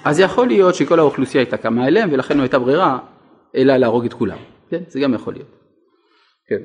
אז 0.06 0.20
יכול 0.20 0.48
להיות 0.48 0.76
שכל 0.76 1.00
האוכלוסייה 1.00 1.44
הייתה 1.44 1.58
קמה 1.58 1.88
אליהם 1.88 2.10
ולכן 2.14 2.38
לא 2.38 2.42
הייתה 2.42 2.60
ברירה 2.60 3.00
אלא 3.56 3.78
להרוג 3.78 4.06
את 4.06 4.14
כולם, 4.14 4.38
כן 4.70 4.84
זה 4.88 5.00
גם 5.00 5.14
יכול 5.14 5.34
להיות. 5.34 5.50
כן. 6.48 6.62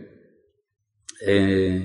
אה, 1.26 1.78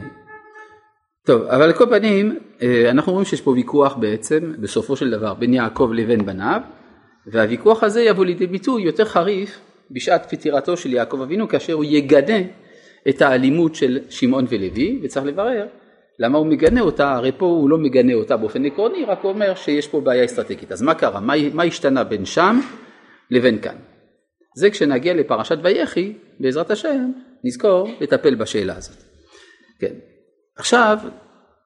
טוב 1.26 1.42
אבל 1.42 1.62
על 1.62 1.74
כל 1.74 1.86
פנים 1.90 2.40
אה, 2.62 2.90
אנחנו 2.90 3.12
רואים 3.12 3.26
שיש 3.26 3.42
פה 3.42 3.52
ויכוח 3.52 3.96
בעצם 3.96 4.54
בסופו 4.60 4.96
של 4.96 5.12
דבר 5.12 5.34
בין 5.34 5.54
יעקב 5.54 5.92
לבין 5.94 6.26
בניו 6.26 6.62
והוויכוח 7.28 7.84
הזה 7.84 8.02
יבוא 8.02 8.26
לידי 8.26 8.48
ביטוי 8.48 8.84
יותר 8.84 9.06
חריף 9.06 9.60
בשעת 9.94 10.34
פטירתו 10.34 10.78
של 10.78 10.94
יעקב 10.94 11.22
אבינו 11.22 11.48
כאשר 11.48 11.74
הוא 11.74 11.86
יגנה 11.86 12.40
את 13.10 13.22
האלימות 13.22 13.76
של 13.76 14.00
שמעון 14.10 14.46
ולוי 14.50 15.00
וצריך 15.04 15.26
לברר 15.26 15.68
למה 16.20 16.38
הוא 16.38 16.48
מגנה 16.48 16.82
אותה, 16.82 17.12
הרי 17.12 17.32
פה 17.38 17.46
הוא 17.46 17.70
לא 17.70 17.78
מגנה 17.78 18.14
אותה 18.14 18.38
באופן 18.38 18.66
עקרוני, 18.66 19.06
רק 19.06 19.20
הוא 19.22 19.32
אומר 19.32 19.56
שיש 19.56 19.88
פה 19.88 20.02
בעיה 20.02 20.26
אסטרטגית. 20.26 20.72
אז 20.72 20.82
מה 20.82 20.94
קרה? 20.94 21.20
מה, 21.20 21.34
מה 21.54 21.64
השתנה 21.64 22.04
בין 22.04 22.26
שם 22.26 22.60
לבין 23.32 23.62
כאן? 23.62 23.76
זה 24.56 24.70
כשנגיע 24.70 25.14
לפרשת 25.14 25.58
ויחי, 25.64 26.14
בעזרת 26.40 26.72
השם, 26.72 27.12
נזכור 27.44 27.90
לטפל 28.02 28.36
בשאלה 28.36 28.78
הזאת. 28.78 29.04
כן. 29.80 29.94
עכשיו, 30.58 30.98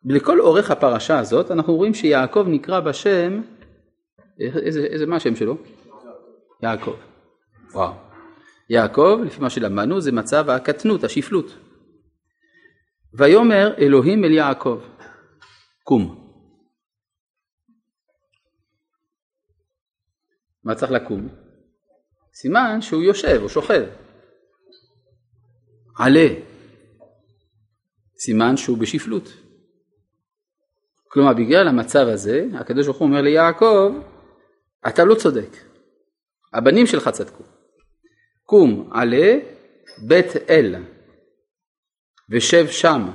לכל 0.06 0.40
אורך 0.40 0.72
הפרשה 0.72 1.20
הזאת, 1.20 1.52
אנחנו 1.52 1.76
רואים 1.76 1.94
שיעקב 1.94 2.46
נקרא 2.48 2.80
בשם, 2.80 3.42
איזה, 4.40 4.84
איזה 4.84 5.06
מה 5.06 5.16
השם 5.16 5.36
שלו? 5.36 5.58
יעקב. 6.64 6.96
וואו. 7.74 8.05
יעקב, 8.70 9.20
לפי 9.26 9.42
מה 9.42 9.50
שלמדנו, 9.50 10.02
זה 10.02 10.12
מצב 10.12 10.50
הקטנות, 10.50 11.04
השפלות. 11.04 11.46
ויאמר 13.14 13.74
אלוהים 13.78 14.24
אל 14.24 14.32
יעקב, 14.32 14.82
קום. 15.84 16.26
מה 20.64 20.76
צריך 20.76 20.92
לקום? 20.92 21.28
סימן 22.34 22.82
שהוא 22.82 23.04
יושב 23.04 23.40
או 23.42 23.50
שוכב. 23.50 23.86
עלה. 25.98 26.28
סימן 28.20 28.58
שהוא 28.58 28.78
בשפלות. 28.78 29.30
כלומר 31.16 31.34
בגלל 31.34 31.68
המצב 31.68 32.08
הזה 32.08 32.46
הקדוש 32.60 32.86
ברוך 32.86 32.98
הוא 32.98 33.08
אומר 33.08 33.22
ליעקב 33.22 33.94
אתה 34.88 35.04
לא 35.04 35.16
צודק 35.16 35.58
הבנים 36.54 36.86
שלך 36.86 37.10
צדקו 37.10 37.44
קום 38.46 38.90
עלה 38.92 39.38
בית 40.08 40.28
אל 40.50 40.76
ושב 42.30 42.68
שם. 42.68 43.10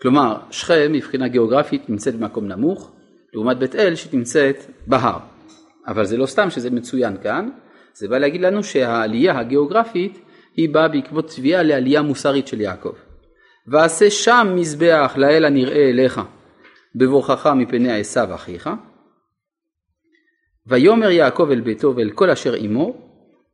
כלומר 0.00 0.36
שכם 0.50 0.92
מבחינה 0.92 1.28
גיאוגרפית 1.28 1.90
נמצאת 1.90 2.14
במקום 2.14 2.48
נמוך 2.48 2.92
לעומת 3.32 3.58
בית 3.58 3.74
אל 3.74 3.94
שנמצאת 3.94 4.56
בהר. 4.86 5.18
אבל 5.86 6.04
זה 6.04 6.16
לא 6.16 6.26
סתם 6.26 6.50
שזה 6.50 6.70
מצוין 6.70 7.16
כאן 7.22 7.48
זה 7.94 8.08
בא 8.08 8.18
להגיד 8.18 8.40
לנו 8.40 8.64
שהעלייה 8.64 9.38
הגיאוגרפית 9.38 10.18
היא 10.56 10.74
באה 10.74 10.88
בעקבות 10.88 11.28
תביעה 11.28 11.62
לעלייה 11.62 12.02
מוסרית 12.02 12.46
של 12.46 12.60
יעקב. 12.60 12.94
ועשה 13.66 14.10
שם 14.10 14.52
מזבח 14.54 15.14
לאל 15.16 15.44
הנראה 15.44 15.90
אליך 15.90 16.20
בבורכך 16.94 17.46
מפני 17.46 18.00
עשיו 18.00 18.34
אחיך. 18.34 18.70
ויאמר 20.66 21.10
יעקב 21.10 21.48
אל 21.50 21.60
ביתו 21.60 21.96
ואל 21.96 22.10
כל 22.10 22.30
אשר 22.30 22.54
עמו 22.54 23.11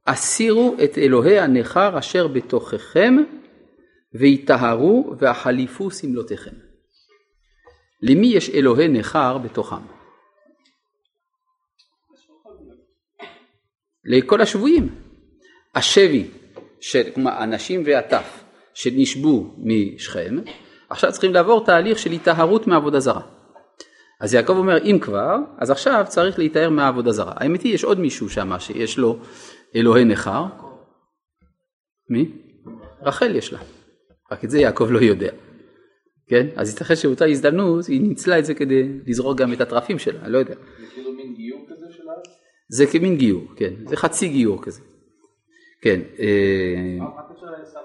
הסירו 0.09 0.77
את 0.85 0.99
אלוהי 0.99 1.39
הנכר 1.39 1.99
אשר 1.99 2.27
בתוככם 2.27 3.17
ויטהרו 4.15 5.15
והחליפו 5.19 5.91
שמלותיכם. 5.91 6.51
למי 8.03 8.27
יש 8.27 8.51
אלוהי 8.51 8.89
נכר 8.89 9.39
בתוכם? 9.39 9.77
לכל 14.05 14.41
השבויים. 14.41 14.89
השבי, 15.75 16.27
של, 16.81 17.11
כלומר 17.15 17.31
הנשים 17.31 17.83
והטף 17.87 18.45
שנשבו 18.75 19.55
משכם, 19.59 20.37
עכשיו 20.91 21.13
צריכים 21.13 21.33
לעבור 21.35 21.65
תהליך 21.65 21.99
של 21.99 22.11
היטהרות 22.11 22.67
מעבודה 22.67 23.01
זרה. 23.01 23.23
אז 24.21 24.35
יעקב 24.35 24.57
אומר 24.57 24.85
אם 24.85 24.99
כבר, 25.01 25.37
אז 25.59 25.71
עכשיו 25.71 26.05
צריך 26.09 26.39
להיטהר 26.39 26.71
מהעבודה 26.71 27.13
זרה. 27.13 27.33
האמת 27.37 27.63
היא 27.63 27.75
יש 27.75 27.85
עוד 27.85 28.01
מישהו 28.01 28.29
שם 28.29 28.59
שיש 28.59 28.99
לו 28.99 29.19
אלוהי 29.77 30.05
נכר. 30.05 30.45
מי? 32.11 32.33
רחל 33.03 33.37
יש 33.37 33.53
לה. 33.53 33.59
רק 34.33 34.45
את 34.45 34.51
זה 34.51 34.59
יעקב 34.59 34.87
לא 34.91 34.99
יודע. 34.99 35.31
כן? 36.27 36.47
אז 36.57 36.71
ייתכן 36.71 36.97
שבאותה 36.97 37.25
הזדמנות 37.25 37.87
היא 37.87 38.01
ניצלה 38.01 38.39
את 38.39 38.45
זה 38.45 38.55
כדי 38.55 38.89
לזרוק 39.07 39.39
גם 39.39 39.53
את 39.53 39.61
הטרפים 39.61 39.99
שלה, 39.99 40.21
אני 40.21 40.33
לא 40.33 40.39
יודע. 40.39 40.55
זה 40.55 40.87
כאילו 40.95 41.13
מין 41.13 41.35
גיור 41.35 41.67
כזה 41.71 41.87
של 41.91 42.09
הארץ? 42.09 42.29
זה 42.69 42.85
כמין 42.93 43.17
גיור, 43.17 43.45
כן. 43.57 43.75
זה 43.87 43.97
חצי 43.97 44.29
גיור 44.29 44.63
כזה. 44.63 44.81
כן. 45.83 46.01
אה, 46.19 46.97
מה 46.99 47.21
הקשר 47.21 47.47
לעשו. 47.47 47.79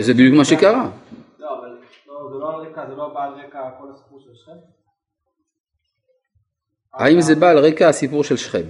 זה 0.00 0.12
בדיוק 0.12 0.36
מה 0.36 0.44
שקרה. 0.44 0.90
לא, 1.38 1.58
אבל 1.58 1.68
לא, 2.06 2.30
זה 2.32 2.38
לא 2.38 2.54
על 2.54 2.66
רקע, 2.66 2.86
זה 2.88 2.94
לא 2.94 3.14
בא 3.14 3.24
על 3.24 3.32
רקע 3.34 3.70
כל 3.78 3.86
הסיפור 3.92 4.20
של 4.20 4.30
שכם? 4.34 4.77
האם 6.94 7.20
זה 7.20 7.34
בא 7.34 7.50
על 7.50 7.58
רקע 7.58 7.88
הסיפור 7.88 8.24
של 8.24 8.36
שכם? 8.36 8.62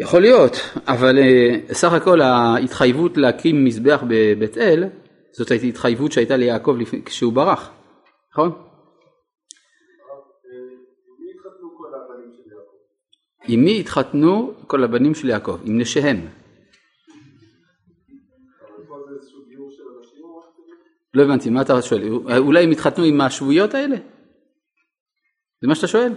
יכול 0.00 0.20
להיות, 0.20 0.56
אבל 0.86 1.18
אה, 1.18 1.74
סך 1.74 1.92
הכל 1.92 2.20
ההתחייבות 2.20 3.16
להקים 3.16 3.64
מזבח 3.64 4.02
בבית 4.08 4.58
אל, 4.58 4.84
זאת 5.32 5.50
הייתה 5.50 5.66
התחייבות 5.66 6.12
שהייתה 6.12 6.36
ליעקב 6.36 6.76
כשהוא 7.04 7.32
ברח, 7.32 7.70
נכון? 8.32 8.52
עם 13.48 13.64
מי 13.64 13.80
התחתנו 13.80 14.54
כל 14.66 14.84
הבנים 14.84 15.14
של 15.14 15.28
יעקב? 15.28 15.58
עם 15.64 15.80
נשיהם. 15.80 16.26
לא 21.14 21.22
הבנתי, 21.22 21.50
מה 21.50 21.62
אתה 21.62 21.82
שואל? 21.82 22.02
אולי 22.38 22.64
הם 22.64 22.70
התחתנו 22.70 23.04
עם 23.04 23.20
השבויות 23.20 23.74
האלה? 23.74 23.96
זה 25.62 25.68
מה 25.68 25.74
שאתה 25.74 25.86
שואל? 25.86 26.12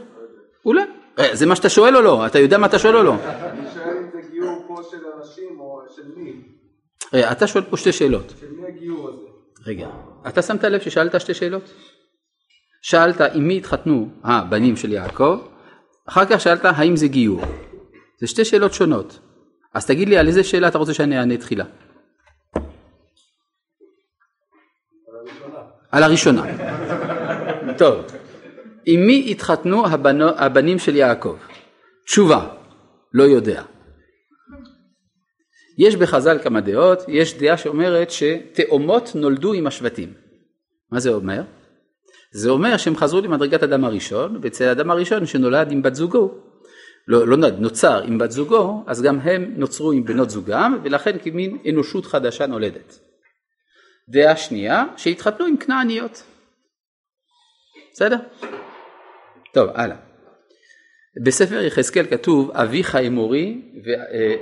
אולי. 0.66 0.82
אה, 1.20 1.36
זה 1.36 1.46
מה 1.46 1.56
שאתה 1.56 1.70
שואל 1.70 1.96
או 1.96 2.02
לא? 2.02 2.26
אתה 2.26 2.40
יודע 2.40 2.58
מה 2.58 2.68
אתה 2.68 2.80
שואל 2.80 2.96
או 2.96 3.04
לא? 3.04 3.14
אני 3.14 3.68
שואל 3.74 3.98
אם 3.98 4.10
זה 4.14 4.30
גיור 4.32 4.66
פה 4.68 4.82
של 4.92 4.98
אנשים 5.18 5.60
או 5.60 5.82
של 5.96 6.02
מי? 6.16 6.34
רגע, 7.14 7.32
אתה 7.32 7.48
שואל 7.48 7.64
פה 7.64 7.78
שתי 7.78 7.92
שאלות. 7.92 8.34
של 8.40 8.52
מי 8.52 8.68
הגיור 8.68 9.10
הזה? 9.10 9.28
רגע, 9.66 9.88
אתה 10.28 10.42
שמת 10.42 10.64
לב 10.64 10.82
ששאלת 10.82 11.22
שתי 11.22 11.34
שאלות? 11.34 11.74
שאלת 12.82 13.22
עם 13.22 13.48
מי 13.48 13.58
התחתנו 13.58 14.10
הבנים 14.24 14.76
של 14.76 14.92
יעקב, 14.92 15.40
אחר 16.08 16.26
כך 16.26 16.42
שאלת 16.42 16.66
האם 16.66 16.96
זה 16.96 17.08
גיור. 17.08 17.42
זה 18.20 18.28
שתי 18.28 18.46
שאלות 18.46 18.74
שונות. 18.74 19.20
אז 19.74 19.86
תגיד 19.86 20.10
לי 20.10 20.18
על 20.18 20.28
איזה 20.28 20.44
שאלה 20.44 20.68
אתה 20.68 20.78
רוצה 20.78 20.94
שאני 20.94 21.20
אענה 21.20 21.38
תחילה. 21.38 21.66
על 25.92 26.04
הראשונה. 26.04 26.44
טוב, 27.78 28.06
עם 28.86 29.08
מי 29.08 29.28
התחתנו 29.32 29.88
הבנו, 29.88 30.30
הבנים 30.30 30.80
של 30.80 30.96
יעקב? 30.96 31.38
תשובה, 32.06 32.48
לא 33.14 33.24
יודע. 33.24 33.64
יש 35.78 35.96
בחז"ל 35.96 36.40
כמה 36.44 36.62
דעות, 36.62 37.00
יש 37.08 37.38
דעה 37.38 37.58
שאומרת 37.58 38.12
שתאומות 38.12 39.12
נולדו 39.16 39.54
עם 39.54 39.68
השבטים. 39.68 40.14
מה 40.92 41.00
זה 41.00 41.10
אומר? 41.10 41.42
זה 42.32 42.50
אומר 42.50 42.78
שהם 42.78 42.96
חזרו 42.96 43.22
למדרגת 43.22 43.64
אדם 43.64 43.86
הראשון, 43.86 44.40
ואצל 44.42 44.64
האדם 44.64 44.92
הראשון 44.92 45.26
שנולד 45.26 45.72
עם 45.72 45.82
בת 45.82 45.96
זוגו, 45.96 46.32
לא, 47.08 47.28
לא 47.28 47.38
נוצר 47.38 48.04
עם 48.04 48.18
בת 48.18 48.32
זוגו, 48.32 48.84
אז 48.88 49.02
גם 49.02 49.20
הם 49.20 49.54
נוצרו 49.58 49.92
עם 49.92 50.06
בנות 50.06 50.30
זוגם, 50.30 50.80
ולכן 50.84 51.18
כמין 51.24 51.58
אנושות 51.70 52.06
חדשה 52.06 52.46
נולדת. 52.46 53.00
דעה 54.10 54.38
שנייה, 54.38 54.84
שהתחתנו 54.98 55.46
עם 55.46 55.58
כנעניות. 55.58 56.24
בסדר? 57.94 58.18
טוב, 59.56 59.70
הלאה. 59.74 59.98
בספר 61.26 61.62
יחזקאל 61.62 62.06
כתוב 62.06 62.52
אביך 62.52 62.96
אמורי, 62.96 63.62
ו... 63.86 63.90
אה, 63.90 64.36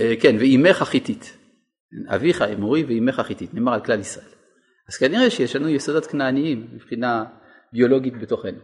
אה, 0.00 0.14
כן, 0.20 0.36
ואימך 0.38 0.76
חיתית. 0.76 1.36
אביך 2.14 2.42
אמורי 2.42 2.84
ואימך 2.84 3.20
חיתית, 3.20 3.54
נאמר 3.54 3.74
על 3.74 3.84
כלל 3.84 4.00
ישראל. 4.00 4.32
אז 4.88 4.96
כנראה 4.96 5.30
שיש 5.30 5.56
לנו 5.56 5.68
יסודות 5.68 6.06
כנעניים 6.06 6.68
מבחינה 6.72 7.24
ביולוגית 7.72 8.14
בתוכנו. 8.22 8.58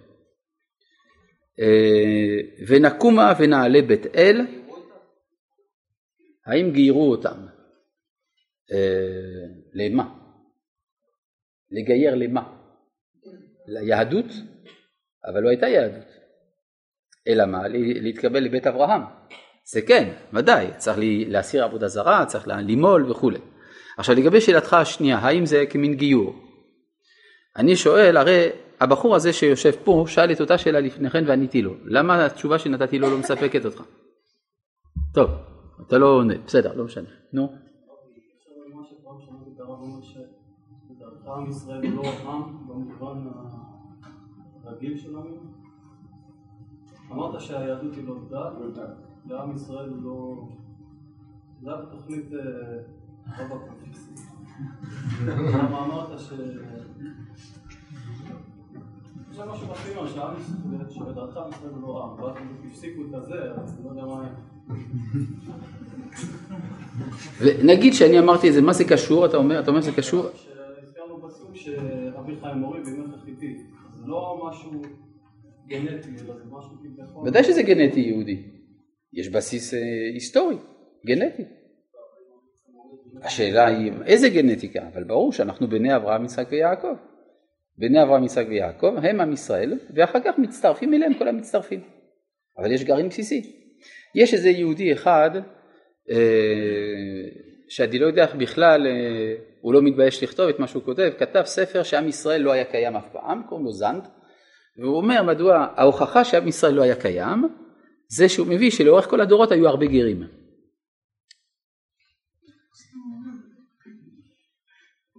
אה, 1.61 2.67
ונקומה 2.69 3.33
ונעלה 3.39 3.83
בית 3.83 4.07
אל, 4.07 4.41
האם 6.47 6.71
גיירו 6.73 7.11
אותם? 7.11 7.47
למה? 9.75 10.15
לגייר 11.71 12.15
למה? 12.15 12.57
ליהדות? 13.67 14.27
אבל 15.27 15.43
לא 15.43 15.49
הייתה 15.49 15.67
יהדות. 15.67 16.05
אלא 17.29 17.47
מה? 17.47 17.69
להתקבל 18.03 18.41
לבית 18.41 18.67
אברהם. 18.67 19.03
זה 19.73 19.83
כן, 19.83 20.13
ודאי, 20.33 20.67
צריך 20.77 20.99
להסיר 21.29 21.65
עבודה 21.65 21.89
זרה, 21.89 22.27
צריך 22.27 22.49
למול 22.49 23.11
וכולי. 23.11 23.39
עכשיו 23.99 24.17
לגבי 24.17 24.41
שאלתך 24.41 24.73
השנייה, 24.73 25.19
האם 25.19 25.47
זה 25.47 25.65
כמין 25.71 25.95
גיור? 25.95 26.35
אני 27.57 27.77
שואל, 27.77 28.17
הרי 28.17 28.49
הבחור 28.81 29.17
הזה 29.17 29.33
שיושב 29.33 29.73
פה 29.85 30.05
שאל 30.09 30.33
את 30.33 30.41
אותה 30.41 30.59
שאלה 30.59 30.81
לפני 30.81 31.11
כן 31.11 31.25
ועניתי 31.27 31.63
לו. 31.63 31.75
למה 31.85 32.25
התשובה 32.25 32.59
שנתתי 32.59 32.99
לו 32.99 33.11
לא 33.11 33.19
מספקת 33.19 33.65
אותך? 33.65 33.83
טוב, 35.15 35.31
אתה 35.87 35.99
לא 35.99 36.07
עונה, 36.07 36.35
בסדר, 36.47 36.75
לא 36.75 36.85
משנה. 36.85 37.09
נו. 37.33 37.49
עם 41.27 41.51
ישראל 41.51 41.87
הוא 41.87 42.05
לא 42.05 42.09
עם 42.09 42.69
במובן 42.69 43.29
הרגיל 44.67 44.99
שלנו. 44.99 45.37
אמרת 47.13 47.41
שהיהדות 47.41 47.95
היא 47.95 48.05
לא 48.07 48.15
דת, 48.75 48.97
ועם 49.27 49.55
ישראל 49.55 49.89
הוא 49.89 50.03
לא... 50.03 50.49
זה 51.63 51.73
היה 51.73 51.83
בתוכנית 51.83 52.33
אה, 52.33 52.39
רב 53.39 53.53
הקונפלקסית. 53.53 54.21
למה 55.27 55.85
אמרת 55.85 56.19
ש... 56.19 56.33
זה 59.37 59.45
מה 59.45 59.57
שמחלימה 59.57 60.09
שעם 60.09 60.35
ישראל, 60.41 60.91
שלדעתך 60.91 61.37
עם 61.37 61.51
ישראל 61.51 61.73
הוא 61.73 61.83
לא 61.83 62.05
עם, 62.05 62.23
ואז 62.23 62.37
הם 62.37 62.57
הפסיקו 62.69 63.03
את 63.09 63.15
הזה, 63.15 63.53
אז 63.55 63.75
אני 63.75 63.85
לא 63.85 63.91
יודע 63.91 64.05
מה 64.05 64.21
היה. 64.21 64.33
ונגיד 67.41 67.95
שאני 67.95 68.19
אמרתי 68.19 68.49
את 68.49 68.55
זה, 68.55 68.63
מה 68.63 68.73
זה 68.73 68.85
קשור? 68.85 69.27
אתה 69.27 69.37
אומר, 69.37 69.61
אתה 69.61 69.71
אומר 69.71 69.81
שזה 69.81 69.93
קשור? 69.93 70.27
שהזכרנו 70.35 71.29
פסוק 71.29 71.51
שאביך 71.55 72.45
אמורי 72.45 72.81
ואימך 72.83 73.15
חיתי. 73.25 73.63
לא 74.07 74.49
משהו 74.49 74.83
גנטי, 75.67 76.09
אלא 76.09 76.35
זה 76.37 76.45
משהו 76.51 76.71
כביכול. 76.79 77.29
ודאי 77.29 77.45
שזה 77.45 77.63
גנטי 77.63 78.01
יהודי. 78.01 78.43
יש 79.13 79.29
בסיס 79.29 79.75
אה, 79.75 79.81
היסטורי, 80.15 80.57
גנטי. 81.07 81.43
השאלה 83.23 83.67
היא 83.67 83.93
איזה 84.07 84.29
גנטיקה, 84.29 84.89
אבל 84.93 85.05
ברור 85.05 85.33
שאנחנו 85.33 85.69
בני 85.69 85.97
אברהם, 85.97 86.25
יצחק 86.25 86.47
ויעקב. 86.51 86.95
בני 87.79 88.03
אברהם, 88.03 88.25
יצחק 88.25 88.47
ויעקב 88.49 88.95
הם 89.03 89.21
עם 89.21 89.33
ישראל, 89.33 89.79
ואחר 89.95 90.19
כך 90.25 90.39
מצטרפים 90.39 90.95
אליהם 90.95 91.15
כל 91.15 91.29
המצטרפים. 91.29 91.81
אבל 92.59 92.73
יש 92.73 92.85
גרעין 92.85 93.09
בסיסי. 93.09 93.53
יש 94.15 94.35
איזה 94.35 94.49
יהודי 94.49 94.93
אחד, 94.93 95.31
אה, 96.11 96.17
שאני 97.69 97.99
לא 97.99 98.07
יודע 98.07 98.23
איך 98.23 98.35
בכלל, 98.35 98.87
אה, 98.87 99.35
הוא 99.67 99.75
לא 99.75 99.83
מתבייש 99.83 100.23
לכתוב 100.23 100.49
את 100.49 100.59
מה 100.59 100.67
שהוא 100.67 100.83
כותב, 100.83 101.11
כתב 101.19 101.43
ספר 101.45 101.83
שעם 101.83 102.09
ישראל 102.09 102.43
לא 102.43 102.53
היה 102.53 102.65
קיים 102.65 102.97
אף 102.97 103.09
פעם, 103.13 103.43
קוראים 103.49 103.67
לו 103.67 103.73
זנד, 103.73 104.09
והוא 104.79 104.97
אומר 104.97 105.23
מדוע 105.23 105.67
ההוכחה 105.77 106.25
שעם 106.25 106.49
ישראל 106.49 106.75
לא 106.75 106.83
היה 106.83 107.01
קיים, 107.01 107.49
זה 108.09 108.29
שהוא 108.29 108.47
מביא 108.47 108.71
שלאורך 108.71 109.11
כל 109.11 109.21
הדורות 109.21 109.53
היו 109.53 109.69
הרבה 109.69 109.87
גרים. 109.87 110.23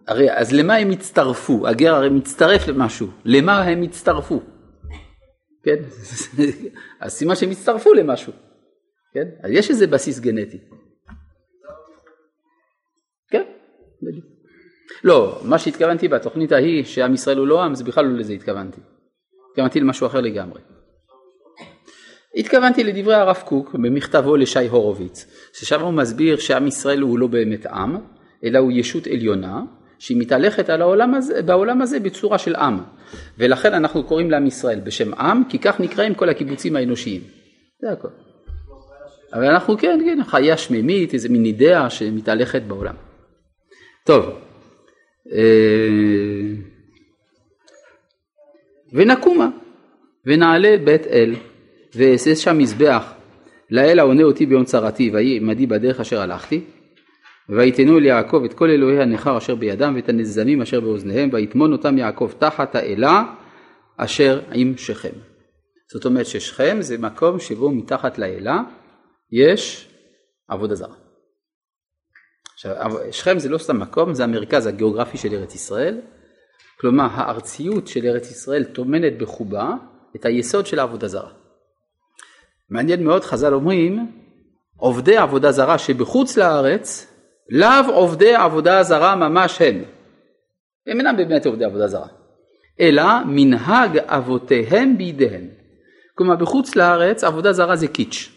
הרי 0.07 0.37
אז 0.37 0.53
למה 0.53 0.75
הם 0.75 0.91
הצטרפו? 0.91 1.67
הגר 1.67 1.95
הרי 1.95 2.09
מצטרף 2.09 2.67
למשהו, 2.67 3.07
למה 3.25 3.61
הם 3.61 3.81
הצטרפו? 3.81 4.39
כן? 5.63 5.77
אז 7.01 7.11
סימן 7.11 7.35
שהם 7.35 7.51
הצטרפו 7.51 7.93
למשהו, 7.93 8.33
כן? 9.13 9.27
אז 9.43 9.51
יש 9.51 9.69
איזה 9.69 9.87
בסיס 9.87 10.19
גנטי. 10.19 10.57
כן, 13.29 13.43
בדיוק. 14.01 14.36
לא, 15.07 15.39
מה 15.43 15.59
שהתכוונתי 15.59 16.07
בתוכנית 16.07 16.51
ההיא 16.51 16.83
שעם 16.83 17.13
ישראל 17.13 17.37
הוא 17.37 17.47
לא 17.47 17.63
עם, 17.63 17.75
זה 17.75 17.83
בכלל 17.83 18.05
לא 18.05 18.19
לזה 18.19 18.33
התכוונתי. 18.33 18.81
התכוונתי 19.49 19.79
למשהו 19.79 20.07
אחר 20.07 20.21
לגמרי. 20.21 20.61
התכוונתי 22.35 22.83
לדברי 22.83 23.15
הרב 23.15 23.43
קוק 23.45 23.73
במכתבו 23.73 24.35
לשי 24.35 24.67
הורוביץ, 24.67 25.25
ששם 25.53 25.81
הוא 25.81 25.93
מסביר 25.93 26.37
שעם 26.37 26.67
ישראל 26.67 27.01
הוא 27.01 27.19
לא 27.19 27.27
באמת 27.27 27.65
עם, 27.65 27.97
אלא 28.43 28.59
הוא 28.59 28.71
ישות 28.71 29.07
עליונה, 29.07 29.61
שהיא 29.99 30.17
מתהלכת 30.19 30.69
על 30.69 30.81
העולם 30.81 31.15
הזה, 31.15 31.41
בעולם 31.41 31.81
הזה 31.81 31.99
בצורה 31.99 32.37
של 32.37 32.55
עם. 32.55 32.79
ולכן 33.37 33.73
אנחנו 33.73 34.03
קוראים 34.03 34.31
לעם 34.31 34.47
ישראל 34.47 34.79
בשם 34.79 35.13
עם, 35.13 35.43
כי 35.49 35.59
כך 35.59 35.79
נקראים 35.79 36.15
כל 36.15 36.29
הקיבוצים 36.29 36.75
האנושיים. 36.75 37.21
זה 37.81 37.91
הכל. 37.91 38.07
אבל 39.33 39.45
אנחנו 39.45 39.77
כן, 39.77 39.99
כן, 40.05 40.23
חיה 40.23 40.57
שמימית, 40.57 41.13
איזה 41.13 41.29
מין 41.29 41.45
אידאה 41.45 41.89
שמתהלכת 41.89 42.61
בעולם. 42.61 42.95
טוב, 44.05 44.46
ונקומה 48.93 49.49
ונעלה 50.25 50.77
בית 50.83 51.07
אל 51.07 51.35
ואעשה 51.95 52.35
שם 52.35 52.57
מזבח 52.57 53.13
לאל 53.71 53.99
העונה 53.99 54.23
אותי 54.23 54.45
ביום 54.45 54.63
צרתי 54.63 55.09
ויהי 55.13 55.37
עמדי 55.37 55.67
בדרך 55.67 55.99
אשר 55.99 56.21
הלכתי 56.21 56.61
ויתנו 57.49 57.97
אל 57.97 58.05
יעקב 58.05 58.41
את 58.45 58.53
כל 58.53 58.69
אלוהי 58.69 59.01
הנכר 59.01 59.37
אשר 59.37 59.55
בידם 59.55 59.93
ואת 59.95 60.09
הנזמים 60.09 60.61
אשר 60.61 60.79
באוזניהם 60.79 61.29
ויטמון 61.33 61.71
אותם 61.71 61.97
יעקב 61.97 62.31
תחת 62.39 62.75
האלה 62.75 63.23
אשר 63.97 64.41
עם 64.53 64.73
שכם. 64.77 65.13
זאת 65.91 66.05
אומרת 66.05 66.25
ששכם 66.25 66.77
זה 66.79 66.97
מקום 66.97 67.39
שבו 67.39 67.71
מתחת 67.71 68.17
לאלה 68.17 68.61
יש 69.31 69.87
עבודה 70.47 70.75
זרה. 70.75 71.06
עכשיו 72.57 72.91
שכם 73.11 73.39
זה 73.39 73.49
לא 73.49 73.57
סתם 73.57 73.79
מקום 73.79 74.13
זה 74.13 74.23
המרכז 74.23 74.65
הגיאוגרפי 74.65 75.17
של 75.17 75.33
ארץ 75.33 75.55
ישראל 75.55 76.01
כלומר 76.79 77.07
הארציות 77.11 77.87
של 77.87 78.05
ארץ 78.05 78.31
ישראל 78.31 78.63
טומנת 78.63 79.17
בחובה 79.17 79.73
את 80.15 80.25
היסוד 80.25 80.65
של 80.65 80.79
העבודה 80.79 81.07
זרה. 81.07 81.29
מעניין 82.69 83.03
מאוד 83.03 83.23
חז"ל 83.23 83.53
אומרים 83.53 84.11
עובדי 84.77 85.17
עבודה 85.17 85.51
זרה 85.51 85.77
שבחוץ 85.77 86.37
לארץ 86.37 87.13
לאו 87.49 87.93
עובדי 87.93 88.35
עבודה 88.35 88.83
זרה 88.83 89.15
ממש 89.15 89.61
הם. 89.61 89.83
הם 90.87 90.97
אינם 90.97 91.17
באמת 91.17 91.45
עובדי 91.45 91.65
עבודה 91.65 91.87
זרה, 91.87 92.07
אלא 92.79 93.03
מנהג 93.25 93.97
אבותיהם 93.97 94.97
בידיהם. 94.97 95.47
כלומר 96.15 96.35
בחוץ 96.35 96.75
לארץ 96.75 97.23
עבודה 97.23 97.53
זרה 97.53 97.75
זה 97.75 97.87
קיץ'. 97.87 98.36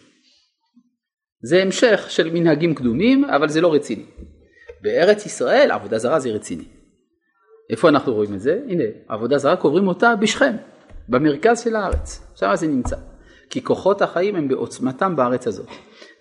זה 1.43 1.63
המשך 1.63 2.07
של 2.09 2.31
מנהגים 2.31 2.75
קדומים 2.75 3.25
אבל 3.25 3.49
זה 3.49 3.61
לא 3.61 3.75
רציני. 3.75 4.05
בארץ 4.83 5.27
ישראל 5.27 5.71
עבודה 5.71 5.99
זרה 5.99 6.21
זה 6.21 6.31
רציני. 6.31 6.65
איפה 7.71 7.89
אנחנו 7.89 8.15
רואים 8.15 8.35
את 8.35 8.41
זה? 8.41 8.61
הנה, 8.69 8.85
עבודה 9.09 9.39
זרה 9.39 9.57
קוברים 9.57 9.89
אותה 9.89 10.17
בשכם, 10.17 10.57
במרכז 11.09 11.61
של 11.61 11.77
הארץ, 11.77 12.33
שם 12.37 12.51
זה 12.55 12.67
נמצא. 12.67 12.97
כי 13.51 13.65
כוחות 13.65 14.03
החיים 14.03 14.37
הם 14.37 14.49
בעוצמתם 14.49 15.17
בארץ 15.17 15.47
הזאת. 15.47 15.69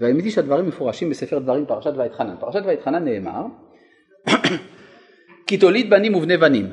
והאמת 0.01 0.23
היא 0.23 0.31
שהדברים 0.31 0.67
מפורשים 0.67 1.09
בספר 1.09 1.39
דברים 1.39 1.65
פרשת 1.65 1.91
ואתחנן. 1.97 2.35
פרשת 2.39 2.61
ואתחנן 2.65 3.03
נאמר 3.05 3.43
כי 5.47 5.57
תוליד 5.57 5.89
בנים 5.89 6.15
ובני 6.15 6.37
בנים 6.37 6.69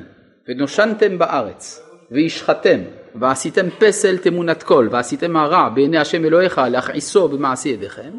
ונושנתם 0.47 1.17
בארץ 1.17 1.89
והשחתם 2.11 2.79
ועשיתם 3.15 3.69
פסל 3.79 4.17
תמונת 4.17 4.63
קול 4.63 4.89
ועשיתם 4.91 5.35
הרע 5.35 5.69
בעיני 5.69 5.97
השם 5.97 6.25
אלוהיך 6.25 6.61
להכעיסו 6.71 7.27
במעשי 7.27 7.69
ידיכם 7.69 8.11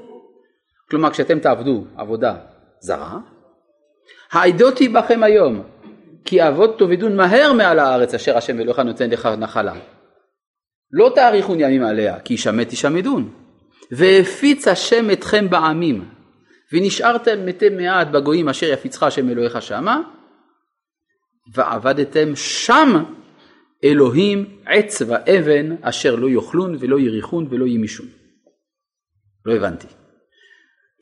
כלומר 0.90 1.10
כשאתם 1.10 1.38
תעבדו 1.38 1.84
עבודה 1.96 2.36
זרה 2.80 3.18
העדותי 4.32 4.88
בכם 4.88 5.22
היום 5.22 5.62
כי 6.24 6.48
אבות 6.48 6.78
תאבדון 6.78 7.16
מהר 7.16 7.52
מעל 7.52 7.78
הארץ 7.78 8.14
אשר 8.14 8.36
השם 8.36 8.60
אלוהיך 8.60 8.78
נותן 8.78 9.10
לך 9.10 9.26
נחלה 9.26 9.74
לא 10.92 11.12
תאריכון 11.14 11.60
ימים 11.60 11.84
עליה 11.84 12.20
כי 12.20 12.34
ישמט 12.34 12.68
תשמדון 12.68 13.30
והפיץ 13.90 14.68
השם 14.68 15.10
אתכם 15.10 15.50
בעמים 15.50 16.08
ונשארתם 16.72 17.46
מתי 17.46 17.68
מעט 17.68 18.08
בגויים 18.08 18.48
אשר 18.48 18.66
יפיצך 18.66 19.02
השם 19.02 19.28
אלוהיך 19.28 19.62
שמה 19.62 20.00
ועבדתם 21.54 22.36
שם 22.36 23.04
אלוהים 23.84 24.60
עץ 24.66 25.02
ואבן 25.06 25.76
אשר 25.80 26.14
לא 26.14 26.28
יאכלון 26.28 26.76
ולא 26.80 27.00
יריחון 27.00 27.46
ולא 27.50 27.66
ימישון. 27.66 28.06
לא 29.46 29.56
הבנתי. 29.56 29.86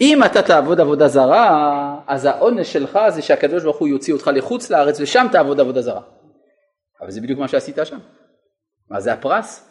אם 0.01 0.25
אתה 0.25 0.43
תעבוד 0.43 0.81
עבודה 0.81 1.09
זרה, 1.09 1.97
אז 2.07 2.25
העונש 2.25 2.73
שלך 2.73 2.99
זה 3.09 3.23
שהקדוש 3.23 3.63
ברוך 3.63 3.77
הוא 3.77 3.89
יוציא 3.89 4.15
אותך 4.15 4.31
לחוץ 4.35 4.71
לארץ 4.71 5.01
ושם 5.01 5.27
תעבוד 5.33 5.61
עבודה 5.61 5.83
זרה. 5.83 6.01
אבל 7.01 7.11
זה 7.11 7.21
בדיוק 7.21 7.39
מה 7.39 7.49
שעשית 7.49 7.79
שם. 7.85 7.99
מה 8.91 9.01
זה 9.01 9.13
הפרס? 9.13 9.71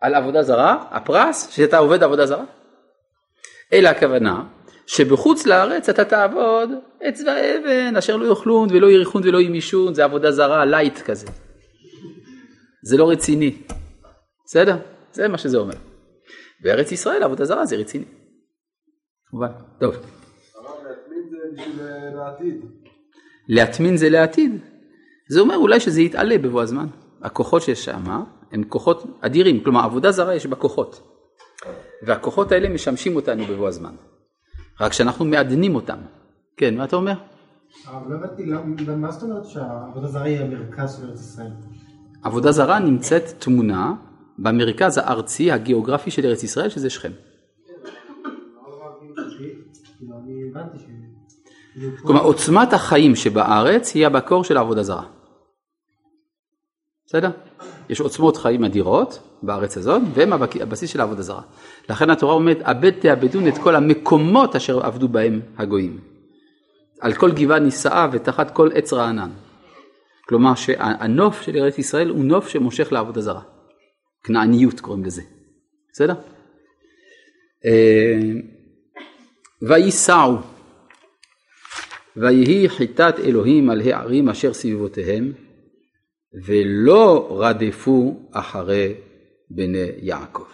על 0.00 0.14
עבודה 0.14 0.42
זרה, 0.42 0.84
הפרס 0.90 1.50
שאתה 1.50 1.78
עובד 1.78 2.02
עבודה 2.02 2.26
זרה. 2.26 2.44
אלא 3.72 3.88
הכוונה 3.88 4.42
שבחוץ 4.86 5.46
לארץ 5.46 5.88
אתה 5.88 6.04
תעבוד 6.04 6.70
עץ 7.00 7.20
ואבן 7.20 7.96
אשר 7.96 8.16
לא 8.16 8.26
יאכלון 8.26 8.68
ולא 8.70 8.90
יריחון 8.90 9.22
ולא 9.24 9.40
ימישון, 9.40 9.94
זה 9.94 10.04
עבודה 10.04 10.30
זרה 10.30 10.64
light 10.64 10.98
כזה. 10.98 11.26
זה 12.82 12.96
לא 12.96 13.10
רציני. 13.10 13.56
בסדר? 14.46 14.76
זה 15.12 15.28
מה 15.28 15.38
שזה 15.38 15.58
אומר. 15.58 15.74
בארץ 16.62 16.92
ישראל 16.92 17.22
עבודה 17.22 17.44
זרה 17.44 17.66
זה 17.66 17.76
רציני. 17.76 18.04
כמובן. 19.30 19.48
טוב. 19.80 19.94
להטמין 19.94 21.30
זה 21.30 21.36
בשביל 21.52 21.80
אה, 21.86 22.10
לעתיד. 22.14 22.64
להטמין 23.48 23.96
זה 23.96 24.08
לעתיד. 24.08 24.52
זה 25.28 25.40
אומר 25.40 25.56
אולי 25.56 25.80
שזה 25.80 26.02
יתעלה 26.02 26.38
בבוא 26.38 26.62
הזמן. 26.62 26.86
הכוחות 27.22 27.62
שיש 27.62 27.84
שם 27.84 28.04
הם 28.52 28.64
כוחות 28.64 29.04
אדירים, 29.20 29.64
כלומר 29.64 29.80
עבודה 29.84 30.10
זרה 30.10 30.34
יש 30.34 30.46
בה 30.46 30.56
כוחות. 30.56 31.00
והכוחות 32.06 32.52
האלה 32.52 32.68
משמשים 32.68 33.16
אותנו 33.16 33.44
בבוא 33.44 33.68
הזמן. 33.68 33.94
רק 34.80 34.92
שאנחנו 34.92 35.24
מעדנים 35.24 35.74
אותם. 35.74 35.98
כן, 36.56 36.76
מה 36.76 36.84
אתה 36.84 36.96
אומר? 36.96 37.12
אבל 37.86 38.10
לא 38.12 38.16
הבנתי, 38.16 38.46
למה- 38.46 38.96
מה 38.96 39.10
זאת 39.10 39.22
אומרת 39.22 39.46
שהעבודה 39.46 40.06
זרה 40.06 40.22
היא 40.22 40.38
המרכז 40.40 40.96
של 40.96 41.06
ארץ 41.08 41.20
ישראל? 41.20 41.50
עבודה 42.22 42.52
זרה 42.52 42.78
נמצאת 42.78 43.22
תמונה 43.38 43.94
במרכז 44.38 44.98
הארצי 44.98 45.52
הגיאוגרפי 45.52 46.10
של 46.10 46.26
ארץ 46.26 46.42
ישראל 46.42 46.68
שזה 46.68 46.90
שכם. 46.90 47.12
כאילו, 49.98 50.14
אני 50.17 50.17
כלומר 52.02 52.22
עוצמת 52.22 52.72
החיים 52.72 53.16
שבארץ 53.16 53.94
היא 53.94 54.06
המקור 54.06 54.44
של 54.44 54.56
העבודה 54.56 54.82
זרה. 54.82 55.04
בסדר? 57.06 57.30
יש 57.88 58.00
עוצמות 58.00 58.36
חיים 58.36 58.64
אדירות 58.64 59.18
בארץ 59.42 59.76
הזאת 59.76 60.02
והם 60.14 60.32
הבסיס 60.32 60.90
של 60.90 61.00
העבודה 61.00 61.22
זרה. 61.22 61.42
לכן 61.90 62.10
התורה 62.10 62.34
אומרת 62.34 62.58
עבד 62.62 62.90
תאבדון 62.90 63.48
את 63.48 63.58
כל 63.58 63.74
המקומות 63.74 64.56
אשר 64.56 64.86
עבדו 64.86 65.08
בהם 65.08 65.40
הגויים. 65.56 66.00
על 67.00 67.12
כל 67.14 67.32
גבעה 67.32 67.58
נישאה 67.58 68.08
ותחת 68.12 68.50
כל 68.50 68.68
עץ 68.74 68.92
רענן. 68.92 69.30
כלומר 70.28 70.54
שהנוף 70.54 71.42
של 71.42 71.56
ארץ 71.56 71.78
ישראל 71.78 72.08
הוא 72.08 72.24
נוף 72.24 72.48
שמושך 72.48 72.92
לעבודה 72.92 73.20
זרה. 73.20 73.42
כנעניות 74.22 74.80
קוראים 74.80 75.04
לזה. 75.04 75.22
בסדר? 75.92 76.14
וייסעו 79.62 80.38
ויהי 82.16 82.68
חיטת 82.68 83.14
אלוהים 83.24 83.70
על 83.70 83.80
הערים 83.80 84.28
אשר 84.28 84.52
סביבותיהם 84.52 85.32
ולא 86.46 87.36
רדפו 87.40 88.28
אחרי 88.32 88.94
בני 89.50 89.90
יעקב. 90.02 90.46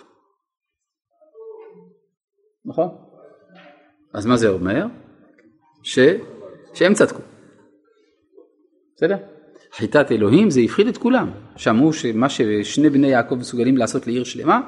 נכון? 2.64 2.88
אז 4.14 4.26
מה 4.26 4.36
זה 4.36 4.48
אומר? 4.48 4.86
ש... 5.82 5.98
שהם 6.74 6.94
צדקו. 6.94 7.22
בסדר? 8.96 9.16
חיטת 9.72 10.12
אלוהים 10.12 10.50
זה 10.50 10.60
הפחיד 10.60 10.86
את 10.86 10.96
כולם. 10.96 11.30
שאמרו 11.56 11.92
שמה 11.92 12.28
ששני 12.28 12.90
בני 12.90 13.06
יעקב 13.06 13.34
מסוגלים 13.34 13.76
לעשות 13.76 14.06
לעיר 14.06 14.24
שלמה, 14.24 14.60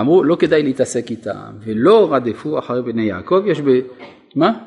אמרו 0.00 0.24
לא 0.24 0.36
כדאי 0.36 0.62
להתעסק 0.62 1.10
איתם, 1.10 1.52
ולא 1.60 2.14
רדפו 2.14 2.58
אחרי 2.58 2.82
בני 2.82 3.02
יעקב, 3.02 3.42
יש 3.46 3.60
ב... 3.60 3.70
מה? 4.36 4.64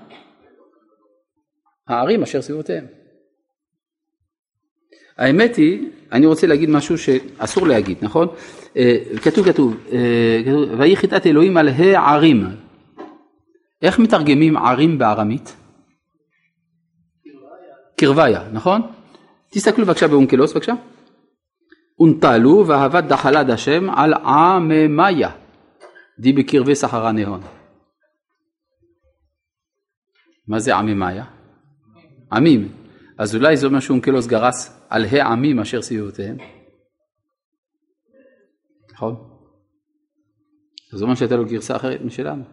הערים 1.87 2.23
אשר 2.23 2.41
סביבותיהם. 2.41 2.85
האמת 5.17 5.55
היא, 5.55 5.89
אני 6.11 6.25
רוצה 6.25 6.47
להגיד 6.47 6.69
משהו 6.69 6.97
שאסור 6.97 7.67
להגיד, 7.67 7.97
נכון? 8.01 8.27
אה, 8.77 8.97
כתוב, 9.23 9.51
כתוב, 9.51 9.77
אה, 9.91 10.41
כתוב, 10.45 10.79
ויהי 10.79 10.95
חיטת 10.95 11.25
אלוהים 11.25 11.57
על 11.57 11.67
הערים. 11.69 12.47
איך 13.81 13.99
מתרגמים 13.99 14.57
ערים 14.57 14.97
בארמית? 14.97 15.55
קרביה, 17.95 18.41
נכון? 18.51 18.81
תסתכלו 19.49 19.85
בבקשה 19.85 20.07
באונקלוס 20.07 20.53
בבקשה. 20.53 20.73
ונטלו 21.99 22.67
ואהבת 22.67 23.03
דחלד 23.03 23.49
השם 23.49 23.89
על 23.89 24.13
עממיה 24.13 25.29
די 26.19 26.33
בקרבי 26.33 26.75
סחרה 26.75 27.11
נהון. 27.11 27.41
מה 30.47 30.59
זה 30.59 30.75
עממיה? 30.75 31.25
עמים. 32.31 32.71
אז 33.17 33.35
אולי 33.35 33.57
זה 33.57 33.67
אומר 33.67 33.79
שאונקלוס 33.79 34.27
גרס 34.27 34.85
על 34.89 35.05
העמים 35.05 35.59
אשר 35.59 35.81
סביבותיהם. 35.81 36.37
נכון? 38.93 39.15
זה 40.91 41.03
אומר 41.03 41.15
שהייתה 41.15 41.35
לו 41.35 41.45
גרסה 41.45 41.75
אחרת 41.75 42.01
משלנו. 42.01 42.43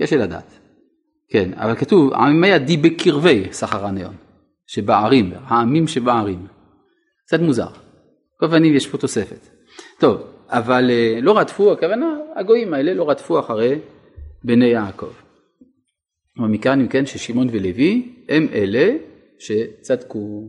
קשה 0.00 0.16
לדעת. 0.16 0.58
כן, 1.28 1.50
אבל 1.54 1.76
כתוב 1.76 2.12
עממיה 2.12 2.58
די 2.58 2.76
בקרבי 2.76 3.52
סחרה 3.52 3.90
נהון. 3.90 4.16
שבערים, 4.66 5.32
העמים 5.34 5.86
שבערים. 5.86 6.46
קצת 7.32 7.40
מוזר. 7.40 7.66
כל 8.36 8.48
פנים 8.48 8.74
יש 8.74 8.86
פה 8.86 8.98
תוספת. 8.98 9.48
טוב, 9.98 10.22
אבל 10.48 10.90
אה, 10.90 11.18
לא 11.22 11.38
רדפו, 11.38 11.72
הכוונה, 11.72 12.18
הגויים 12.36 12.74
האלה 12.74 12.94
לא 12.94 13.10
רדפו 13.10 13.40
אחרי 13.40 13.78
בני 14.44 14.66
יעקב. 14.66 15.12
אבל 16.38 16.48
מכאן 16.48 16.80
אם 16.80 16.88
כן 16.88 17.06
ששמעון 17.06 17.48
ולוי 17.52 18.14
הם 18.28 18.46
אלה 18.52 18.96
שצדקו. 19.38 20.48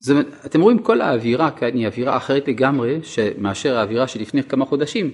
זאת 0.00 0.26
אתם 0.46 0.60
רואים 0.60 0.78
כל 0.78 1.00
האווירה 1.00 1.50
כאן 1.50 1.74
היא 1.74 1.86
אווירה 1.86 2.16
אחרת 2.16 2.48
לגמרי 2.48 3.00
מאשר 3.38 3.76
האווירה 3.76 4.08
שלפני 4.08 4.42
כמה 4.42 4.64
חודשים, 4.64 5.10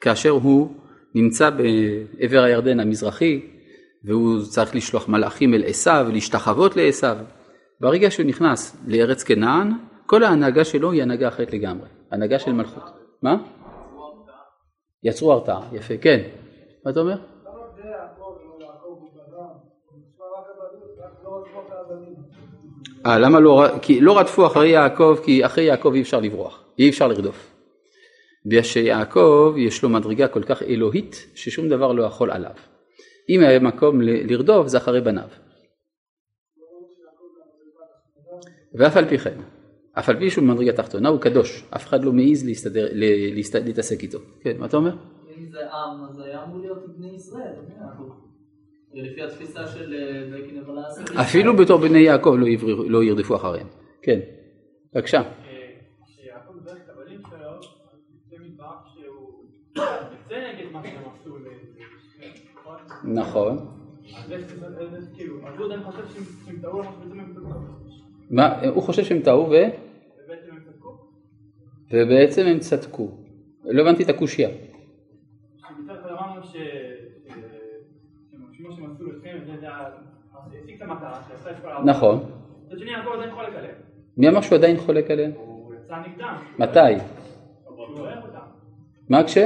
כאשר 0.00 0.30
הוא 0.30 0.74
נמצא 1.14 1.50
בעבר 1.50 2.42
הירדן 2.42 2.80
המזרחי 2.80 3.40
והוא 4.04 4.42
צריך 4.42 4.74
לשלוח 4.74 5.08
מלאכים 5.08 5.54
אל 5.54 5.64
עשיו, 5.66 6.06
להשתחוות 6.12 6.76
לעשיו. 6.76 7.16
ברגע 7.80 8.10
שהוא 8.10 8.26
נכנס 8.26 8.84
לארץ 8.86 9.22
כנען, 9.22 9.72
כל 10.06 10.22
ההנהגה 10.24 10.64
שלו 10.64 10.92
היא 10.92 11.02
הנהגה 11.02 11.28
אחרת 11.28 11.52
לגמרי, 11.52 11.88
הנהגה 12.10 12.38
של 12.38 12.52
מלכות. 12.52 12.82
מה? 13.22 13.36
יצרו 15.02 15.32
הרתעה, 15.32 15.60
יפה, 15.72 15.96
כן. 15.96 16.20
מה 16.84 16.90
אתה 16.90 17.00
אומר? 17.00 17.16
אה, 23.06 23.18
למה 23.18 23.40
לא, 23.40 23.66
כי 23.82 24.00
לא 24.00 24.18
רדפו 24.18 24.46
אחרי 24.46 24.68
יעקב, 24.68 25.16
כי 25.24 25.46
אחרי 25.46 25.64
יעקב 25.64 25.92
אי 25.94 26.00
אפשר 26.00 26.20
לברוח, 26.20 26.64
אי 26.78 26.88
אפשר 26.88 27.08
לרדוף. 27.08 27.54
בגלל 28.46 28.62
שיעקב 28.62 29.54
יש 29.56 29.82
לו 29.82 29.88
מדרגה 29.88 30.28
כל 30.28 30.42
כך 30.42 30.62
אלוהית, 30.62 31.26
ששום 31.34 31.68
דבר 31.68 31.92
לא 31.92 32.02
יכול 32.02 32.30
עליו. 32.30 32.54
אם 33.28 33.40
היה 33.40 33.60
מקום 33.60 34.00
לרדוף, 34.00 34.66
זה 34.66 34.78
אחרי 34.78 35.00
בניו. 35.00 35.28
ואף 38.74 38.96
על 38.96 39.08
פי 39.08 39.18
כן, 39.18 39.40
אף 39.92 40.08
על 40.08 40.18
פי 40.18 40.30
שהוא 40.30 40.44
במדרגה 40.44 40.72
תחתונה 40.72 41.08
הוא 41.08 41.20
קדוש, 41.20 41.64
אף 41.70 41.86
אחד 41.86 42.04
לא 42.04 42.12
מעז 42.12 42.46
להסתדר, 42.46 42.88
להסת, 43.34 43.54
להתעסק 43.64 44.02
איתו. 44.02 44.18
כן, 44.40 44.56
מה 44.58 44.66
אתה 44.66 44.76
אומר? 44.76 44.96
אם 45.38 45.46
זה 45.50 45.58
עם, 45.72 46.04
אז 46.04 46.20
היה 46.20 46.44
אמור 46.44 46.58
להיות 46.58 46.96
בני 46.96 47.14
ישראל, 47.14 47.52
לפי 48.94 49.22
התפיסה 49.22 49.66
של 49.66 49.94
בקין 50.32 50.62
ולאסר. 50.70 51.20
אפילו 51.20 51.56
בתור 51.56 51.78
בני 51.78 51.98
יעקב 51.98 52.34
לא, 52.38 52.46
לא 52.88 53.04
ירדפו 53.04 53.36
אחריהם. 53.36 53.66
כן, 54.02 54.20
בבקשה. 54.94 55.22
שיעקב 56.06 56.64
דרך 56.64 56.76
את 56.84 56.90
הבנים 56.90 57.20
שלו, 57.30 57.60
זה 58.30 58.36
מדבר 58.40 58.72
שהוא 58.94 59.44
יוצא 59.76 60.34
נגד 60.34 60.72
מה 60.72 60.82
שהם 60.84 61.02
עשו 61.20 61.36
ל... 61.36 61.48
נכון. 63.04 63.78
מה, 68.30 68.60
הוא 68.74 68.82
חושב 68.82 69.04
שהם 69.04 69.20
טעו 69.20 69.50
ו... 69.50 69.54
ובעצם 71.90 72.46
הם 72.46 72.58
צדקו. 72.58 73.10
לא 73.64 73.82
הבנתי 73.82 74.02
את 74.02 74.08
הקושייה. 74.08 74.48
נכון. 81.84 82.30
מי 84.16 84.28
אמר 84.28 84.40
שהוא 84.40 84.56
עדיין 84.56 84.76
חולק 84.76 85.10
עליהם? 85.10 85.30
הוא 85.36 85.74
יצא 85.74 85.96
נגדם. 85.96 86.34
מתי? 86.58 86.78
מה 89.08 89.24
כש? 89.24 89.38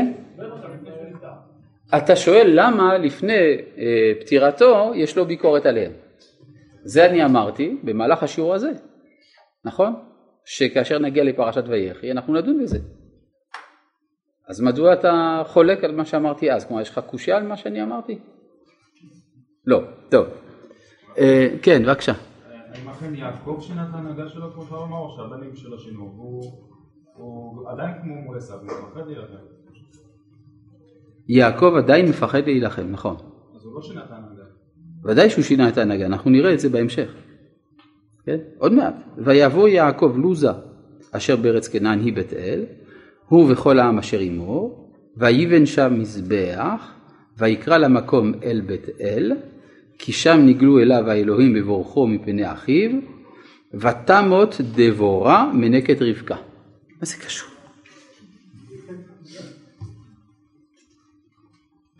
אתה 1.96 2.16
שואל 2.16 2.50
למה 2.54 2.98
לפני 2.98 3.56
אה, 3.78 4.12
פטירתו 4.20 4.92
יש 4.94 5.16
לו 5.16 5.24
ביקורת 5.26 5.66
עליהם. 5.66 5.92
זה 6.84 7.06
אני 7.06 7.24
אמרתי 7.24 7.80
במהלך 7.84 8.22
השיעור 8.22 8.54
הזה, 8.54 8.70
נכון? 9.64 9.94
שכאשר 10.44 10.98
נגיע 10.98 11.24
לפרשת 11.24 11.64
ויחי 11.68 12.12
אנחנו 12.12 12.34
נדון 12.34 12.62
בזה. 12.62 12.78
אז 14.48 14.60
מדוע 14.60 14.92
אתה 14.92 15.42
חולק 15.46 15.84
על 15.84 15.94
מה 15.94 16.04
שאמרתי 16.04 16.52
אז? 16.52 16.66
כלומר 16.66 16.82
יש 16.82 16.90
לך 16.90 16.98
קושייה 16.98 17.36
על 17.36 17.46
מה 17.46 17.56
שאני 17.56 17.82
אמרתי? 17.82 18.18
לא, 19.66 19.80
טוב. 20.10 20.26
אה, 21.18 21.48
כן, 21.62 21.82
בבקשה. 21.86 22.12
האם 22.74 22.88
אכן 22.88 23.14
יעקב 23.14 23.58
שינה 23.60 23.88
את 23.88 23.94
ההנהגה 23.94 24.28
שלו 24.28 24.52
כמו 24.52 24.62
שאתה 24.62 24.74
אומר, 24.74 24.96
או 24.96 25.16
שהבנים 25.16 25.56
שלו 25.56 25.78
שינו? 25.78 26.02
הוא 27.14 27.68
עדיין 27.68 27.94
כמו 28.02 28.14
מול 28.14 28.36
עשיו, 28.36 28.58
הוא 28.58 28.88
מפחד 28.88 29.06
להילחם. 29.06 29.34
יעקב 31.28 31.74
עדיין 31.78 32.08
מפחד 32.08 32.42
להילחם, 32.44 32.90
נכון. 32.90 33.16
אז 33.56 33.64
הוא 33.64 33.74
לא 33.74 33.82
שינה 33.82 34.04
את 34.04 34.10
ההנהגה. 34.10 34.41
ודאי 35.04 35.30
שהוא 35.30 35.44
שינה 35.44 35.68
את 35.68 35.78
ההנהגה, 35.78 36.06
אנחנו 36.06 36.30
נראה 36.30 36.54
את 36.54 36.60
זה 36.60 36.68
בהמשך. 36.68 37.14
כן? 38.26 38.36
עוד 38.58 38.72
מעט. 38.72 38.94
ויבוא 39.18 39.68
יעקב 39.68 40.14
לוזה 40.16 40.50
אשר 41.12 41.36
בארץ 41.36 41.68
כנען 41.68 42.00
היא 42.00 42.12
בית 42.12 42.32
אל, 42.32 42.64
הוא 43.28 43.52
וכל 43.52 43.78
העם 43.78 43.98
אשר 43.98 44.18
עמו, 44.18 44.88
ויבן 45.16 45.66
שם 45.66 45.94
מזבח, 45.98 46.92
ויקרא 47.38 47.76
למקום 47.76 48.32
אל 48.44 48.60
בית 48.66 48.86
אל, 49.00 49.32
כי 49.98 50.12
שם 50.12 50.40
נגלו 50.46 50.78
אליו 50.78 51.10
האלוהים 51.10 51.54
בבורכו 51.54 52.06
מפני 52.06 52.52
אחיו, 52.52 52.90
ותמות 53.74 54.60
דבורה 54.74 55.52
מנקת 55.54 55.96
רבקה. 56.00 56.36
מה 57.00 57.06
זה 57.06 57.16
קשור? 57.16 57.51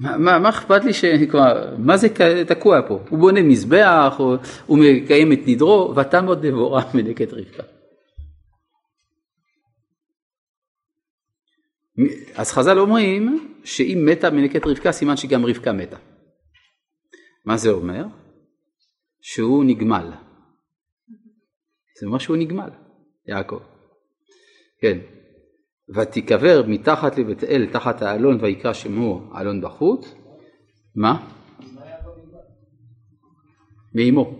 מה, 0.03 0.19
מה, 0.19 0.39
מה 0.39 0.49
אכפת 0.49 0.85
לי 0.85 0.93
ש... 0.93 1.05
כלומר, 1.31 1.77
מה 1.79 1.97
זה 1.97 2.09
תקוע 2.49 2.89
פה? 2.89 3.01
הוא 3.09 3.19
בונה 3.19 3.43
מזבח, 3.43 4.15
הוא, 4.19 4.37
הוא 4.67 4.79
מקיים 4.79 5.33
את 5.33 5.39
נדרו, 5.47 5.95
ותמות 5.97 6.39
דבורה 6.41 6.83
מנקת 6.95 7.33
רבקה. 7.33 7.63
אז 12.35 12.53
חז"ל 12.53 12.79
אומרים 12.79 13.55
שאם 13.65 13.99
מתה 14.11 14.31
מנקת 14.31 14.67
רבקה 14.67 14.93
סימן 14.93 15.17
שגם 15.17 15.47
רבקה 15.47 15.73
מתה. 15.73 15.97
מה 17.45 17.57
זה 17.57 17.71
אומר? 17.71 18.05
שהוא 19.21 19.65
נגמל. 19.65 20.11
זה 22.01 22.07
אומר 22.07 22.19
שהוא 22.19 22.37
נגמל, 22.37 22.71
יעקב. 23.27 23.61
כן. 24.81 24.99
ותיקבר 25.95 26.63
מתחת 26.67 27.19
לבית 27.19 27.45
אל 27.45 27.67
תחת 27.73 28.03
האלון 28.03 28.39
ויקרא 28.41 28.73
שמו 28.73 29.31
אלון 29.41 29.61
בחוט. 29.61 30.07
מה? 30.97 31.27
מאמו. 33.95 34.35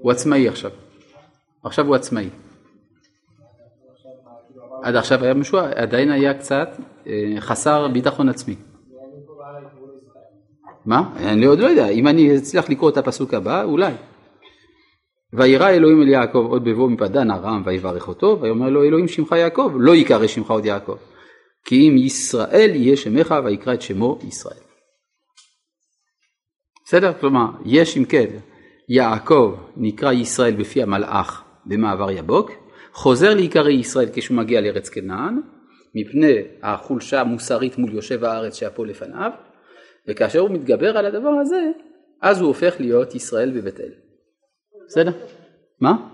הוא 0.00 0.12
עצמאי 0.12 0.48
עכשיו. 0.48 0.70
עכשיו 1.64 1.86
הוא 1.86 1.94
עצמאי. 1.94 2.28
עד 4.82 4.96
עכשיו 4.96 5.24
היה 5.24 5.34
משוע, 5.34 5.68
עדיין 5.74 6.10
היה 6.10 6.34
קצת 6.34 6.68
אה, 7.06 7.34
חסר 7.38 7.88
ביטחון 7.88 8.28
עצמי. 8.28 8.56
מה? 10.86 11.14
אני 11.16 11.46
עוד 11.46 11.58
לא 11.58 11.66
יודע, 11.66 11.88
אם 11.88 12.08
אני 12.08 12.36
אצליח 12.36 12.70
לקרוא 12.70 12.90
את 12.90 12.96
הפסוק 12.96 13.34
הבא, 13.34 13.62
אולי. 13.64 13.92
וירא 15.32 15.68
אלוהים 15.68 16.02
אל 16.02 16.08
יעקב 16.08 16.46
עוד 16.48 16.64
בבוא 16.64 16.90
מפדן 16.90 17.30
ארם 17.30 17.62
ויברך 17.66 18.08
אותו 18.08 18.38
ויאמר 18.40 18.70
לו 18.70 18.84
אלוהים 18.84 19.08
שמך 19.08 19.32
יעקב 19.32 19.72
לא 19.78 19.94
יקרא 19.94 20.26
שמך 20.26 20.50
עוד 20.50 20.64
יעקב 20.64 20.96
כי 21.64 21.88
אם 21.88 21.96
ישראל 21.96 22.70
יהיה 22.74 22.96
שמך 22.96 23.34
ויקרא 23.44 23.74
את 23.74 23.82
שמו 23.82 24.18
ישראל. 24.28 24.60
בסדר? 26.84 27.12
כלומר 27.20 27.46
יש 27.64 27.96
אם 27.96 28.04
כן 28.04 28.26
יעקב 28.88 29.54
נקרא 29.76 30.12
ישראל 30.12 30.54
בפי 30.54 30.82
המלאך 30.82 31.44
במעבר 31.66 32.10
יבוק 32.10 32.50
חוזר 32.92 33.34
להיקרא 33.34 33.68
ישראל 33.68 34.08
כשהוא 34.12 34.36
מגיע 34.36 34.60
לארץ 34.60 34.88
כנען 34.88 35.40
מפני 35.94 36.34
החולשה 36.62 37.20
המוסרית 37.20 37.78
מול 37.78 37.94
יושב 37.94 38.24
הארץ 38.24 38.62
פה 38.62 38.86
לפניו 38.86 39.30
וכאשר 40.08 40.38
הוא 40.38 40.50
מתגבר 40.50 40.98
על 40.98 41.06
הדבר 41.06 41.30
הזה 41.40 41.60
אז 42.22 42.40
הוא 42.40 42.48
הופך 42.48 42.74
להיות 42.80 43.14
ישראל 43.14 43.50
בבית 43.50 43.80
אל. 43.80 44.09
בסדר? 44.90 45.12
מה? 45.80 46.08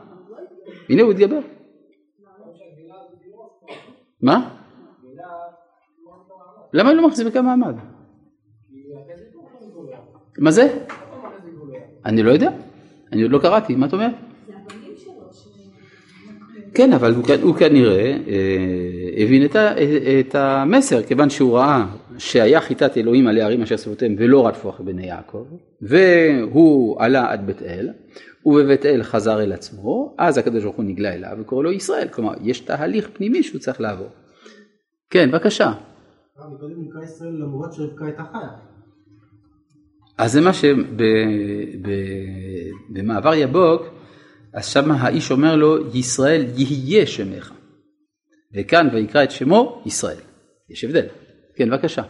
הנה 0.89 1.03
הוא 1.03 1.12
התגבר. 1.12 1.39
מה? 4.22 4.49
למה 6.72 6.93
לא 6.93 7.07
מחזיק 7.07 7.37
מעמד? 7.37 7.74
מה 10.39 10.51
זה? 10.51 10.79
אני 12.05 12.22
לא 12.22 12.31
יודע, 12.31 12.51
אני 13.12 13.22
עוד 13.22 13.31
לא 13.31 13.39
קראתי, 13.39 13.74
מה 13.74 13.87
אתה 13.87 13.97
אומר? 13.97 14.09
כן, 16.74 16.93
אבל 16.93 17.14
הוא, 17.43 17.55
כנראה 17.57 18.16
אה, 18.29 19.24
הבין 19.24 19.45
את, 20.20 20.35
המסר, 20.35 21.03
כיוון 21.03 21.31
שהוא 21.31 21.59
ראה 21.59 21.87
שהיה 22.18 22.61
חיטת 22.61 22.97
אלוהים 22.97 23.27
על 23.27 23.39
הערים 23.39 23.62
אשר 23.62 23.77
סביבותיהם 23.77 24.16
ולא 24.18 24.47
רדפו 24.47 24.70
אחרי 24.70 24.87
בני 24.87 25.07
יעקב, 25.07 25.47
והוא 25.83 26.97
עלה 27.01 27.33
עד 27.33 27.47
בית 27.47 27.62
אל, 27.62 27.89
ובבית 28.47 28.86
אל 28.86 29.03
חזר 29.03 29.42
אל 29.42 29.53
עצמו, 29.53 30.14
אז 30.18 30.38
הקדוש 30.38 30.62
ברוך 30.64 30.76
הוא 30.76 30.84
נגלה 30.84 31.14
אליו 31.14 31.36
וקורא 31.40 31.62
לו 31.62 31.72
ישראל, 31.72 32.09
כלומר 32.09 32.32
יש 32.42 32.61
תהליך 32.61 33.09
פנימי 33.12 33.42
שהוא 33.42 33.61
צריך 33.61 33.80
לעבור. 33.80 34.09
כן, 35.11 35.30
בבקשה. 35.30 35.72
חיה. 38.32 38.49
אז 40.18 40.32
זה 40.32 40.40
מה 40.40 40.51
שבמעבר 42.92 43.34
יבוק, 43.34 43.82
אז 44.53 44.66
שם 44.66 44.90
האיש 44.90 45.30
אומר 45.30 45.57
לו, 45.57 45.94
ישראל 45.94 46.47
יהיה 46.57 47.07
שמך. 47.07 47.53
וכאן 48.55 48.88
ויקרא 48.92 49.24
את 49.24 49.30
שמו, 49.30 49.82
ישראל. 49.86 50.20
יש 50.70 50.84
הבדל. 50.84 51.07
כן, 51.57 51.70
בבקשה. 51.70 52.03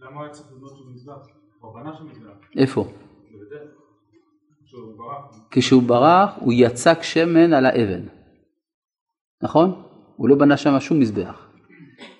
למה 0.00 0.22
היה 0.22 0.30
צריך 0.30 0.46
לבנות 0.52 0.76
של 0.76 0.84
מזבח? 0.94 1.26
קורבנה 1.60 1.96
של 1.98 2.04
מזבח. 2.04 2.32
איפה? 2.56 2.92
כשהוא 5.50 5.82
ברח 5.82 6.30
הוא 6.40 6.52
יצק 6.56 7.02
שמן 7.02 7.52
על 7.52 7.66
האבן, 7.66 8.00
נכון? 9.42 9.82
הוא 10.16 10.28
לא 10.28 10.36
בנה 10.36 10.56
שם 10.56 10.80
שום 10.80 11.00
מזבח. 11.00 11.46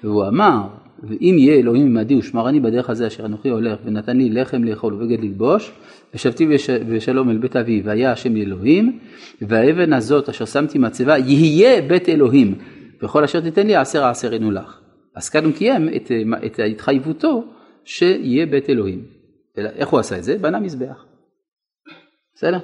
והוא 0.04 0.28
אמר, 0.28 0.62
ואם 1.02 1.36
יהיה 1.38 1.54
אלוהים 1.54 1.86
עמדי 1.86 2.16
ושמרני 2.16 2.60
בדרך 2.60 2.90
הזה 2.90 3.06
אשר 3.06 3.26
אנוכי 3.26 3.48
הולך 3.48 3.78
ונתן 3.84 4.16
לי 4.16 4.30
לחם 4.30 4.64
לאכול 4.64 4.94
ובגד 4.94 5.20
ללבוש 5.20 5.72
ושבתי 6.14 6.46
בש... 6.46 6.70
בשלום 6.70 7.30
אל 7.30 7.38
בית 7.38 7.56
אבי 7.56 7.82
והיה 7.84 8.12
השם 8.12 8.36
אלוהים 8.36 8.98
והאבן 9.40 9.92
הזאת 9.92 10.28
אשר 10.28 10.44
שמתי 10.44 10.78
מצבה 10.78 11.18
יהיה 11.18 11.82
בית 11.82 12.08
אלוהים 12.08 12.54
וכל 13.02 13.24
אשר 13.24 13.40
תיתן 13.40 13.66
לי 13.66 13.76
עשר 13.76 14.04
עשרנו 14.04 14.50
לך. 14.50 14.80
אז 15.14 15.28
כאן 15.28 15.44
הוא 15.44 15.52
קיים 15.52 15.88
את, 15.96 16.10
את 16.46 16.60
התחייבותו 16.72 17.44
שיהיה 17.84 18.46
בית 18.46 18.70
אלוהים. 18.70 19.04
איך 19.56 19.88
הוא 19.88 20.00
עשה 20.00 20.18
את 20.18 20.24
זה? 20.24 20.38
בנה 20.38 20.60
מזבח. 20.60 21.04
בסדר? 22.34 22.58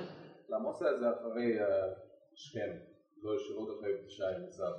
למה 0.62 0.68
הוא 0.68 0.74
עושה 0.74 0.90
את 0.94 1.00
זה 1.00 1.06
אחרי 1.10 1.60
אה, 1.60 1.64
שכם, 2.34 2.70
לא 3.22 3.30
ישירות 3.36 3.68
אחרי 3.78 3.90
פגישה 4.02 4.24
עם 4.24 4.44
עזב? 4.48 4.72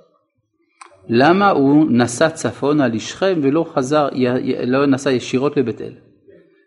למה 1.08 1.50
הוא 1.50 1.86
נסע 1.90 2.30
צפונה 2.30 2.88
לשכם 2.88 3.40
ולא 3.42 3.64
חזר, 3.74 4.08
לא 4.66 4.86
נסע 4.86 5.10
ישירות 5.10 5.56
לבית 5.56 5.80
אל? 5.80 5.94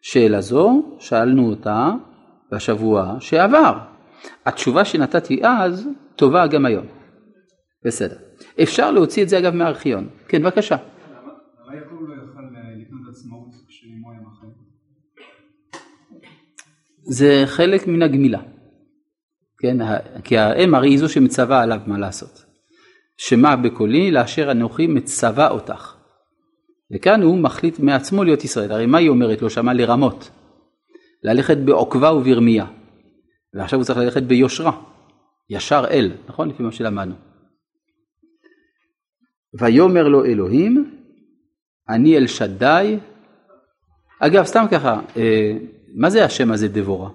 שאלה 0.02 0.42
זו, 0.42 0.96
שאלנו 1.00 1.50
אותה 1.50 1.92
בשבוע 2.52 3.16
שעבר. 3.20 3.78
התשובה 4.46 4.86
שנתתי 4.86 5.42
אז 5.46 5.88
טובה 6.16 6.48
גם 6.48 6.66
היום. 6.66 6.86
בסדר. 7.86 8.16
אפשר 8.64 8.92
להוציא 8.92 9.24
את 9.24 9.30
זה 9.30 9.38
אגב 9.38 9.54
מהארכיון. 9.54 10.10
כן, 10.28 10.42
בבקשה. 10.42 10.76
למה 10.76 11.76
יעקב 11.76 11.96
לא 12.08 12.14
יכל 12.14 12.42
לקנות 12.82 13.10
עצמאות 13.10 13.50
כשאמו 13.68 14.12
היה 14.12 14.20
מחר? 14.22 14.48
זה 17.04 17.44
חלק 17.46 17.88
מן 17.88 18.02
הגמילה. 18.02 18.57
כן, 19.60 19.78
כי 20.24 20.38
האם 20.38 20.76
הרי 20.76 20.90
היא 20.90 21.00
זו 21.00 21.10
שמצווה 21.10 21.62
עליו 21.62 21.80
מה 21.88 21.98
לעשות. 21.98 22.46
שמע 23.18 23.56
בקולי 23.56 24.12
לאשר 24.12 24.52
אנוכי 24.52 24.88
מצווה 24.88 25.50
אותך. 25.50 25.96
וכאן 26.96 27.22
הוא 27.22 27.38
מחליט 27.38 27.80
מעצמו 27.80 28.24
להיות 28.24 28.44
ישראל, 28.44 28.72
הרי 28.72 28.86
מה 28.86 28.98
היא 28.98 29.10
אומרת 29.10 29.42
לו 29.42 29.50
שמה 29.50 29.74
לרמות? 29.74 30.30
ללכת 31.24 31.58
בעוקבה 31.58 32.14
וברמייה. 32.14 32.66
ועכשיו 33.54 33.80
הוא 33.80 33.86
צריך 33.86 34.00
ללכת 34.00 34.24
ביושרה, 34.24 34.82
ישר 35.50 35.86
אל, 35.90 36.12
נכון? 36.28 36.50
לפי 36.50 36.64
מה 36.64 36.72
שלמדנו. 36.72 37.16
ויאמר 39.60 40.08
לו 40.08 40.26
אלוהים, 40.26 41.00
אני 41.90 42.18
אל 42.18 42.28
שדי. 42.28 42.98
אגב, 44.20 44.46
סתם 44.46 44.66
ככה, 44.72 45.02
אה, 45.18 45.58
מה 45.96 46.10
זה 46.10 46.26
השם 46.26 46.52
הזה 46.52 46.68
דבורה? 46.68 47.10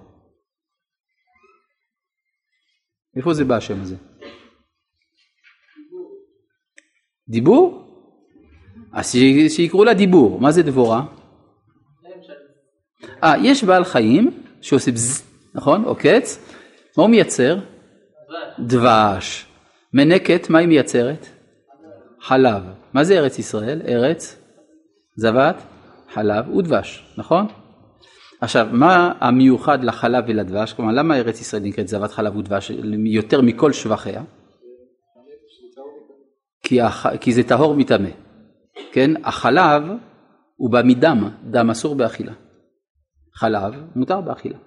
איפה 3.15 3.33
זה 3.33 3.45
בא 3.45 3.55
השם 3.55 3.81
הזה? 3.81 3.95
דיבור? 7.29 7.79
אז 8.93 9.15
שיקראו 9.49 9.83
לה 9.83 9.93
דיבור, 9.93 10.41
מה 10.41 10.51
זה 10.51 10.63
דבורה? 10.63 11.05
אה, 13.23 13.33
יש 13.43 13.63
בעל 13.63 13.83
חיים 13.83 14.43
שעושה 14.61 14.91
בז, 14.91 15.23
נכון? 15.53 15.83
עוקץ, 15.83 16.39
מה 16.97 17.03
הוא 17.03 17.09
מייצר? 17.09 17.57
דבש. 18.59 19.45
מנקת, 19.93 20.49
מה 20.49 20.59
היא 20.59 20.67
מייצרת? 20.67 21.27
חלב. 22.21 22.63
מה 22.93 23.03
זה 23.03 23.17
ארץ 23.19 23.39
ישראל? 23.39 23.81
ארץ, 23.87 24.35
זבת, 25.15 25.63
חלב 26.13 26.55
ודבש, 26.55 27.13
נכון? 27.17 27.47
עכשיו, 28.43 28.67
מה 28.71 29.11
המיוחד 29.19 29.83
לחלב 29.83 30.23
ולדבש? 30.27 30.73
כלומר, 30.73 30.91
למה 30.91 31.17
ארץ 31.17 31.41
ישראל 31.41 31.63
נקראת 31.63 31.87
זבת 31.87 32.11
חלב 32.11 32.35
ודבש 32.35 32.71
יותר 33.05 33.41
מכל 33.41 33.71
שבחיה? 33.73 34.23
כי, 36.63 36.81
הח... 36.81 37.15
כי 37.17 37.33
זה 37.33 37.43
טהור 37.43 37.75
מטמא. 37.75 38.09
כן? 38.91 39.11
החלב 39.23 39.83
הוא 40.55 40.71
בא 40.71 40.81
מדם, 40.85 41.29
דם 41.51 41.69
אסור 41.69 41.95
באכילה. 41.95 42.33
חלב 43.35 43.73
מותר 43.95 44.21
באכילה. 44.21 44.57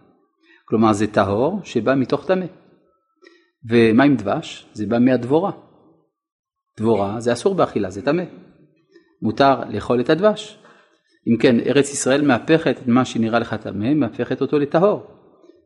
כלומר 0.65 0.93
זה 0.93 1.07
טהור 1.07 1.61
שבא 1.65 1.95
מתוך 1.95 2.27
טמא. 2.27 2.47
ומה 3.71 4.05
עם 4.05 4.17
דבש? 4.17 4.67
זה 4.73 4.87
בא 4.87 4.99
מהדבורה. 4.99 5.51
דבורה 6.79 7.21
זה 7.21 7.33
אסור 7.33 7.55
באכילה, 7.55 7.91
זה 7.91 8.03
טמא. 8.03 8.25
מותר 9.23 9.61
לאכול 9.69 10.01
את 10.01 10.11
הדבש. 10.11 10.59
אם 11.29 11.37
כן, 11.37 11.61
ארץ 11.61 11.93
ישראל 11.93 12.23
מהפכת 12.23 12.77
את 12.83 12.87
מה 12.87 13.05
שנראה 13.05 13.39
לך 13.39 13.55
טמא, 13.55 13.95
מהפכת 13.95 14.41
אותו 14.41 14.59
לטהור. 14.59 15.07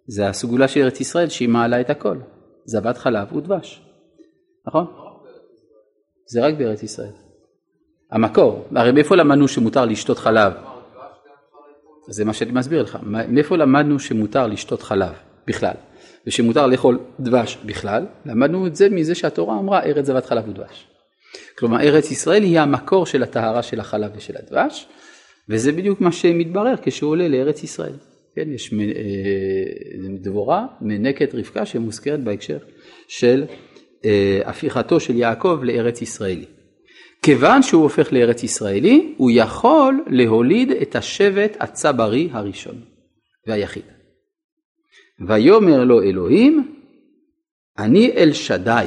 זה 0.06 0.28
הסגולה 0.28 0.68
של 0.68 0.80
ארץ 0.82 1.00
ישראל 1.00 1.28
שהיא 1.28 1.48
מעלה 1.48 1.80
את 1.80 1.90
הכל. 1.90 2.16
זבת 2.64 2.98
חלב 2.98 3.36
ודבש. 3.36 3.82
נכון? 4.66 4.86
זה 6.26 6.46
רק 6.46 6.54
בארץ 6.54 6.82
ישראל. 6.82 7.12
המקור, 8.10 8.64
הרי 8.76 8.92
מאיפה 8.92 9.16
למדנו 9.16 9.48
שמותר 9.48 9.84
לשתות 9.84 10.18
חלב? 10.18 10.52
זה 12.08 12.24
מה 12.24 12.34
שאני 12.34 12.52
מסביר 12.52 12.82
לך, 12.82 12.98
מאיפה 13.02 13.56
למדנו 13.56 13.98
שמותר 13.98 14.46
לשתות 14.46 14.82
חלב 14.82 15.12
בכלל, 15.46 15.74
ושמותר 16.26 16.66
לאכול 16.66 16.98
דבש 17.20 17.58
בכלל? 17.64 18.06
למדנו 18.26 18.66
את 18.66 18.76
זה 18.76 18.88
מזה 18.90 19.14
שהתורה 19.14 19.58
אמרה 19.58 19.82
ארץ 19.82 20.06
זבת 20.06 20.26
חלב 20.26 20.48
ודבש. 20.48 20.86
כלומר 21.58 21.80
ארץ 21.80 22.10
ישראל 22.10 22.42
היא 22.42 22.60
המקור 22.60 23.06
של 23.06 23.22
הטהרה 23.22 23.62
של 23.62 23.80
החלב 23.80 24.10
ושל 24.16 24.34
הדבש, 24.36 24.88
וזה 25.50 25.72
בדיוק 25.72 26.00
מה 26.00 26.12
שמתברר 26.12 26.74
כשהוא 26.82 27.10
עולה 27.10 27.28
לארץ 27.28 27.62
ישראל. 27.62 27.92
כן, 28.36 28.52
יש 28.52 28.72
אה, 28.72 28.78
דבורה, 30.22 30.66
מנקת 30.80 31.34
רבקה 31.34 31.66
שמוזכרת 31.66 32.24
בהקשר 32.24 32.58
של 33.08 33.44
אה, 34.04 34.40
הפיכתו 34.44 35.00
של 35.00 35.16
יעקב 35.16 35.58
לארץ 35.62 36.02
ישראלי. 36.02 36.44
כיוון 37.22 37.62
שהוא 37.62 37.82
הופך 37.82 38.12
לארץ 38.12 38.42
ישראלי, 38.42 39.14
הוא 39.16 39.30
יכול 39.34 40.04
להוליד 40.06 40.70
את 40.70 40.96
השבט 40.96 41.56
הצברי 41.60 42.28
הראשון 42.32 42.80
והיחיד. 43.46 43.84
ויאמר 45.28 45.84
לו 45.84 46.02
אלוהים, 46.02 46.74
אני 47.78 48.12
אל 48.16 48.32
שדי, 48.32 48.86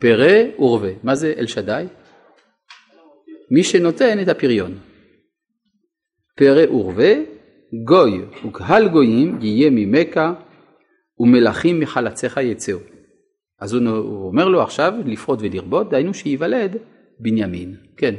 פרא 0.00 0.42
ורבה. 0.58 0.88
מה 1.02 1.14
זה 1.14 1.32
אל 1.36 1.46
שדי? 1.46 1.84
מי 3.50 3.64
שנותן 3.64 4.22
את 4.22 4.28
הפריון. 4.28 4.78
פרא 6.34 6.70
ורבה, 6.70 7.12
גוי 7.84 8.24
וקהל 8.48 8.88
גויים 8.88 9.38
יהיה 9.40 9.70
ממכה 9.70 10.34
ומלכים 11.18 11.80
מחלציך 11.80 12.36
יצאו. 12.36 12.78
אז 13.60 13.74
הוא 13.74 14.26
אומר 14.26 14.48
לו 14.48 14.62
עכשיו 14.62 14.92
לפרוט 15.04 15.38
ולרבות, 15.42 15.90
דהיינו 15.90 16.14
שייוולד 16.14 16.76
בנימין. 17.20 17.76
כן. 17.96 18.14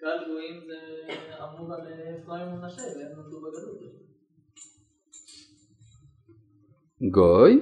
קהל 0.00 0.18
גויים 0.28 0.60
זה 0.66 1.04
אמור 1.44 1.74
על 1.74 1.80
אפרים 2.22 2.48
ומנשה, 2.48 2.82
והם 2.82 3.16
נולדו 3.16 3.40
בגלות. 3.40 3.80
גוי, 7.12 7.60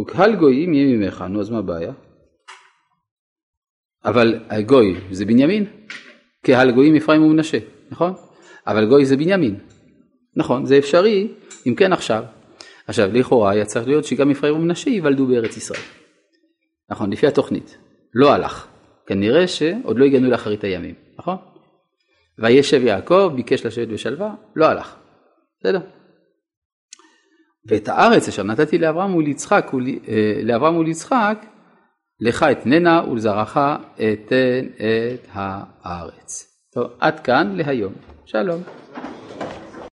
וקהל 0.00 0.36
גויים 0.36 0.74
יהיה 0.74 0.96
ממך, 0.96 1.24
נו 1.30 1.40
אז 1.40 1.50
מה 1.50 1.58
הבעיה? 1.58 1.92
אבל 4.04 4.40
גוי 4.66 4.94
זה 5.10 5.24
בנימין, 5.24 5.64
קהל 6.42 6.72
גויים 6.72 6.96
אפרים 6.96 7.22
ומנשה, 7.22 7.58
נכון? 7.90 8.25
אבל 8.66 8.88
גוי 8.88 9.04
זה 9.04 9.16
בנימין, 9.16 9.58
נכון, 10.36 10.66
זה 10.66 10.78
אפשרי, 10.78 11.28
אם 11.66 11.74
כן 11.74 11.92
עכשיו. 11.92 12.24
עכשיו 12.86 13.10
לכאורה 13.12 13.50
היה 13.50 13.64
צריך 13.64 13.86
להיות 13.86 14.04
שגם 14.04 14.30
אפרים 14.30 14.54
ומנשה 14.54 14.90
ייוולדו 14.90 15.26
בארץ 15.26 15.56
ישראל. 15.56 15.80
נכון, 16.90 17.12
לפי 17.12 17.26
התוכנית. 17.26 17.78
לא 18.14 18.32
הלך. 18.32 18.66
כנראה 19.06 19.48
שעוד 19.48 19.98
לא 19.98 20.04
הגענו 20.04 20.30
לאחרית 20.30 20.64
הימים, 20.64 20.94
נכון? 21.18 21.36
וישב 22.38 22.84
יעקב, 22.84 23.32
ביקש 23.36 23.66
לשבת 23.66 23.88
בשלווה, 23.88 24.34
לא 24.56 24.66
הלך. 24.66 24.96
בסדר? 25.60 25.80
ואת 27.68 27.88
הארץ 27.88 28.28
אשר 28.28 28.42
נתתי 28.42 28.78
לאברהם 28.78 29.14
וליצחק, 29.14 29.70
אה, 30.08 30.40
לאברהם 30.42 30.76
וליצחק, 30.76 31.46
לך 32.20 32.42
אתננה 32.42 33.02
ולזרעך 33.10 33.56
אתן 33.96 34.66
את 34.76 35.28
הארץ. 35.32 36.52
טוב, 36.74 36.90
עד 37.00 37.20
כאן 37.20 37.56
להיום. 37.56 37.92
שלום. 38.26 38.62